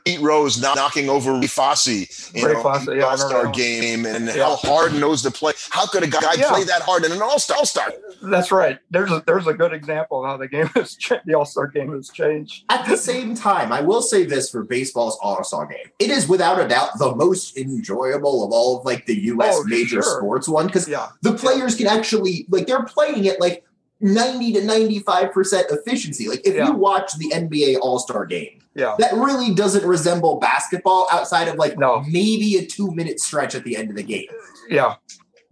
Pete 0.05 0.21
Rose 0.21 0.61
not 0.61 0.77
knocking 0.77 1.11
over 1.11 1.35
Ray 1.39 1.47
Fosse, 1.47 1.87
you 2.35 2.47
Ray 2.47 2.55
know, 2.55 2.63
Fosse, 2.63 2.81
in 2.81 2.85
the 2.87 2.97
yeah, 2.97 3.03
All 3.05 3.19
Star 3.19 3.47
game, 3.53 4.07
and 4.07 4.27
Yeah. 4.27 4.45
how 4.45 4.57
hard 4.57 4.95
knows 4.95 5.23
to 5.23 5.31
play. 5.31 5.53
How 5.71 5.87
could 5.87 6.03
a 6.03 6.07
guy 6.07 6.35
Yeah. 6.39 6.49
play 6.51 6.65
that 6.65 6.83
hard 6.83 7.05
in 7.05 7.13
an 7.13 7.21
All 7.21 7.39
Star? 7.39 7.59
All 7.59 7.67
Star. 7.67 7.93
That's 8.23 8.51
right. 8.51 8.79
There's 8.91 9.11
a 9.11 9.23
there's 9.27 9.47
a 9.47 9.53
good 9.53 9.73
example 9.75 10.25
of 10.25 10.31
how 10.31 10.37
the 10.39 10.49
game 10.49 10.67
has 10.75 10.95
cha- 10.97 11.21
the 11.27 11.35
All 11.35 11.45
Star 11.45 11.67
game 11.67 11.93
has 11.95 12.09
changed. 12.09 12.65
At 12.71 12.87
the 12.89 12.97
same 12.97 13.35
time, 13.35 13.73
I 13.73 13.83
will 13.83 14.01
say 14.03 14.25
this 14.25 14.49
for 14.51 14.63
baseball's 14.65 15.19
All 15.23 15.45
Star 15.45 15.67
game. 15.67 15.91
It 15.99 16.11
is 16.11 16.29
without 16.29 16.59
a 16.61 16.67
doubt 16.67 16.99
the 16.99 17.15
most 17.15 17.57
enjoyable 17.59 18.45
of 18.45 18.53
all 18.53 18.79
of 18.79 18.87
like 18.87 19.05
the 19.07 19.15
US 19.33 19.55
Oh, 19.59 19.65
major 19.65 20.03
sure. 20.03 20.19
sports 20.21 20.49
one 20.49 20.67
because 20.67 20.89
Yeah, 20.89 21.09
the 21.23 21.35
players 21.35 21.75
can 21.75 21.87
actually 21.89 22.47
like 22.51 22.67
they're 22.67 22.85
playing 22.85 23.27
it 23.27 23.39
like 23.41 23.65
90 24.01 24.53
to 24.55 24.61
95% 24.61 25.65
efficiency. 25.71 26.29
Like 26.29 26.41
if 26.45 26.55
Yeah. 26.55 26.67
you 26.69 26.73
watch 26.75 27.17
the 27.19 27.33
NBA 27.33 27.77
All-Star 27.81 28.27
game, 28.27 28.61
yeah, 28.75 28.95
that 28.99 29.13
really 29.15 29.55
doesn't 29.55 29.87
resemble 29.87 30.39
basketball 30.39 31.09
outside 31.13 31.49
of 31.49 31.57
like 31.57 31.79
No. 31.79 32.01
maybe 32.09 32.57
a 32.57 32.67
2-minute 32.67 33.21
stretch 33.21 33.55
at 33.55 33.65
the 33.65 33.77
end 33.77 33.91
of 33.91 33.97
the 33.97 34.03
game. 34.03 34.27
yeah. 34.69 34.95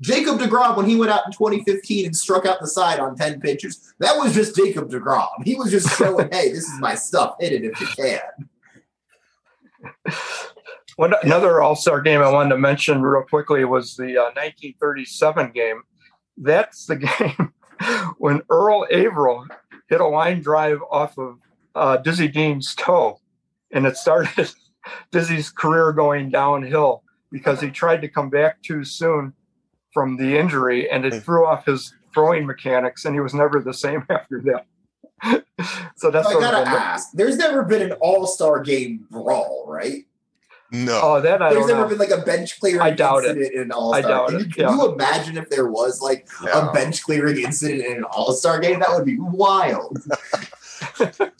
Jacob 0.00 0.40
DeGrom, 0.40 0.76
when 0.76 0.86
he 0.86 0.96
went 0.96 1.12
out 1.12 1.24
in 1.26 1.30
2015 1.32 2.06
and 2.06 2.16
struck 2.16 2.44
out 2.44 2.58
the 2.60 2.66
side 2.66 2.98
on 2.98 3.14
10 3.14 3.40
pitches, 3.40 3.94
that 4.00 4.16
was 4.16 4.34
just 4.34 4.56
Jacob 4.56 4.90
DeGrom. 4.90 5.28
He 5.44 5.54
was 5.54 5.70
just 5.70 5.96
showing, 5.96 6.28
hey, 6.32 6.50
this 6.50 6.64
is 6.64 6.80
my 6.80 6.96
stuff. 6.96 7.36
Hit 7.38 7.52
it 7.52 7.64
if 7.64 7.80
you 7.80 7.86
can. 7.86 8.18
One 10.96 11.14
another 11.22 11.62
All 11.62 11.76
Star 11.76 12.00
game 12.00 12.20
I 12.20 12.30
wanted 12.30 12.50
to 12.50 12.58
mention 12.58 13.00
real 13.00 13.22
quickly 13.22 13.64
was 13.64 13.94
the 13.96 14.18
uh, 14.18 14.24
1937 14.34 15.52
game. 15.52 15.82
That's 16.36 16.86
the 16.86 16.96
game 17.18 17.52
when 18.18 18.42
Earl 18.50 18.86
Averill 18.90 19.46
hit 19.88 20.00
a 20.00 20.06
line 20.06 20.40
drive 20.42 20.80
off 20.90 21.16
of 21.18 21.38
uh, 21.74 21.96
Dizzy 21.98 22.28
Dean's 22.28 22.74
toe, 22.74 23.20
and 23.72 23.86
it 23.86 23.96
started 23.96 24.50
Dizzy's 25.12 25.50
career 25.50 25.92
going 25.92 26.30
downhill 26.30 27.02
because 27.30 27.60
he 27.60 27.70
tried 27.70 28.02
to 28.02 28.08
come 28.08 28.28
back 28.30 28.62
too 28.62 28.84
soon 28.84 29.32
from 29.92 30.16
the 30.16 30.38
injury, 30.38 30.90
and 30.90 31.04
it 31.04 31.22
threw 31.22 31.46
off 31.46 31.66
his 31.66 31.94
throwing 32.14 32.46
mechanics, 32.46 33.04
and 33.04 33.14
he 33.14 33.20
was 33.20 33.34
never 33.34 33.60
the 33.60 33.74
same 33.74 34.04
after 34.10 34.42
that. 34.42 34.66
so 35.96 36.10
that's 36.10 36.26
I 36.28 36.32
gotta 36.34 36.62
a- 36.62 36.66
ask, 36.66 37.08
there's 37.12 37.36
never 37.36 37.62
been 37.62 37.82
an 37.82 37.92
all-star 38.00 38.60
game 38.60 39.06
brawl, 39.10 39.64
right? 39.68 40.04
No. 40.74 40.98
oh 41.02 41.20
that 41.20 41.42
I 41.42 41.50
There's 41.52 41.66
don't 41.66 41.76
never 41.76 41.82
know. 41.82 41.88
been 41.90 41.98
like 41.98 42.18
a 42.18 42.24
bench 42.24 42.58
clearing 42.58 42.80
I 42.80 42.92
doubt 42.92 43.24
it. 43.24 43.36
incident 43.36 43.54
in 43.54 43.60
an 43.64 43.72
I 43.72 43.74
all-star. 43.74 44.02
doubt 44.10 44.28
Can, 44.30 44.36
it, 44.40 44.46
you, 44.46 44.52
can 44.54 44.62
yeah. 44.62 44.74
you 44.74 44.92
imagine 44.94 45.36
if 45.36 45.50
there 45.50 45.66
was 45.70 46.00
like 46.00 46.26
No. 46.42 46.70
a 46.70 46.72
bench 46.72 47.02
clearing 47.02 47.38
incident 47.44 47.84
in 47.84 47.98
an 47.98 48.04
all-star 48.04 48.58
game? 48.58 48.80
That 48.80 48.88
would 48.92 49.04
be 49.04 49.18
wild. 49.20 49.98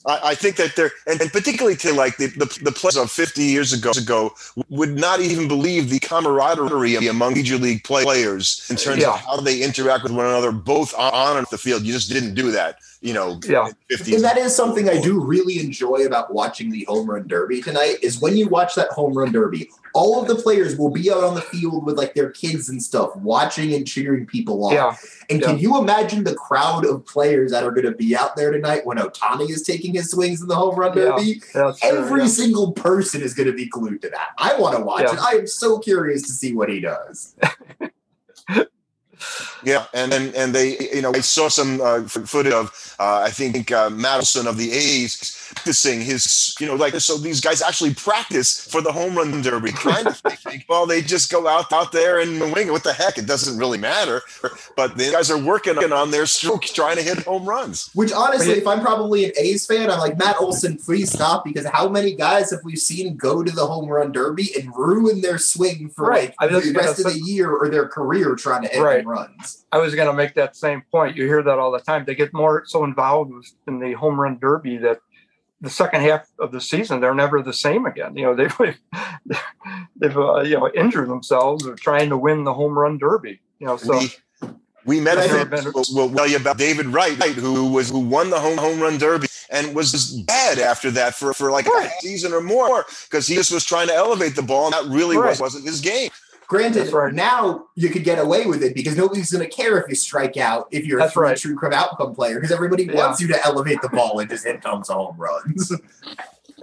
I, 0.06 0.20
I 0.30 0.34
think 0.34 0.56
that 0.56 0.74
they're, 0.76 0.90
and, 1.06 1.20
and 1.20 1.30
particularly 1.32 1.76
to 1.78 1.92
like 1.92 2.16
the, 2.16 2.26
the, 2.28 2.58
the 2.62 2.72
players 2.72 2.96
of 2.96 3.10
50 3.10 3.42
years 3.42 3.72
ago, 3.72 3.90
ago 3.96 4.34
would 4.68 4.90
not 4.98 5.20
even 5.20 5.48
believe 5.48 5.90
the 5.90 5.98
camaraderie 6.00 6.96
among 7.06 7.34
Major 7.34 7.56
League 7.56 7.84
players 7.84 8.66
in 8.70 8.76
terms 8.76 9.00
Yeah. 9.02 9.14
of 9.14 9.20
how 9.20 9.36
they 9.40 9.62
interact 9.62 10.02
with 10.04 10.12
one 10.12 10.26
another, 10.26 10.52
both 10.52 10.94
on 10.94 11.12
on 11.12 11.36
and 11.36 11.44
off 11.46 11.50
the 11.50 11.58
field. 11.58 11.82
You 11.82 11.92
just 11.92 12.10
didn't 12.10 12.34
do 12.34 12.50
that, 12.52 12.78
you 13.02 13.12
know, 13.12 13.38
Yeah. 13.44 13.68
50s. 13.90 14.14
And 14.14 14.24
that 14.24 14.38
is 14.38 14.54
something 14.54 14.88
I 14.88 15.00
do 15.00 15.20
really 15.20 15.58
enjoy 15.58 16.06
about 16.06 16.32
watching 16.32 16.70
the 16.70 16.84
home 16.88 17.10
run 17.10 17.26
derby 17.26 17.60
tonight. 17.60 17.96
Is 18.00 18.20
when 18.20 18.36
you 18.36 18.48
watch 18.48 18.74
that 18.76 18.90
home 18.90 19.12
run 19.12 19.32
derby, 19.32 19.70
all 19.92 20.22
of 20.22 20.28
the 20.28 20.36
players 20.36 20.76
will 20.78 20.88
be 20.90 21.10
out 21.10 21.22
on 21.24 21.34
the 21.34 21.40
field 21.42 21.84
with 21.84 21.98
like 21.98 22.14
their 22.14 22.30
kids 22.30 22.68
and 22.68 22.82
stuff, 22.82 23.14
watching 23.16 23.74
and 23.74 23.86
cheering 23.86 24.24
people 24.24 24.64
on. 24.64 24.72
yeah, 24.72 24.96
And 25.28 25.42
can 25.42 25.58
you 25.58 25.78
imagine 25.78 26.24
the 26.24 26.34
crowd 26.36 26.86
of 26.86 27.04
players 27.04 27.50
that 27.50 27.64
are 27.64 27.72
going 27.72 27.84
to 27.86 27.92
be 27.92 28.16
out 28.16 28.36
there 28.36 28.52
tonight 28.52 28.86
when 28.86 28.96
Ohtani 28.98 29.50
is 29.50 29.62
taking 29.62 29.94
his 29.94 30.10
swings 30.10 30.40
in 30.40 30.46
the 30.48 30.54
home 30.54 30.76
run 30.76 30.96
Yeah. 30.96 31.04
derby? 31.16 31.40
true, 31.50 31.72
Every 31.82 32.20
yeah. 32.22 32.26
single 32.28 32.72
person 32.72 33.20
is 33.20 33.34
going 33.34 33.48
to 33.48 33.52
be 33.52 33.66
glued 33.66 34.00
to 34.02 34.10
that. 34.10 34.28
I 34.38 34.56
want 34.58 34.76
to 34.78 34.82
watch 34.82 35.02
Yeah. 35.02 35.14
it. 35.14 35.18
I 35.20 35.32
am 35.38 35.46
so 35.48 35.78
curious 35.80 36.22
to 36.22 36.32
see 36.32 36.54
what 36.54 36.68
he 36.70 36.78
does. 36.80 37.34
Yeah, 39.64 39.86
and 39.94 40.12
and 40.12 40.34
and 40.34 40.54
they, 40.54 40.76
you 40.92 41.02
know, 41.02 41.12
I 41.14 41.20
saw 41.20 41.48
some 41.48 41.80
uh, 41.80 42.02
footage 42.04 42.52
of, 42.52 42.96
uh, 42.98 43.22
I 43.24 43.30
think 43.30 43.70
uh, 43.72 43.90
Matt 43.90 44.18
Olson 44.18 44.46
of 44.46 44.56
the 44.56 44.72
A's 44.72 45.36
practicing 45.54 46.00
his, 46.00 46.54
you 46.60 46.66
know, 46.66 46.74
like 46.74 46.94
so. 47.00 47.16
These 47.16 47.40
guys 47.40 47.62
actually 47.62 47.94
practice 47.94 48.66
for 48.70 48.80
the 48.80 48.92
home 48.92 49.16
run 49.16 49.42
derby. 49.42 49.70
Trying 49.72 50.04
to 50.06 50.12
think, 50.12 50.64
well, 50.68 50.86
they 50.86 51.02
just 51.02 51.30
go 51.30 51.46
out 51.46 51.72
out 51.72 51.92
there 51.92 52.20
and 52.20 52.40
wing 52.52 52.68
it. 52.68 52.70
What 52.70 52.84
the 52.84 52.92
heck? 52.92 53.18
It 53.18 53.26
doesn't 53.26 53.58
really 53.58 53.78
matter. 53.78 54.22
But 54.76 54.96
the 54.96 55.10
guys 55.10 55.30
are 55.30 55.38
working 55.38 55.78
on 55.78 56.10
their 56.10 56.26
stroke, 56.26 56.62
trying 56.62 56.96
to 56.96 57.02
hit 57.02 57.18
home 57.24 57.44
runs. 57.44 57.90
Which 57.94 58.12
honestly, 58.12 58.54
if 58.54 58.66
I'm 58.66 58.80
probably 58.80 59.24
an 59.26 59.32
A's 59.38 59.66
fan, 59.66 59.90
I'm 59.90 59.98
like 59.98 60.18
Matt 60.18 60.36
Olson, 60.40 60.76
please 60.78 61.12
stop 61.12 61.44
because 61.44 61.66
how 61.66 61.88
many 61.88 62.14
guys 62.14 62.50
have 62.50 62.60
we 62.64 62.76
seen 62.76 63.16
go 63.16 63.42
to 63.42 63.50
the 63.50 63.66
home 63.66 63.88
run 63.88 64.12
derby 64.12 64.50
and 64.58 64.74
ruin 64.76 65.20
their 65.20 65.38
swing 65.38 65.88
for 65.88 66.06
Right. 66.08 66.34
I 66.38 66.46
like 66.46 66.64
the 66.64 66.72
rest 66.72 67.04
of 67.04 67.12
the 67.12 67.20
year 67.20 67.50
or 67.50 67.68
their 67.68 67.88
career 67.88 68.34
trying 68.34 68.62
to 68.62 68.68
hit 68.68 68.82
Right. 68.82 69.04
home 69.04 69.12
runs? 69.12 69.64
I 69.72 69.78
was 69.78 69.94
going 69.94 70.08
to 70.08 70.12
make 70.14 70.34
that 70.34 70.56
same 70.56 70.82
point. 70.90 71.16
You 71.16 71.26
hear 71.26 71.42
that 71.42 71.58
all 71.58 71.70
the 71.70 71.80
time. 71.80 72.04
They 72.04 72.14
get 72.14 72.32
more 72.34 72.64
so 72.66 72.84
involved 72.84 73.32
in 73.66 73.78
the 73.78 73.92
home 73.94 74.20
run 74.20 74.38
derby 74.38 74.76
that 74.78 75.00
the 75.62 75.70
second 75.70 76.02
half 76.02 76.28
of 76.40 76.52
the 76.52 76.60
season 76.62 77.00
they're 77.00 77.14
never 77.14 77.42
the 77.42 77.54
same 77.54 77.86
again. 77.86 78.16
You 78.16 78.26
know 78.26 78.36
they've 78.36 78.58
they've 79.96 80.18
uh, 80.18 80.42
you 80.42 80.58
know 80.58 80.70
injured 80.74 81.10
themselves 81.10 81.66
or 81.66 81.76
trying 81.76 82.10
to 82.10 82.18
win 82.18 82.44
the 82.44 82.54
home 82.54 82.78
run 82.78 82.98
derby. 82.98 83.40
You 83.60 83.68
know 83.68 83.78
so 83.78 83.98
we, 84.00 84.10
we 84.86 85.00
met 85.00 85.16
But 85.16 85.22
I 85.22 85.24
a 85.24 85.28
think- 85.28 85.74
we'll, 85.74 85.84
we'll 85.92 86.10
tell 86.14 86.28
you 86.28 86.36
about 86.38 86.58
David 86.58 86.86
Wright, 86.88 87.16
who 87.34 87.72
was 87.72 87.90
who 87.90 88.00
won 88.00 88.30
the 88.30 88.40
home 88.40 88.58
home 88.58 88.80
run 88.80 88.98
derby 88.98 89.28
and 89.50 89.74
was 89.76 89.92
bad 90.26 90.58
after 90.60 90.90
that 90.92 91.14
for, 91.14 91.34
for 91.34 91.50
like 91.52 91.66
Right. 91.66 91.90
a 91.90 92.00
season 92.02 92.32
or 92.34 92.42
more 92.42 92.86
because 93.10 93.26
he 93.28 93.36
just 93.36 93.52
was 93.52 93.64
trying 93.64 93.88
to 93.88 93.94
elevate 93.94 94.36
the 94.36 94.42
ball 94.42 94.66
and 94.66 94.74
that 94.74 94.86
really 94.94 95.18
Right. 95.18 95.30
was, 95.30 95.40
wasn't 95.40 95.66
his 95.66 95.80
game. 95.82 96.10
Granted, 96.52 96.80
That's 96.82 96.92
right. 96.92 97.14
now 97.14 97.64
you 97.76 97.88
could 97.88 98.04
get 98.04 98.18
away 98.18 98.44
with 98.46 98.62
it 98.62 98.74
because 98.74 98.94
nobody's 98.96 99.30
going 99.32 99.42
to 99.48 99.50
care 99.54 99.78
if 99.78 99.88
you 99.88 99.94
strike 99.94 100.36
out 100.36 100.68
if 100.70 100.84
you're 100.84 100.98
That's 100.98 101.16
a 101.16 101.20
right. 101.20 101.36
true 101.36 101.56
crime 101.56 101.72
outcome 101.72 102.14
player 102.14 102.34
because 102.36 102.52
everybody 102.52 102.84
Yeah. 102.84 102.94
wants 102.96 103.20
you 103.22 103.28
to 103.28 103.46
elevate 103.46 103.80
the 103.80 103.88
ball 103.88 104.18
and 104.20 104.28
just 104.28 104.44
hit 104.44 104.60
tons 104.60 104.90
of 104.90 104.96
home 104.96 105.16
runs. 105.16 105.72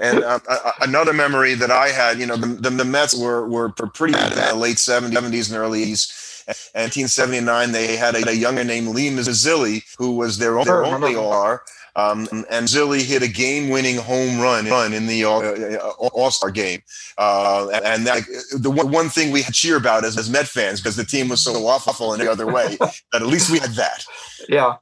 And 0.02 0.24
uh, 0.24 0.40
uh, 0.48 0.72
another 0.80 1.12
memory 1.12 1.56
that 1.56 1.72
I 1.72 1.90
had, 1.90 2.20
you 2.20 2.26
know, 2.26 2.38
the, 2.38 2.48
the, 2.48 2.70
the 2.70 2.86
Mets 2.86 3.14
were 3.20 3.46
were 3.50 3.68
pretty 3.70 4.14
bad 4.14 4.32
in 4.32 4.38
the 4.38 4.56
late 4.56 4.78
70s 4.78 5.50
and 5.50 5.58
early 5.58 5.84
80s. 5.88 6.44
And 6.74 6.86
1979, 6.86 7.72
they 7.74 7.98
had 7.98 8.16
a, 8.16 8.30
a 8.30 8.32
younger 8.32 8.64
named 8.64 8.88
Lee 8.96 9.10
Mazzilli, 9.10 9.84
who 9.98 10.16
was 10.16 10.38
their, 10.38 10.52
their 10.64 10.86
only 10.86 11.16
remember. 11.16 11.20
R. 11.20 11.64
Um, 11.96 12.28
and 12.50 12.68
Zilly 12.68 13.02
hit 13.02 13.24
a 13.24 13.28
game-winning 13.28 13.98
home 13.98 14.40
run 14.40 14.66
run 14.68 14.94
in 14.94 15.08
the 15.08 15.24
All- 15.24 15.44
uh, 15.44 15.78
All-Star 16.10 16.52
game, 16.52 16.82
uh, 17.18 17.70
and 17.84 18.06
that, 18.08 18.24
the 18.58 18.70
one, 18.70 19.10
thing 19.10 19.32
we 19.32 19.42
had 19.42 19.54
to 19.54 19.60
cheer 19.60 19.76
about 19.78 20.06
as, 20.06 20.18
as 20.18 20.30
Met 20.30 20.48
fans 20.48 20.80
because 20.82 20.96
the 20.96 21.04
team 21.04 21.30
was 21.30 21.44
so 21.44 21.54
awful 21.66 22.14
in 22.14 22.20
the 22.20 22.32
other 22.32 22.46
way 22.46 22.76
that 22.80 23.22
at 23.22 23.24
least 23.24 23.50
we 23.50 23.60
had 23.60 23.72
that. 23.72 24.06
yeah 24.48 24.76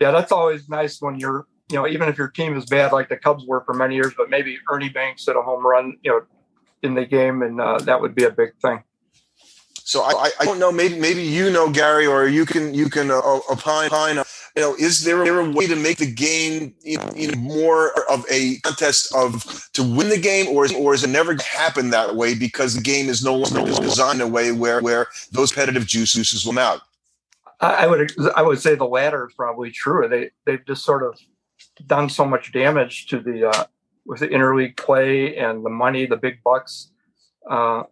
yeah 0.00 0.10
that's 0.10 0.32
always 0.32 0.68
nice 0.68 1.00
when 1.02 1.18
you're 1.18 1.46
you 1.70 1.76
know 1.76 1.86
even 1.86 2.08
if 2.08 2.16
your 2.16 2.28
team 2.28 2.56
is 2.56 2.64
bad 2.64 2.92
like 2.92 3.08
the 3.08 3.16
Cubs 3.16 3.44
were 3.46 3.62
for 3.64 3.74
many 3.74 3.94
years, 3.94 4.12
but 4.16 4.30
maybe 4.30 4.56
Ernie 4.70 4.88
Banks 4.88 5.26
hit 5.26 5.36
a 5.36 5.42
home 5.42 5.66
run 5.66 5.96
you 6.02 6.10
know 6.10 6.20
in 6.82 6.94
the 6.94 7.04
game 7.04 7.42
and 7.42 7.60
uh, 7.60 7.78
that 7.78 8.00
would 8.00 8.14
be 8.14 8.24
a 8.24 8.30
big 8.30 8.50
thing. 8.62 8.82
So 9.74 10.02
I, 10.02 10.30
I- 10.38 10.44
don't 10.44 10.58
know. 10.58 10.70
Maybe 10.70 10.98
maybe 11.00 11.22
you 11.22 11.50
know 11.50 11.70
Gary, 11.70 12.06
or 12.06 12.26
you 12.28 12.44
can 12.44 12.74
you 12.74 12.90
can 12.90 13.10
uh, 13.10 13.20
opine. 13.50 13.86
opine, 13.86 14.18
uh, 14.18 14.24
You 14.58 14.64
know, 14.64 14.74
is 14.74 15.04
there, 15.04 15.38
a 15.38 15.50
way 15.50 15.68
to 15.68 15.76
make 15.76 15.98
the 15.98 16.12
game 16.12 16.74
you 16.82 16.98
know, 16.98 17.38
more 17.38 17.92
of 18.10 18.26
a 18.28 18.56
contest 18.64 19.14
of 19.14 19.70
to 19.74 19.84
win 19.84 20.08
the 20.08 20.18
game, 20.18 20.48
or 20.48 20.64
is, 20.64 20.74
or 20.74 20.94
is 20.94 21.04
it 21.04 21.10
never 21.10 21.36
happen 21.36 21.90
that 21.90 22.16
way 22.16 22.34
because 22.34 22.74
the 22.74 22.80
game 22.80 23.08
is 23.08 23.22
no 23.22 23.36
longer 23.36 23.70
designed 23.80 24.20
a 24.20 24.26
way 24.26 24.50
where 24.50 24.80
where 24.80 25.06
those 25.30 25.52
competitive 25.52 25.86
juices 25.86 26.44
will 26.44 26.54
come 26.54 26.58
out? 26.58 26.80
I, 27.60 27.84
I 27.84 27.86
would 27.86 28.12
I 28.34 28.42
would 28.42 28.58
say 28.58 28.74
the 28.74 28.84
latter 28.84 29.28
is 29.28 29.34
probably 29.34 29.70
true. 29.70 30.08
They 30.08 30.30
they've 30.44 30.66
just 30.66 30.84
sort 30.84 31.04
of 31.04 31.16
done 31.86 32.10
so 32.10 32.24
much 32.24 32.52
damage 32.52 33.06
to 33.10 33.20
the 33.20 33.50
uh, 33.50 33.64
with 34.06 34.18
the 34.18 34.28
interleague 34.28 34.76
play 34.76 35.36
and 35.36 35.64
the 35.64 35.70
money, 35.70 36.04
the 36.04 36.16
big 36.16 36.42
bucks. 36.42 36.90
Uh, 37.48 37.84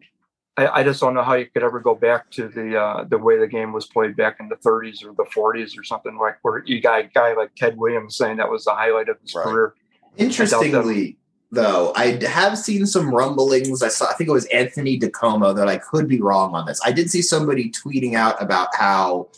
I, 0.57 0.81
I 0.81 0.83
just 0.83 1.01
don't 1.01 1.15
know 1.15 1.23
how 1.23 1.35
you 1.35 1.47
could 1.47 1.63
ever 1.63 1.81
go 1.81 1.95
back 1.95 2.31
to 2.33 2.49
the 2.49 2.81
uh, 2.81 3.05
the 3.05 3.19
way 3.19 3.39
the 3.39 3.47
game 3.47 3.73
was 3.73 3.87
played 3.87 4.17
back 4.17 4.37
in 4.41 4.49
the 4.49 4.57
30s 4.57 5.05
or 5.05 5.13
the 5.13 5.25
40s 5.35 5.79
or 5.79 5.85
something 5.85 6.17
like 6.17 6.39
where 6.43 6.63
you 6.65 6.81
got 6.81 7.01
a 7.01 7.05
guy 7.05 7.35
like 7.35 7.55
Ted 7.55 7.77
Williams 7.77 8.17
saying 8.17 8.39
that 8.39 8.51
was 8.51 8.65
the 8.65 8.75
highlight 8.75 9.09
of 9.09 9.21
his 9.21 9.35
Right. 9.35 9.45
career. 9.45 9.75
Interestingly, 10.17 11.19
though, 11.53 11.93
I 11.95 12.19
have 12.25 12.57
seen 12.59 12.87
some 12.87 13.15
rumblings. 13.15 13.83
I 13.83 13.89
saw, 13.89 14.09
I 14.09 14.15
think 14.15 14.29
it 14.29 14.33
was 14.33 14.47
Anthony 14.47 14.99
DiComo 14.99 15.55
that 15.55 15.69
I 15.69 15.77
could 15.77 16.09
be 16.09 16.21
wrong 16.21 16.55
on 16.55 16.65
this. 16.67 16.81
I 16.85 16.93
did 16.93 17.11
see 17.11 17.21
somebody 17.21 17.71
tweeting 17.71 18.15
out 18.15 18.43
about 18.43 18.69
how 18.75 19.29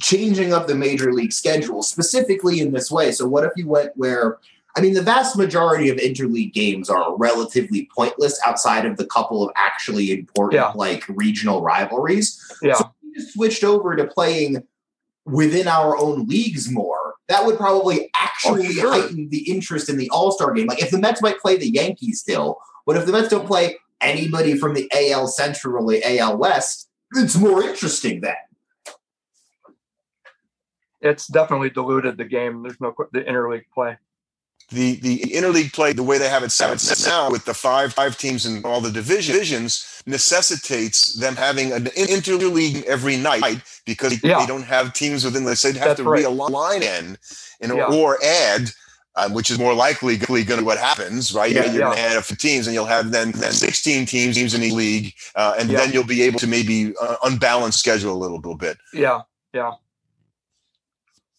changing 0.00 0.52
up 0.52 0.66
the 0.66 0.74
major 0.74 1.12
league 1.12 1.32
schedule 1.32 1.82
specifically 1.82 2.60
in 2.60 2.72
this 2.72 2.90
way. 2.90 3.12
So, 3.12 3.28
what 3.28 3.44
if 3.44 3.52
you 3.56 3.68
went 3.68 3.96
where? 3.96 4.38
I 4.76 4.80
mean, 4.80 4.94
the 4.94 5.02
vast 5.02 5.36
majority 5.36 5.88
of 5.88 5.98
interleague 5.98 6.52
games 6.52 6.90
are 6.90 7.16
relatively 7.16 7.88
pointless 7.94 8.40
outside 8.44 8.84
of 8.84 8.96
the 8.96 9.06
couple 9.06 9.42
of 9.44 9.52
actually 9.56 10.10
important, 10.10 10.54
Yeah. 10.54 10.72
like 10.74 11.04
regional 11.08 11.62
rivalries. 11.62 12.40
Yeah, 12.60 12.74
So 12.74 12.84
if 12.84 12.90
we 13.02 13.14
just 13.14 13.34
switched 13.34 13.64
over 13.64 13.94
to 13.94 14.04
playing 14.06 14.64
within 15.26 15.68
our 15.68 15.96
own 15.96 16.26
leagues 16.26 16.70
more, 16.70 17.14
that 17.28 17.46
would 17.46 17.56
probably 17.56 18.10
actually 18.16 18.66
Oh, 18.66 18.70
sure. 18.72 18.92
heighten 18.92 19.28
the 19.30 19.48
interest 19.50 19.88
in 19.88 19.96
the 19.96 20.10
All 20.10 20.32
Star 20.32 20.52
game. 20.52 20.66
Like 20.66 20.82
if 20.82 20.90
the 20.90 20.98
Mets 20.98 21.22
might 21.22 21.38
play 21.38 21.56
the 21.56 21.70
Yankees 21.70 22.20
still, 22.20 22.58
But 22.86 22.98
if 22.98 23.06
the 23.06 23.12
Mets 23.12 23.28
don't 23.28 23.46
play 23.46 23.78
anybody 24.02 24.58
from 24.58 24.74
the 24.74 24.90
AL 24.94 25.28
Central 25.28 25.86
or 25.88 25.92
the 25.92 26.18
AL 26.18 26.36
West, 26.36 26.90
it's 27.14 27.34
more 27.36 27.62
interesting 27.62 28.20
then. 28.20 28.34
It's 31.00 31.26
definitely 31.26 31.70
diluted 31.70 32.16
the 32.18 32.24
game. 32.24 32.62
There's 32.62 32.80
no 32.80 32.94
the 33.12 33.20
interleague 33.22 33.64
play. 33.72 33.96
The 34.70 34.96
the 34.96 35.18
interleague 35.20 35.72
play, 35.72 35.92
the 35.92 36.02
way 36.02 36.18
they 36.18 36.28
have 36.28 36.42
it 36.42 36.50
set 36.50 36.70
up 36.70 36.78
now, 37.06 37.30
with 37.30 37.44
the 37.44 37.54
five 37.54 37.92
five 37.92 38.16
teams 38.18 38.46
and 38.46 38.64
all 38.64 38.80
the 38.80 38.90
divisions, 38.90 40.02
necessitates 40.06 41.14
them 41.14 41.36
having 41.36 41.72
an 41.72 41.84
interleague 41.86 42.82
every 42.84 43.16
night 43.16 43.60
because 43.86 44.22
Yeah. 44.22 44.40
they 44.40 44.46
don't 44.46 44.62
have 44.64 44.92
teams 44.92 45.24
within. 45.24 45.44
the. 45.44 45.54
So 45.56 45.68
they'd 45.68 45.78
have 45.78 45.88
That's 45.88 46.00
to 46.00 46.04
right. 46.08 46.24
realign 46.24 46.82
in, 46.82 47.18
in 47.60 47.76
Yeah. 47.76 47.86
or 47.86 48.18
add. 48.24 48.70
Um, 49.16 49.32
which 49.32 49.48
is 49.48 49.60
more 49.60 49.74
likely 49.74 50.16
going 50.16 50.44
to 50.44 50.56
be 50.56 50.62
what 50.64 50.76
happens, 50.76 51.32
right? 51.32 51.52
Yeah, 51.52 51.66
You're 51.70 51.82
going 51.84 51.96
to 51.96 52.02
yeah. 52.02 52.08
add 52.08 52.16
up 52.16 52.24
for 52.24 52.34
teams, 52.34 52.66
and 52.66 52.74
you'll 52.74 52.84
have 52.86 53.12
then 53.12 53.30
then 53.30 53.52
16 53.52 54.06
teams 54.06 54.34
teams 54.34 54.54
in 54.54 54.60
the 54.60 54.72
league, 54.72 55.14
uh, 55.36 55.54
and 55.56 55.70
Yeah. 55.70 55.78
then 55.78 55.92
you'll 55.92 56.02
be 56.02 56.22
able 56.22 56.40
to 56.40 56.48
maybe 56.48 56.92
uh, 57.00 57.14
unbalance 57.22 57.76
schedule 57.76 58.12
a 58.12 58.18
little, 58.18 58.38
little 58.38 58.56
bit. 58.56 58.76
Yeah, 58.92 59.20
yeah, 59.52 59.74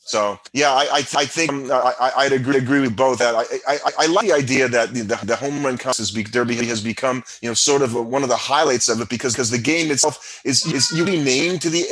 So 0.08 0.40
yeah, 0.54 0.72
I 0.72 0.84
I, 0.92 0.98
I 0.98 1.26
think 1.26 1.50
um, 1.52 1.72
I, 1.72 2.12
I'd 2.18 2.32
agree 2.32 2.58
agree 2.58 2.80
with 2.80 2.96
both. 2.96 3.18
That 3.20 3.34
I, 3.36 3.42
I 3.68 3.78
I- 3.88 3.92
I 4.04 4.06
like 4.06 4.28
the 4.28 4.34
idea 4.34 4.68
that 4.70 4.94
the, 4.94 5.02
the, 5.02 5.36
home 5.36 5.66
run 5.66 5.78
contest 5.80 6.14
be- 6.14 6.24
derby 6.24 6.56
has 6.68 6.82
become 6.82 7.24
you 7.42 7.50
know 7.50 7.56
sort 7.56 7.82
of 7.82 7.94
one 7.96 8.22
of 8.22 8.30
the 8.30 8.36
highlights 8.38 8.88
of 8.88 9.02
it 9.02 9.10
because 9.10 9.34
because 9.34 9.50
the 9.50 9.58
game 9.58 9.90
itself 9.92 10.42
is 10.46 10.66
is 10.72 10.92
you 10.92 11.06
be 11.06 11.20
named 11.22 11.62
to 11.64 11.70
the. 11.70 11.84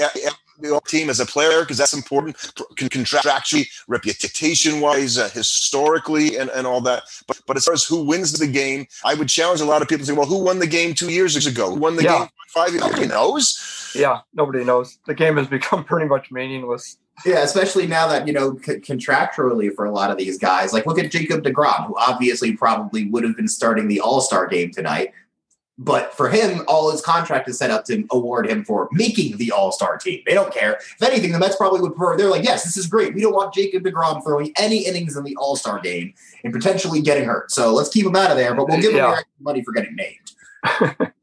the 0.59 0.79
team 0.85 1.09
as 1.09 1.19
a 1.19 1.25
player 1.25 1.61
because 1.61 1.79
that's 1.79 1.95
important 1.95 2.37
con- 2.77 2.87
contractually 2.87 3.67
reputation 3.87 4.79
wise 4.81 5.17
uh, 5.17 5.27
historically 5.29 6.37
and, 6.37 6.49
and 6.51 6.67
all 6.67 6.79
that 6.79 7.01
but 7.27 7.41
but 7.47 7.57
as 7.57 7.65
far 7.65 7.73
as 7.73 7.83
who 7.83 8.03
wins 8.05 8.31
the 8.33 8.45
game 8.47 8.85
i 9.03 9.15
would 9.15 9.27
challenge 9.27 9.61
a 9.61 9.65
lot 9.65 9.81
of 9.81 9.87
people 9.89 10.01
to 10.05 10.05
say 10.05 10.13
well 10.13 10.27
who 10.27 10.41
won 10.43 10.59
the 10.59 10.67
game 10.67 10.93
two 10.93 11.09
years 11.11 11.33
ago 11.47 11.71
who 11.71 11.79
won 11.79 11.95
the 11.95 12.03
Yeah. 12.03 12.19
game 12.19 12.27
five 12.49 12.69
years 12.69 12.83
nobody 12.83 13.07
knows 13.07 13.59
yeah. 13.95 14.21
Nobody 14.33 14.63
knows. 14.63 14.97
The 15.05 15.13
game 15.13 15.37
has 15.37 15.47
become 15.47 15.83
pretty 15.91 16.07
much 16.07 16.31
meaningless. 16.31 16.97
Yeah, 17.25 17.43
especially 17.43 17.87
now 17.87 18.07
that, 18.07 18.27
you 18.27 18.33
know, 18.33 18.57
c- 18.57 18.79
contractually 18.79 19.73
for 19.73 19.85
a 19.85 19.91
lot 19.91 20.09
of 20.11 20.17
these 20.17 20.37
guys. 20.37 20.73
Like, 20.73 20.85
look 20.85 20.97
at 20.99 21.11
Jacob 21.11 21.43
DeGrom, 21.43 21.87
who 21.87 21.95
obviously 21.97 22.53
probably 22.57 23.05
would 23.09 23.23
have 23.23 23.35
been 23.35 23.47
starting 23.47 23.87
the 23.87 23.99
All 24.01 24.19
Star 24.19 24.47
game 24.47 24.71
tonight. 24.71 25.11
But 25.79 26.13
for 26.15 26.29
him, 26.29 26.63
all 26.67 26.91
his 26.91 27.01
contract 27.01 27.47
is 27.49 27.57
set 27.57 27.71
up 27.71 27.83
to 27.85 28.03
award 28.11 28.47
him 28.47 28.63
for 28.63 28.87
making 28.91 29.37
the 29.37 29.51
All 29.51 29.71
Star 29.71 29.97
team. 29.97 30.21
They 30.25 30.33
don't 30.33 30.53
care. 30.53 30.73
If 30.73 31.01
anything, 31.01 31.31
the 31.31 31.39
Mets 31.39 31.55
probably 31.55 31.81
would 31.81 31.95
prefer. 31.95 32.15
They're 32.17 32.29
like, 32.29 32.43
yes, 32.43 32.63
this 32.63 32.77
is 32.77 32.85
great. 32.87 33.13
We 33.15 33.21
don't 33.21 33.33
want 33.33 33.53
Jacob 33.53 33.83
DeGrom 33.83 34.23
throwing 34.23 34.53
any 34.59 34.85
innings 34.85 35.15
in 35.17 35.23
the 35.23 35.35
All 35.37 35.55
Star 35.55 35.79
game 35.79 36.13
and 36.43 36.53
potentially 36.53 37.01
getting 37.01 37.25
hurt. 37.25 37.51
So 37.51 37.73
let's 37.73 37.89
keep 37.89 38.05
him 38.05 38.15
out 38.15 38.29
of 38.31 38.37
there, 38.37 38.53
but 38.53 38.67
we'll 38.67 38.77
uh, 38.77 38.81
give 38.81 38.91
him 38.91 38.97
Yeah. 38.97 39.19
money 39.39 39.63
for 39.63 39.71
getting 39.71 39.95
named. 39.95 40.31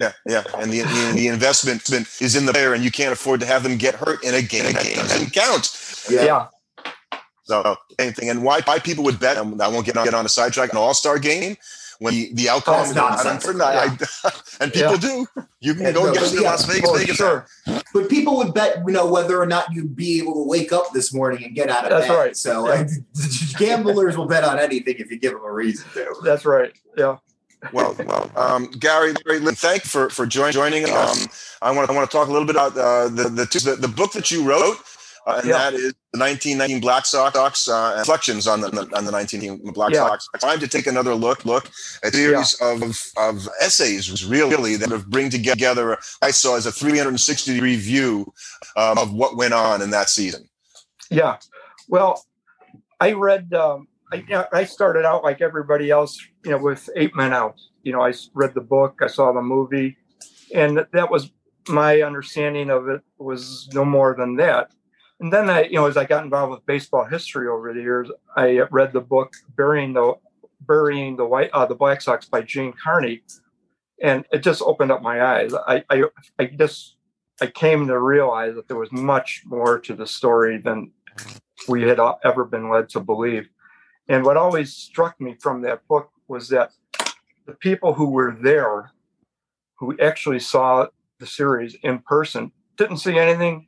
Yeah, 0.00 0.12
yeah, 0.26 0.44
and 0.58 0.70
the, 0.72 0.80
the 0.82 1.12
the 1.14 1.28
investment 1.28 1.88
is 2.20 2.36
in 2.36 2.46
the 2.46 2.52
player, 2.52 2.74
and 2.74 2.82
you 2.84 2.90
can't 2.90 3.12
afford 3.12 3.40
to 3.40 3.46
have 3.46 3.62
them 3.62 3.76
get 3.76 3.94
hurt 3.94 4.22
in 4.24 4.34
a 4.34 4.42
game 4.42 4.64
that 4.72 4.74
doesn't 4.94 5.32
count. 5.32 5.70
Yeah. 6.10 6.48
So 7.44 7.76
same 8.00 8.12
thing, 8.12 8.30
and 8.30 8.42
why 8.42 8.60
why 8.62 8.78
people 8.78 9.04
would 9.04 9.20
bet? 9.20 9.36
I 9.36 9.42
won't 9.42 9.84
get 9.86 9.96
on, 9.96 10.04
get 10.04 10.14
on 10.14 10.24
a 10.24 10.28
sidetrack. 10.28 10.70
An 10.72 10.78
All 10.78 10.94
Star 10.94 11.18
game 11.18 11.56
when 12.00 12.12
the, 12.14 12.30
the 12.34 12.48
outcome 12.48 12.74
That's 12.78 12.90
is 12.90 12.96
not 12.96 13.10
nonsense. 13.24 13.44
uncertain, 13.46 13.60
I- 13.60 13.96
I- 14.24 14.30
and 14.64 14.72
people 14.72 14.92
Yeah. 14.92 14.96
do. 14.96 15.26
You 15.60 15.74
can 15.74 15.84
Yeah, 15.84 15.92
go 15.92 16.06
no, 16.06 16.12
get 16.12 16.22
but 16.22 16.28
to 16.30 16.34
yeah, 16.42 16.50
Las 16.50 16.64
Vegas, 16.66 16.90
Oh, 16.90 16.96
Vegas. 16.98 17.16
sure. 17.16 17.46
But 17.94 18.08
people 18.08 18.36
would 18.38 18.52
bet, 18.52 18.78
you 18.86 18.92
know, 18.92 19.06
whether 19.06 19.40
or 19.40 19.46
not 19.46 19.72
you'd 19.72 19.94
be 19.94 20.18
able 20.18 20.34
to 20.34 20.42
wake 20.48 20.72
up 20.72 20.92
this 20.92 21.14
morning 21.14 21.44
and 21.44 21.54
get 21.54 21.70
out 21.70 21.84
of 21.84 21.90
That's 21.90 22.08
bed. 22.08 22.14
right. 22.16 22.36
So 22.36 22.68
Yeah. 22.68 22.86
gamblers 23.58 24.16
will 24.16 24.26
bet 24.26 24.42
on 24.44 24.58
anything 24.58 24.96
if 24.98 25.10
you 25.10 25.18
give 25.18 25.32
them 25.32 25.42
a 25.44 25.52
reason 25.52 25.86
to. 25.94 26.14
That's 26.22 26.44
right. 26.44 26.72
Yeah. 26.98 27.16
Well, 27.72 27.96
well, 28.06 28.30
um, 28.36 28.66
Gary, 28.78 29.14
Gary, 29.26 29.40
thank 29.54 29.82
for 29.82 30.10
for 30.10 30.26
join, 30.26 30.52
joining 30.52 30.84
us. 30.88 31.22
Um, 31.24 31.30
I 31.62 31.70
want 31.74 31.88
I 31.90 31.92
want 31.94 32.10
to 32.10 32.16
talk 32.16 32.28
a 32.28 32.32
little 32.32 32.46
bit 32.46 32.56
about 32.56 32.76
uh, 32.76 33.08
the 33.08 33.28
the, 33.28 33.46
two, 33.46 33.60
the 33.60 33.76
the 33.76 33.88
book 33.88 34.12
that 34.12 34.30
you 34.30 34.44
wrote, 34.44 34.76
uh, 35.26 35.36
and 35.38 35.48
Yeah. 35.48 35.58
that 35.58 35.74
is 35.74 35.94
the 36.12 36.18
1919 36.18 36.80
Black 36.80 37.06
Sox 37.06 37.68
uh, 37.68 37.94
reflections 37.98 38.46
on 38.46 38.60
the 38.60 38.68
on 38.94 39.04
the 39.04 39.10
19 39.12 39.72
Black 39.72 39.92
Yeah. 39.92 40.08
Sox. 40.08 40.28
Time 40.38 40.60
to 40.60 40.68
take 40.68 40.86
another 40.86 41.14
look 41.14 41.44
look 41.44 41.70
at 42.02 42.12
a 42.12 42.16
series 42.16 42.54
of 42.60 42.82
of 43.16 43.48
essays, 43.60 44.24
really 44.24 44.76
that 44.76 44.92
of 44.92 45.08
bring 45.08 45.30
together. 45.30 45.98
I 46.22 46.30
saw 46.30 46.56
as 46.56 46.66
a 46.66 46.72
360 46.72 47.54
degree 47.54 47.76
view 47.76 48.32
um, 48.76 48.98
of 48.98 49.12
what 49.12 49.36
went 49.36 49.54
on 49.54 49.82
in 49.82 49.90
that 49.90 50.08
season. 50.10 50.48
Yeah. 51.10 51.38
Well, 51.88 52.24
I 53.00 53.12
read. 53.12 53.52
Um, 53.54 53.88
I, 54.12 54.46
I 54.52 54.64
started 54.64 55.04
out 55.04 55.24
like 55.24 55.40
everybody 55.40 55.90
else, 55.90 56.18
you 56.44 56.52
know, 56.52 56.58
with 56.58 56.88
Eight 56.96 57.14
Men 57.16 57.32
Out. 57.32 57.60
You 57.82 57.92
know, 57.92 58.02
I 58.02 58.12
read 58.34 58.54
the 58.54 58.60
book, 58.60 59.00
I 59.02 59.08
saw 59.08 59.32
the 59.32 59.42
movie, 59.42 59.96
and 60.54 60.86
that 60.92 61.10
was 61.10 61.30
my 61.68 62.02
understanding 62.02 62.70
of 62.70 62.88
it 62.88 63.00
was 63.18 63.68
no 63.72 63.84
more 63.84 64.14
than 64.18 64.36
that. 64.36 64.72
And 65.20 65.32
then 65.32 65.48
I, 65.48 65.64
you 65.64 65.74
know, 65.74 65.86
as 65.86 65.96
I 65.96 66.04
got 66.04 66.24
involved 66.24 66.52
with 66.52 66.66
baseball 66.66 67.04
history 67.04 67.48
over 67.48 67.72
the 67.72 67.80
years, 67.80 68.10
I 68.36 68.60
read 68.70 68.92
the 68.92 69.00
book 69.00 69.32
"Burying 69.56 69.92
the 69.92 70.14
Burying 70.60 71.16
the 71.16 71.26
White 71.26 71.50
uh, 71.52 71.66
the 71.66 71.74
Black 71.74 72.00
Sox" 72.00 72.26
by 72.26 72.42
Gene 72.42 72.72
Carney, 72.72 73.22
and 74.02 74.24
it 74.32 74.42
just 74.42 74.62
opened 74.62 74.92
up 74.92 75.02
my 75.02 75.22
eyes. 75.22 75.54
I, 75.54 75.84
I, 75.88 76.04
I 76.38 76.46
just, 76.46 76.96
I 77.40 77.46
came 77.46 77.86
to 77.88 77.98
realize 77.98 78.54
that 78.54 78.68
there 78.68 78.76
was 78.76 78.92
much 78.92 79.42
more 79.46 79.78
to 79.80 79.94
the 79.94 80.06
story 80.06 80.58
than 80.58 80.90
we 81.68 81.82
had 81.82 82.00
uh, 82.00 82.16
ever 82.24 82.44
been 82.44 82.70
led 82.70 82.88
to 82.90 83.00
believe. 83.00 83.48
And 84.08 84.24
what 84.24 84.36
always 84.36 84.74
struck 84.74 85.20
me 85.20 85.36
from 85.40 85.62
that 85.62 85.86
book 85.88 86.10
was 86.28 86.48
that 86.48 86.72
the 87.46 87.54
people 87.54 87.94
who 87.94 88.10
were 88.10 88.36
there, 88.40 88.92
who 89.78 89.96
actually 90.00 90.40
saw 90.40 90.86
the 91.18 91.26
series 91.26 91.76
in 91.82 92.00
person, 92.00 92.52
didn't 92.76 92.98
see 92.98 93.18
anything 93.18 93.66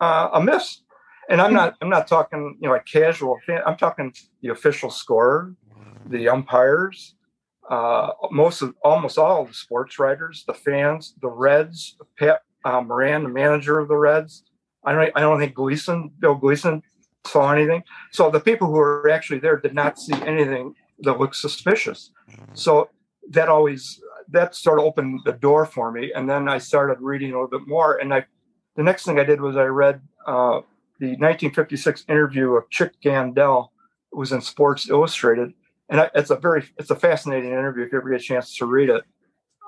uh, 0.00 0.30
amiss. 0.34 0.82
And 1.28 1.40
I'm 1.40 1.54
not 1.54 1.76
I'm 1.80 1.88
not 1.88 2.08
talking 2.08 2.58
you 2.60 2.68
know 2.68 2.74
a 2.74 2.80
casual 2.80 3.38
fan. 3.46 3.62
I'm 3.64 3.76
talking 3.76 4.12
the 4.42 4.48
official 4.48 4.90
scorer, 4.90 5.54
the 6.06 6.28
umpires, 6.28 7.14
uh, 7.70 8.10
most 8.30 8.60
of 8.60 8.74
almost 8.84 9.18
all 9.18 9.42
of 9.42 9.48
the 9.48 9.54
sports 9.54 9.98
writers, 9.98 10.44
the 10.46 10.54
fans, 10.54 11.14
the 11.22 11.30
Reds, 11.30 11.96
Pat 12.18 12.42
uh, 12.64 12.80
Moran, 12.80 13.22
the 13.22 13.28
manager 13.28 13.78
of 13.78 13.88
the 13.88 13.96
Reds. 13.96 14.44
I 14.84 14.92
don't 14.92 15.12
I 15.14 15.20
don't 15.20 15.38
think 15.38 15.54
Gleason, 15.54 16.10
Bill 16.18 16.34
Gleason, 16.34 16.82
saw 17.24 17.52
anything. 17.52 17.82
So 18.10 18.30
the 18.30 18.40
people 18.40 18.68
who 18.68 18.74
were 18.74 19.10
actually 19.10 19.38
there 19.38 19.58
did 19.58 19.74
not 19.74 19.98
see 19.98 20.14
anything 20.14 20.74
that 21.00 21.18
looked 21.18 21.36
suspicious. 21.36 22.10
So 22.54 22.90
that 23.30 23.48
always 23.48 24.00
that 24.28 24.54
sort 24.54 24.78
of 24.78 24.84
opened 24.84 25.20
the 25.24 25.32
door 25.32 25.66
for 25.66 25.92
me. 25.92 26.12
And 26.14 26.28
then 26.28 26.48
I 26.48 26.58
started 26.58 26.98
reading 27.00 27.30
a 27.30 27.34
little 27.34 27.58
bit 27.58 27.66
more. 27.66 27.96
And 27.96 28.12
I 28.12 28.26
the 28.76 28.82
next 28.82 29.04
thing 29.04 29.18
I 29.18 29.24
did 29.24 29.40
was 29.40 29.56
I 29.56 29.64
read 29.64 30.00
uh, 30.26 30.60
the 30.98 31.08
1956 31.18 32.04
interview 32.08 32.52
of 32.52 32.70
Chick 32.70 32.92
Gandil. 33.04 33.68
It 34.12 34.16
was 34.16 34.32
in 34.32 34.40
Sports 34.40 34.88
Illustrated, 34.88 35.52
and 35.88 36.00
I, 36.00 36.10
it's 36.14 36.30
a 36.30 36.36
very 36.36 36.64
it's 36.78 36.90
a 36.90 36.96
fascinating 36.96 37.50
interview 37.50 37.84
if 37.84 37.92
you 37.92 37.98
ever 37.98 38.10
get 38.10 38.20
a 38.20 38.24
chance 38.24 38.56
to 38.56 38.66
read 38.66 38.90
it, 38.90 39.02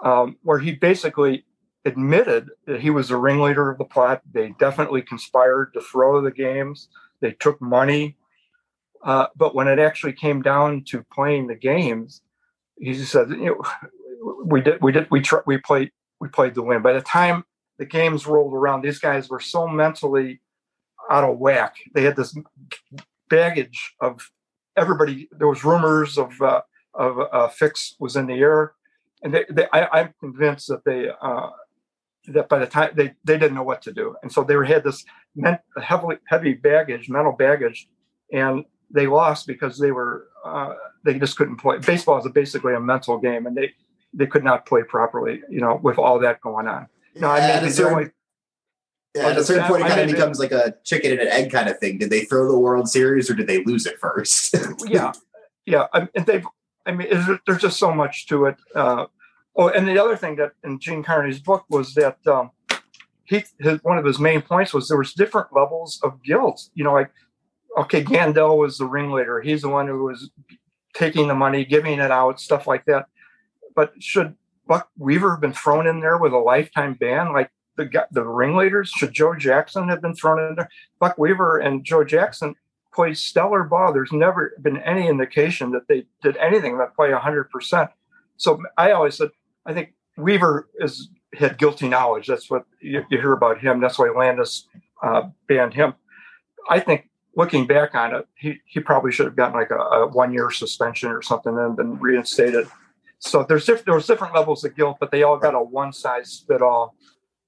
um, 0.05 0.36
where 0.42 0.59
he 0.59 0.72
basically 0.72 1.44
admitted 1.84 2.50
that 2.66 2.80
he 2.80 2.90
was 2.90 3.09
the 3.09 3.16
ringleader 3.16 3.70
of 3.70 3.78
the 3.78 3.84
plot. 3.84 4.22
They 4.32 4.55
definitely 4.59 5.02
conspired 5.02 5.72
to 5.74 5.80
throw 5.80 6.20
the 6.22 6.30
games. 6.30 6.88
They 7.25 7.33
took 7.33 7.59
money, 7.62 8.16
uh, 9.03 9.29
but 9.35 9.55
when 9.55 9.66
it 9.66 9.79
actually 9.79 10.12
came 10.12 10.43
down 10.43 10.85
to 10.89 11.03
playing 11.11 11.47
the 11.47 11.55
games, 11.55 12.20
he 12.79 12.93
just 12.93 13.12
said, 13.12 13.31
"You 13.31 13.47
know, 13.47 13.62
we 14.45 14.61
did, 14.61 14.83
we 14.83 14.93
did, 14.93 15.11
we 15.11 15.22
tr- 15.22 15.47
we 15.47 15.57
played, 15.57 15.91
we 16.20 16.29
played 16.29 16.55
the 16.55 16.61
win." 16.62 16.83
By 16.83 16.93
the 16.93 17.01
time 17.01 17.45
the 17.79 17.87
games 17.87 18.27
rolled 18.27 18.53
around, 18.53 18.83
these 18.83 18.99
guys 18.99 19.31
were 19.31 19.41
so 19.41 19.66
mentally 19.66 20.43
out 21.11 21.25
of 21.25 21.39
whack. 21.39 21.77
They 21.95 22.05
had 22.05 22.16
this 22.16 22.37
baggage 23.31 23.95
of 24.01 24.31
everybody. 24.77 25.29
There 25.33 25.49
was 25.49 25.64
rumors 25.64 26.18
of 26.18 26.39
uh, 26.43 26.61
of 26.93 27.18
uh, 27.33 27.49
fix 27.49 27.97
was 27.99 28.16
in 28.16 28.27
the 28.27 28.35
air, 28.35 28.75
and 29.22 29.33
they, 29.33 29.47
they 29.49 29.66
I, 29.72 30.01
I'm 30.01 30.14
convinced 30.20 30.68
that 30.68 30.85
they 30.85 31.09
uh, 31.09 31.51
that 32.29 32.49
by 32.49 32.59
the 32.59 32.66
time 32.66 32.91
they 32.95 33.14
they 33.25 33.39
didn't 33.39 33.55
know 33.55 33.62
what 33.62 33.83
to 33.83 33.93
do, 33.93 34.16
and 34.22 34.33
so 34.33 34.45
they 34.45 34.57
were, 34.57 34.64
had 34.64 34.85
this 34.85 35.05
men, 35.35 35.59
heavily 35.83 36.16
heavy 36.29 36.55
baggage, 36.55 37.09
mental 37.09 37.33
baggage, 37.33 37.89
and 38.33 38.64
they 38.91 39.07
lost 39.07 39.47
because 39.47 39.79
they 39.79 39.93
were 39.93 40.29
uh, 40.45 40.75
they 41.05 41.18
just 41.18 41.37
couldn't 41.37 41.57
play. 41.57 41.79
Baseball 41.79 42.18
is 42.18 42.31
basically 42.33 42.75
a 42.75 42.81
mental 42.81 43.18
game, 43.18 43.47
and 43.47 43.57
they 43.57 43.72
they 44.12 44.27
could 44.27 44.45
not 44.45 44.66
play 44.66 44.83
properly. 44.83 45.43
You 45.51 45.61
know, 45.61 45.81
with 45.83 45.99
all 45.99 46.18
that 46.20 46.41
going 46.41 46.68
on. 46.68 46.89
No, 47.16 47.29
I 47.29 47.41
at 47.41 47.62
mean 47.62 47.64
a 47.64 47.66
the 47.66 47.72
certain, 47.72 47.95
only 47.95 48.11
yeah, 49.14 49.29
at 49.29 49.39
a 49.39 49.45
certain 49.45 49.64
point, 49.64 49.83
it 49.83 49.87
I 49.87 49.89
kind 49.91 50.01
of 50.01 50.11
becomes 50.11 50.39
like 50.41 50.51
a 50.51 50.75
chicken 50.83 51.12
and 51.12 51.20
an 51.20 51.29
egg 51.29 51.53
kind 51.53 51.68
of 51.68 51.79
thing. 51.79 51.99
Did 51.99 52.11
they 52.11 52.25
throw 52.25 52.51
the 52.51 52.59
World 52.59 52.89
Series 52.89 53.31
or 53.31 53.35
did 53.35 53.47
they 53.47 53.62
lose 53.62 53.87
it 53.87 53.99
first? 54.01 54.57
yeah, 54.87 55.12
yeah. 55.66 55.87
I, 55.93 56.09
and 56.16 56.27
they've, 56.27 56.45
I 56.85 56.93
mean, 56.93 57.09
there's 57.47 57.62
just 57.62 57.79
so 57.79 57.93
much 57.93 58.27
to 58.27 58.47
it. 58.47 58.57
Uh, 58.75 59.07
oh, 59.57 59.68
and 59.68 59.86
the 59.86 60.02
other 60.02 60.16
thing 60.16 60.36
that 60.36 60.52
in 60.62 60.78
Gene 60.78 61.02
Carney's 61.02 61.40
book 61.40 61.64
was 61.68 61.94
that 61.94 62.18
um, 62.26 62.50
he, 63.24 63.44
his, 63.59 63.82
one 63.82 63.98
of 63.98 64.05
his 64.05 64.18
main 64.18 64.42
points 64.42 64.74
was 64.74 64.88
there 64.88 64.98
was 64.98 65.12
different 65.12 65.48
levels 65.52 66.00
of 66.02 66.22
guilt. 66.22 66.68
You 66.74 66.84
know, 66.84 66.92
like, 66.92 67.11
okay, 67.78 68.02
Gandil 68.05 68.57
was 68.59 68.78
the 68.78 68.86
ringleader. 68.86 69.40
He's 69.40 69.62
the 69.62 69.68
one 69.68 69.86
who 69.86 70.05
was 70.05 70.30
taking 70.94 71.28
the 71.28 71.34
money, 71.34 71.64
giving 71.64 71.98
it 71.98 72.11
out, 72.11 72.40
stuff 72.40 72.66
like 72.66 72.84
that. 72.86 73.07
but 73.74 73.92
should 74.00 74.36
Buck 74.66 74.88
Weaver 74.98 75.32
have 75.32 75.40
been 75.40 75.52
thrown 75.52 75.86
in 75.86 76.00
there 76.00 76.16
with 76.16 76.32
a 76.32 76.38
lifetime 76.38 76.94
ban 76.94 77.32
like 77.32 77.50
the 77.76 78.07
the 78.12 78.24
ringleaders? 78.24 78.90
Should 78.90 79.12
Joe 79.12 79.34
Jackson 79.34 79.88
have 79.88 80.00
been 80.00 80.14
thrown 80.14 80.38
in 80.38 80.55
there? 80.55 80.68
Buck 81.00 81.18
Weaver 81.18 81.59
and 81.59 81.84
Joe 81.84 82.05
Jackson 82.05 82.55
played 82.94 83.18
stellar 83.18 83.64
ball. 83.64 83.92
There's 83.92 84.12
never 84.12 84.52
been 84.62 84.78
any 84.78 85.09
indication 85.09 85.72
that 85.72 85.88
they 85.88 86.07
did 86.22 86.36
anything 86.36 86.78
but 86.78 86.94
play 86.94 87.11
100%. 87.11 87.88
So 88.36 88.62
I 88.78 88.92
always 88.92 89.16
said, 89.16 89.30
I 89.66 89.72
think 89.72 89.94
Weaver 90.16 90.68
is 90.78 91.08
had 91.34 91.58
guilty 91.58 91.88
knowledge. 91.88 92.26
That's 92.26 92.50
what 92.50 92.64
you, 92.80 93.04
you 93.10 93.18
hear 93.18 93.32
about 93.32 93.58
him. 93.58 93.80
That's 93.80 93.98
why 93.98 94.10
Landis 94.10 94.68
uh, 95.02 95.22
banned 95.48 95.74
him. 95.74 95.94
I 96.68 96.80
think 96.80 97.10
looking 97.36 97.66
back 97.66 97.94
on 97.94 98.14
it, 98.14 98.26
he, 98.36 98.60
he 98.66 98.80
probably 98.80 99.12
should 99.12 99.26
have 99.26 99.36
gotten 99.36 99.54
like 99.54 99.70
a, 99.70 99.74
a 99.74 100.06
one 100.08 100.32
year 100.32 100.50
suspension 100.50 101.10
or 101.10 101.22
something 101.22 101.56
and 101.58 101.76
been 101.76 101.98
reinstated. 101.98 102.68
So 103.18 103.44
there's 103.48 103.64
diff- 103.66 103.84
there 103.84 103.94
was 103.94 104.06
different 104.06 104.34
levels 104.34 104.64
of 104.64 104.76
guilt, 104.76 104.98
but 105.00 105.10
they 105.10 105.22
all 105.22 105.38
got 105.38 105.54
a 105.54 105.62
one 105.62 105.92
size 105.92 106.44
fit 106.46 106.62
all 106.62 106.94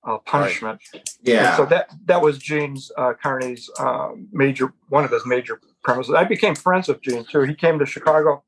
uh, 0.05 0.19
punishment. 0.19 0.81
Yeah. 1.23 1.57
So 1.57 1.67
that 1.67 1.91
that 2.07 2.23
was 2.23 2.39
James 2.39 2.91
uh, 2.97 3.13
Carney's 3.21 3.69
uh, 3.79 4.11
major 4.33 4.73
one 4.89 5.05
of 5.05 5.11
his 5.11 5.27
major 5.27 5.61
premises. 5.83 6.15
I 6.15 6.25
became 6.25 6.55
friends 6.55 6.89
with 6.89 7.03
Gene 7.03 7.25
too. 7.25 7.43
He 7.43 7.55
came 7.55 7.79
to 7.79 7.87
Chicago 7.87 8.43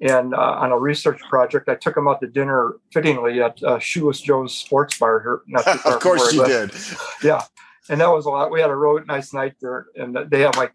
and 0.00 0.34
uh, 0.34 0.38
on 0.38 0.72
a 0.72 0.78
research 0.78 1.20
project. 1.28 1.68
I 1.68 1.74
took 1.74 1.96
him 1.96 2.08
out 2.08 2.20
to 2.20 2.26
dinner 2.26 2.74
fittingly 2.92 3.40
at 3.42 3.62
uh, 3.62 3.78
Shoeless 3.78 4.20
Joe's 4.20 4.54
Sports 4.54 4.98
Bar 4.98 5.20
here. 5.20 5.40
Not 5.46 5.64
too 5.64 5.78
far 5.78 5.94
of 5.96 6.02
course 6.02 6.32
you 6.32 6.40
where 6.42 6.48
I 6.48 6.60
live. 6.60 6.70
did. 6.72 7.26
Yeah, 7.26 7.42
and 7.88 8.00
that 8.00 8.08
was 8.08 8.26
a 8.26 8.30
lot. 8.30 8.50
We 8.50 8.60
had 8.60 8.70
a 8.70 8.76
really 8.76 9.04
nice 9.04 9.32
night 9.32 9.54
there, 9.60 9.86
and 9.96 10.16
they 10.30 10.40
have 10.40 10.56
like 10.56 10.72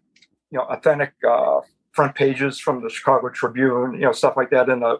you 0.50 0.58
know 0.58 0.64
authentic 0.64 1.12
uh, 1.28 1.60
front 1.92 2.14
pages 2.14 2.58
from 2.58 2.82
the 2.82 2.90
Chicago 2.90 3.28
Tribune, 3.28 3.94
you 3.94 4.00
know 4.00 4.12
stuff 4.12 4.36
like 4.36 4.50
that 4.50 4.68
in 4.68 4.82
a 4.82 4.96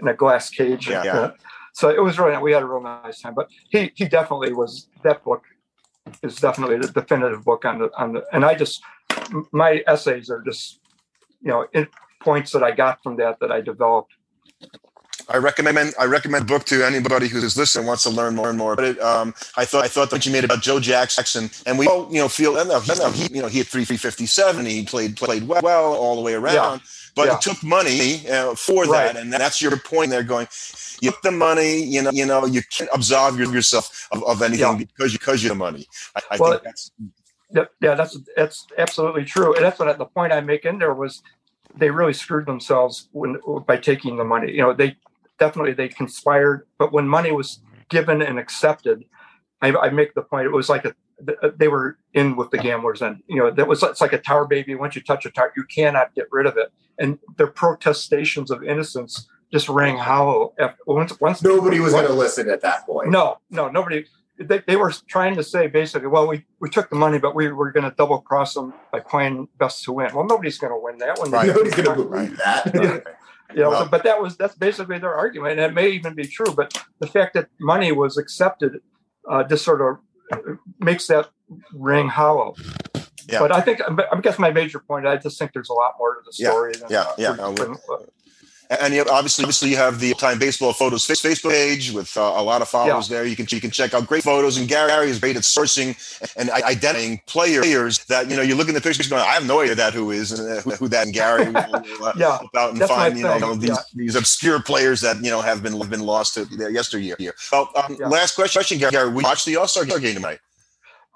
in 0.00 0.08
a 0.08 0.14
glass 0.14 0.50
cage. 0.50 0.88
Yeah, 0.88 1.04
yeah. 1.04 1.30
So 1.72 1.90
it 1.90 2.02
was 2.02 2.18
really 2.18 2.36
we 2.38 2.52
had 2.52 2.62
a 2.62 2.66
real 2.66 2.82
nice 2.82 3.20
time. 3.20 3.34
But 3.34 3.48
he 3.70 3.92
he 3.94 4.06
definitely 4.06 4.52
was 4.52 4.88
that 5.04 5.22
book 5.22 5.44
is 6.22 6.36
definitely 6.36 6.78
the 6.78 6.88
definitive 6.88 7.44
book 7.44 7.64
on 7.64 7.78
the 7.78 7.90
on 7.96 8.12
the 8.14 8.24
and 8.32 8.44
I 8.44 8.54
just 8.54 8.82
my 9.52 9.82
essays 9.86 10.30
are 10.30 10.42
just 10.42 10.80
you 11.40 11.48
know 11.48 11.66
it, 11.72 11.88
points 12.22 12.52
that 12.52 12.62
I 12.62 12.72
got 12.72 13.02
from 13.02 13.16
that 13.16 13.40
that 13.40 13.52
I 13.52 13.60
developed. 13.60 14.12
I 15.28 15.38
recommend 15.38 15.94
I 15.98 16.04
recommend 16.04 16.44
the 16.44 16.54
book 16.54 16.64
to 16.66 16.84
anybody 16.86 17.28
who's 17.28 17.56
listening 17.56 17.82
and 17.82 17.88
wants 17.88 18.04
to 18.04 18.10
learn 18.10 18.36
more 18.36 18.48
and 18.48 18.58
more. 18.58 18.76
But 18.76 18.84
it, 18.84 19.00
um, 19.00 19.34
I 19.56 19.64
thought 19.64 19.84
I 19.84 19.88
thought 19.88 20.10
that 20.10 20.24
you 20.24 20.32
made 20.32 20.44
about 20.44 20.62
Joe 20.62 20.78
Jackson, 20.78 21.50
and 21.66 21.78
we 21.78 21.86
all 21.86 22.08
you 22.12 22.20
know 22.20 22.28
feel 22.28 22.56
and, 22.58 22.70
uh, 22.70 22.80
he, 23.10 23.34
you 23.34 23.42
know 23.42 23.48
he 23.48 23.58
had 23.58 23.66
three 23.66 23.84
three 23.84 23.96
fifty 23.96 24.26
seven. 24.26 24.66
He 24.66 24.84
played 24.84 25.16
played 25.16 25.48
well, 25.48 25.62
well 25.62 25.94
all 25.94 26.16
the 26.16 26.22
way 26.22 26.34
around, 26.34 26.54
Yeah. 26.54 26.78
but 27.16 27.26
Yeah. 27.26 27.34
it 27.36 27.40
took 27.40 27.62
money 27.64 28.28
uh, 28.28 28.54
for 28.54 28.84
Right. 28.84 29.12
that, 29.14 29.16
and 29.16 29.32
that's 29.32 29.60
your 29.60 29.76
point. 29.78 30.10
There, 30.10 30.22
going, 30.22 30.46
you 31.00 31.10
get 31.10 31.22
the 31.22 31.32
money, 31.32 31.82
you 31.82 32.02
know, 32.02 32.10
you 32.12 32.26
know, 32.26 32.46
you 32.46 32.62
can't 32.70 32.90
absolve 32.94 33.38
yourself 33.40 34.08
of, 34.12 34.22
of 34.24 34.42
anything 34.42 34.78
Yeah. 34.78 34.84
because 34.84 35.12
you 35.12 35.18
because 35.18 35.42
you 35.42 35.48
have 35.48 35.58
the 35.58 35.64
money. 35.64 35.88
I, 36.14 36.22
I 36.32 36.36
Well, 36.38 36.52
think 36.52 36.62
that's 36.64 36.92
Yeah, 37.52 37.64
yeah, 37.80 37.94
that's 37.94 38.18
that's 38.36 38.66
absolutely 38.78 39.24
true, 39.24 39.54
and 39.56 39.64
that's 39.64 39.78
what 39.78 39.98
the 39.98 40.06
point 40.06 40.32
I 40.32 40.40
make 40.40 40.64
in 40.64 40.78
there 40.78 40.94
was 40.94 41.22
they 41.76 41.90
really 41.90 42.12
screwed 42.12 42.46
themselves 42.46 43.08
when 43.12 43.38
by 43.66 43.76
taking 43.76 44.16
the 44.16 44.24
money. 44.24 44.52
You 44.52 44.62
know, 44.62 44.72
they 44.72 44.96
definitely 45.38 45.72
they 45.72 45.88
conspired, 45.88 46.66
but 46.78 46.92
when 46.92 47.08
money 47.08 47.32
was 47.32 47.60
given 47.88 48.22
and 48.22 48.38
accepted, 48.38 49.04
I, 49.60 49.74
I 49.74 49.90
make 49.90 50.14
the 50.14 50.22
point 50.22 50.46
it 50.46 50.52
was 50.52 50.68
like 50.68 50.84
a 50.84 50.94
uh, 51.42 51.50
they 51.56 51.68
were 51.68 51.98
in 52.12 52.36
with 52.36 52.50
the 52.50 52.58
gamblers, 52.58 53.00
and 53.00 53.22
you 53.26 53.36
know 53.36 53.50
that 53.50 53.66
was 53.66 53.82
it's 53.82 54.00
like 54.00 54.12
a 54.12 54.18
tower 54.18 54.46
baby. 54.46 54.74
Once 54.74 54.94
you 54.96 55.02
touch 55.02 55.24
a 55.24 55.30
tower, 55.30 55.52
you 55.56 55.64
cannot 55.64 56.14
get 56.14 56.26
rid 56.30 56.46
of 56.46 56.56
it, 56.56 56.70
and 56.98 57.18
their 57.38 57.46
protestations 57.46 58.50
of 58.50 58.62
innocence 58.62 59.26
just 59.52 59.68
rang 59.68 59.96
hollow. 59.96 60.52
Once 60.86 61.18
once 61.20 61.42
Nobody 61.42 61.80
was 61.80 61.92
going 61.92 62.06
to 62.06 62.12
listen 62.12 62.50
at 62.50 62.60
that 62.62 62.84
point. 62.86 63.10
no, 63.10 63.38
no, 63.50 63.68
nobody. 63.68 64.04
They, 64.38 64.62
they 64.66 64.76
were 64.76 64.92
trying 65.08 65.36
to 65.36 65.42
say 65.42 65.66
basically, 65.66 66.08
well, 66.08 66.26
we, 66.28 66.44
we 66.60 66.68
took 66.68 66.90
the 66.90 66.96
money, 66.96 67.18
but 67.18 67.34
we 67.34 67.50
were 67.50 67.72
going 67.72 67.88
to 67.88 67.94
double 67.96 68.20
cross 68.20 68.52
them 68.54 68.74
by 68.92 69.00
playing 69.00 69.48
best 69.58 69.84
to 69.84 69.92
win. 69.92 70.14
Well, 70.14 70.26
nobody's 70.26 70.58
going 70.58 70.72
to 70.72 70.78
win 70.78 70.98
that 70.98 71.18
one. 71.18 71.30
Right. 71.30 71.46
Nobody's 71.48 71.74
going 71.74 71.96
to 71.98 72.04
believe 72.04 72.36
that. 72.38 72.72
Yeah. 72.74 73.54
You 73.54 73.62
know, 73.62 73.70
Well- 73.70 73.88
but 73.88 74.02
that 74.02 74.20
was 74.20 74.36
that's 74.36 74.56
basically 74.56 74.98
their 74.98 75.14
argument, 75.14 75.52
and 75.52 75.60
it 75.60 75.72
may 75.72 75.90
even 75.90 76.14
be 76.14 76.26
true. 76.26 76.52
But 76.54 76.76
the 76.98 77.06
fact 77.06 77.34
that 77.34 77.46
money 77.60 77.92
was 77.92 78.18
accepted 78.18 78.80
uh, 79.30 79.44
just 79.44 79.64
sort 79.64 79.80
of 79.80 79.98
makes 80.80 81.06
that 81.06 81.30
ring 81.72 82.08
hollow. 82.08 82.56
Yeah. 83.30 83.38
But 83.38 83.52
I 83.52 83.60
think 83.60 83.80
I 83.86 84.20
guess 84.20 84.38
my 84.40 84.50
major 84.50 84.80
point, 84.80 85.06
I 85.06 85.16
just 85.16 85.38
think 85.38 85.52
there's 85.52 85.68
a 85.68 85.74
lot 85.74 85.94
more 85.96 86.16
to 86.16 86.20
the 86.24 86.32
Yeah, 86.36 86.50
story. 86.50 86.72
Than, 86.72 86.88
yeah, 86.90 87.00
uh, 87.02 87.12
yeah, 87.18 87.30
than- 87.32 87.40
I 87.40 87.48
would- 87.48 87.58
than- 87.58 87.76
And 88.70 88.92
you 88.92 88.98
have, 89.00 89.08
obviously, 89.08 89.44
obviously, 89.44 89.70
you 89.70 89.76
have 89.76 90.00
the 90.00 90.12
Time 90.14 90.38
Baseball 90.38 90.72
Photos 90.72 91.06
Facebook 91.06 91.50
page 91.50 91.92
with 91.92 92.16
uh, 92.16 92.34
a 92.36 92.42
lot 92.42 92.62
of 92.62 92.68
followers 92.68 93.08
there. 93.08 93.24
You 93.24 93.36
can 93.36 93.46
you 93.50 93.60
can 93.60 93.70
check 93.70 93.94
out 93.94 94.06
great 94.06 94.24
photos, 94.24 94.56
and 94.58 94.68
Gary 94.68 95.08
is 95.08 95.18
great 95.18 95.36
at 95.36 95.42
sourcing 95.42 95.96
and 96.36 96.50
identifying 96.50 97.20
players 97.26 98.04
that 98.06 98.28
you 98.30 98.36
know. 98.36 98.42
You 98.42 98.54
look 98.54 98.68
in 98.68 98.74
the 98.74 98.80
pictures, 98.80 99.08
going, 99.08 99.22
I 99.22 99.34
have 99.34 99.46
no 99.46 99.60
idea 99.60 99.74
that 99.76 99.94
who 99.94 100.10
is 100.10 100.32
and 100.32 100.58
uh, 100.58 100.60
who, 100.62 100.70
who 100.72 100.88
that 100.88 101.06
and 101.06 101.14
Gary 101.14 101.44
will, 101.50 102.04
uh, 102.04 102.12
Yeah, 102.16 102.38
help 102.38 102.56
out 102.56 102.70
and 102.72 102.82
find 102.82 103.16
you 103.16 103.24
know 103.24 103.38
thing, 103.38 103.60
these, 103.60 103.70
yeah. 103.70 103.76
these 103.94 104.16
obscure 104.16 104.60
players 104.60 105.00
that 105.00 105.22
you 105.22 105.30
know 105.30 105.40
have 105.40 105.62
been 105.62 105.78
have 105.80 105.90
been 105.90 106.00
lost 106.04 106.34
to 106.34 106.42
uh, 106.42 106.68
yesteryear. 106.68 107.16
Well, 107.52 107.70
um, 107.76 107.96
Yeah. 107.98 108.08
last 108.08 108.34
question, 108.34 108.58
question, 108.58 108.78
Gary. 108.78 109.10
We 109.10 109.22
watch 109.22 109.44
the 109.44 109.56
All 109.56 109.68
Star 109.68 109.84
game 109.84 110.14
tonight. 110.14 110.40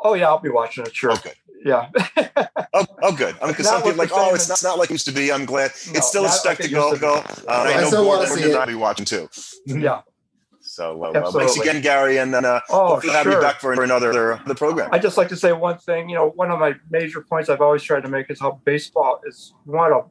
Oh 0.03 0.15
yeah, 0.15 0.29
I'll 0.29 0.39
be 0.39 0.49
watching 0.51 0.85
it. 0.87 0.95
Sure. 0.95 1.13
Oh, 1.13 1.17
good. 1.23 1.35
Yeah. 1.65 1.91
Oh, 2.73 2.87
oh, 3.03 3.13
good. 3.17 3.35
I 3.43 3.47
mean, 3.47 3.53
because 3.53 3.67
some 3.69 3.83
people 3.83 3.99
like, 3.99 4.11
oh, 4.13 4.33
it's, 4.33 4.49
it's 4.49 4.63
not 4.63 4.79
like 4.79 4.91
it 4.91 4.93
used 4.95 5.07
to 5.07 5.13
be. 5.13 5.33
I'm 5.33 5.45
glad 5.45 5.73
No, 5.89 5.93
it's 5.99 6.07
still 6.07 6.23
a 6.25 6.29
not 6.29 6.45
like 6.47 6.61
it 6.61 6.67
spectacle. 6.69 6.93
to 6.93 6.99
Go. 7.01 7.21
be. 7.21 7.49
Uh, 7.49 7.53
I 7.53 7.73
I 7.73 7.81
know 7.81 7.87
still 7.89 8.07
wanna 8.07 8.27
Gordon 8.27 8.45
see 8.45 8.51
and. 8.53 8.61
I'll 8.61 8.67
be 8.69 8.75
watching 8.77 9.05
too. 9.05 9.29
yeah. 9.67 10.03
So, 10.61 11.05
uh, 11.05 11.11
well, 11.13 11.33
thanks 11.33 11.57
again, 11.59 11.83
Gary, 11.83 12.19
and 12.19 12.33
then 12.33 12.45
uh, 12.45 12.61
Oh, 12.71 12.89
hopefully 12.91 13.13
have 13.13 13.27
you 13.27 13.41
back 13.41 13.61
for, 13.61 13.75
for 13.75 13.83
another 13.83 14.35
uh, 14.35 14.41
the 14.47 14.55
program. 14.55 14.89
I 14.93 15.01
just 15.01 15.17
like 15.17 15.29
to 15.31 15.37
say 15.37 15.53
one 15.53 15.79
thing. 15.79 16.09
You 16.09 16.15
know, 16.15 16.29
one 16.37 16.53
of 16.53 16.61
my 16.61 16.75
major 16.91 17.23
points 17.23 17.49
I've 17.49 17.61
always 17.61 17.83
tried 17.83 18.03
to 18.05 18.09
make 18.09 18.31
is 18.31 18.39
how 18.39 18.61
baseball 18.65 19.21
is 19.27 19.53
what 19.65 19.91
a 19.91 20.03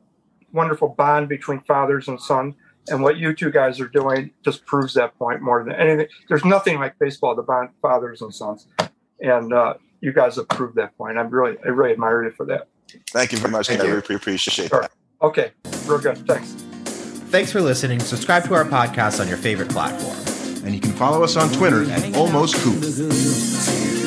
wonderful 0.51 0.89
bond 0.89 1.29
between 1.29 1.61
fathers 1.61 2.09
and 2.09 2.19
son. 2.19 2.55
And 2.89 3.01
what 3.01 3.17
you 3.17 3.33
two 3.33 3.51
guys 3.51 3.79
are 3.79 3.87
doing 3.87 4.31
just 4.43 4.65
proves 4.65 4.93
that 4.95 5.17
point 5.17 5.41
more 5.41 5.63
than 5.63 5.73
anything. 5.75 6.07
There's 6.27 6.43
nothing 6.43 6.77
like 6.79 6.99
baseball 6.99 7.35
to 7.37 7.43
bond 7.43 7.69
fathers 7.81 8.21
and 8.21 8.33
sons, 8.35 8.67
and 9.21 9.53
uh, 9.53 9.73
you 10.01 10.13
guys 10.13 10.35
have 10.37 10.47
proved 10.49 10.75
that 10.75 10.97
point. 10.97 11.17
I'm 11.17 11.29
really, 11.29 11.57
I 11.63 11.69
really 11.69 11.91
admire 11.91 12.23
you 12.23 12.31
for 12.31 12.45
that. 12.47 12.67
Thank 13.11 13.31
you 13.31 13.37
very 13.37 13.51
much, 13.51 13.67
Thank 13.67 13.81
Gary. 13.81 13.95
you. 13.97 14.03
We 14.09 14.15
appreciate 14.15 14.69
Sure. 14.69 14.81
that. 14.81 14.91
Okay, 15.21 15.51
real 15.85 15.99
good. 15.99 16.25
Thanks. 16.27 16.51
Thanks 17.29 17.51
for 17.51 17.61
listening. 17.61 17.99
Subscribe 17.99 18.43
to 18.45 18.53
our 18.55 18.65
podcast 18.65 19.19
on 19.19 19.27
your 19.27 19.37
favorite 19.37 19.69
platform. 19.69 20.15
And 20.65 20.73
you 20.73 20.81
can 20.81 20.91
follow 20.91 21.23
us 21.23 21.35
on 21.37 21.51
Twitter 21.53 21.83
at 21.91 22.15
Almost 22.15 22.55
Coop. 22.55 22.79
the 22.81 22.87
hood. 22.91 23.98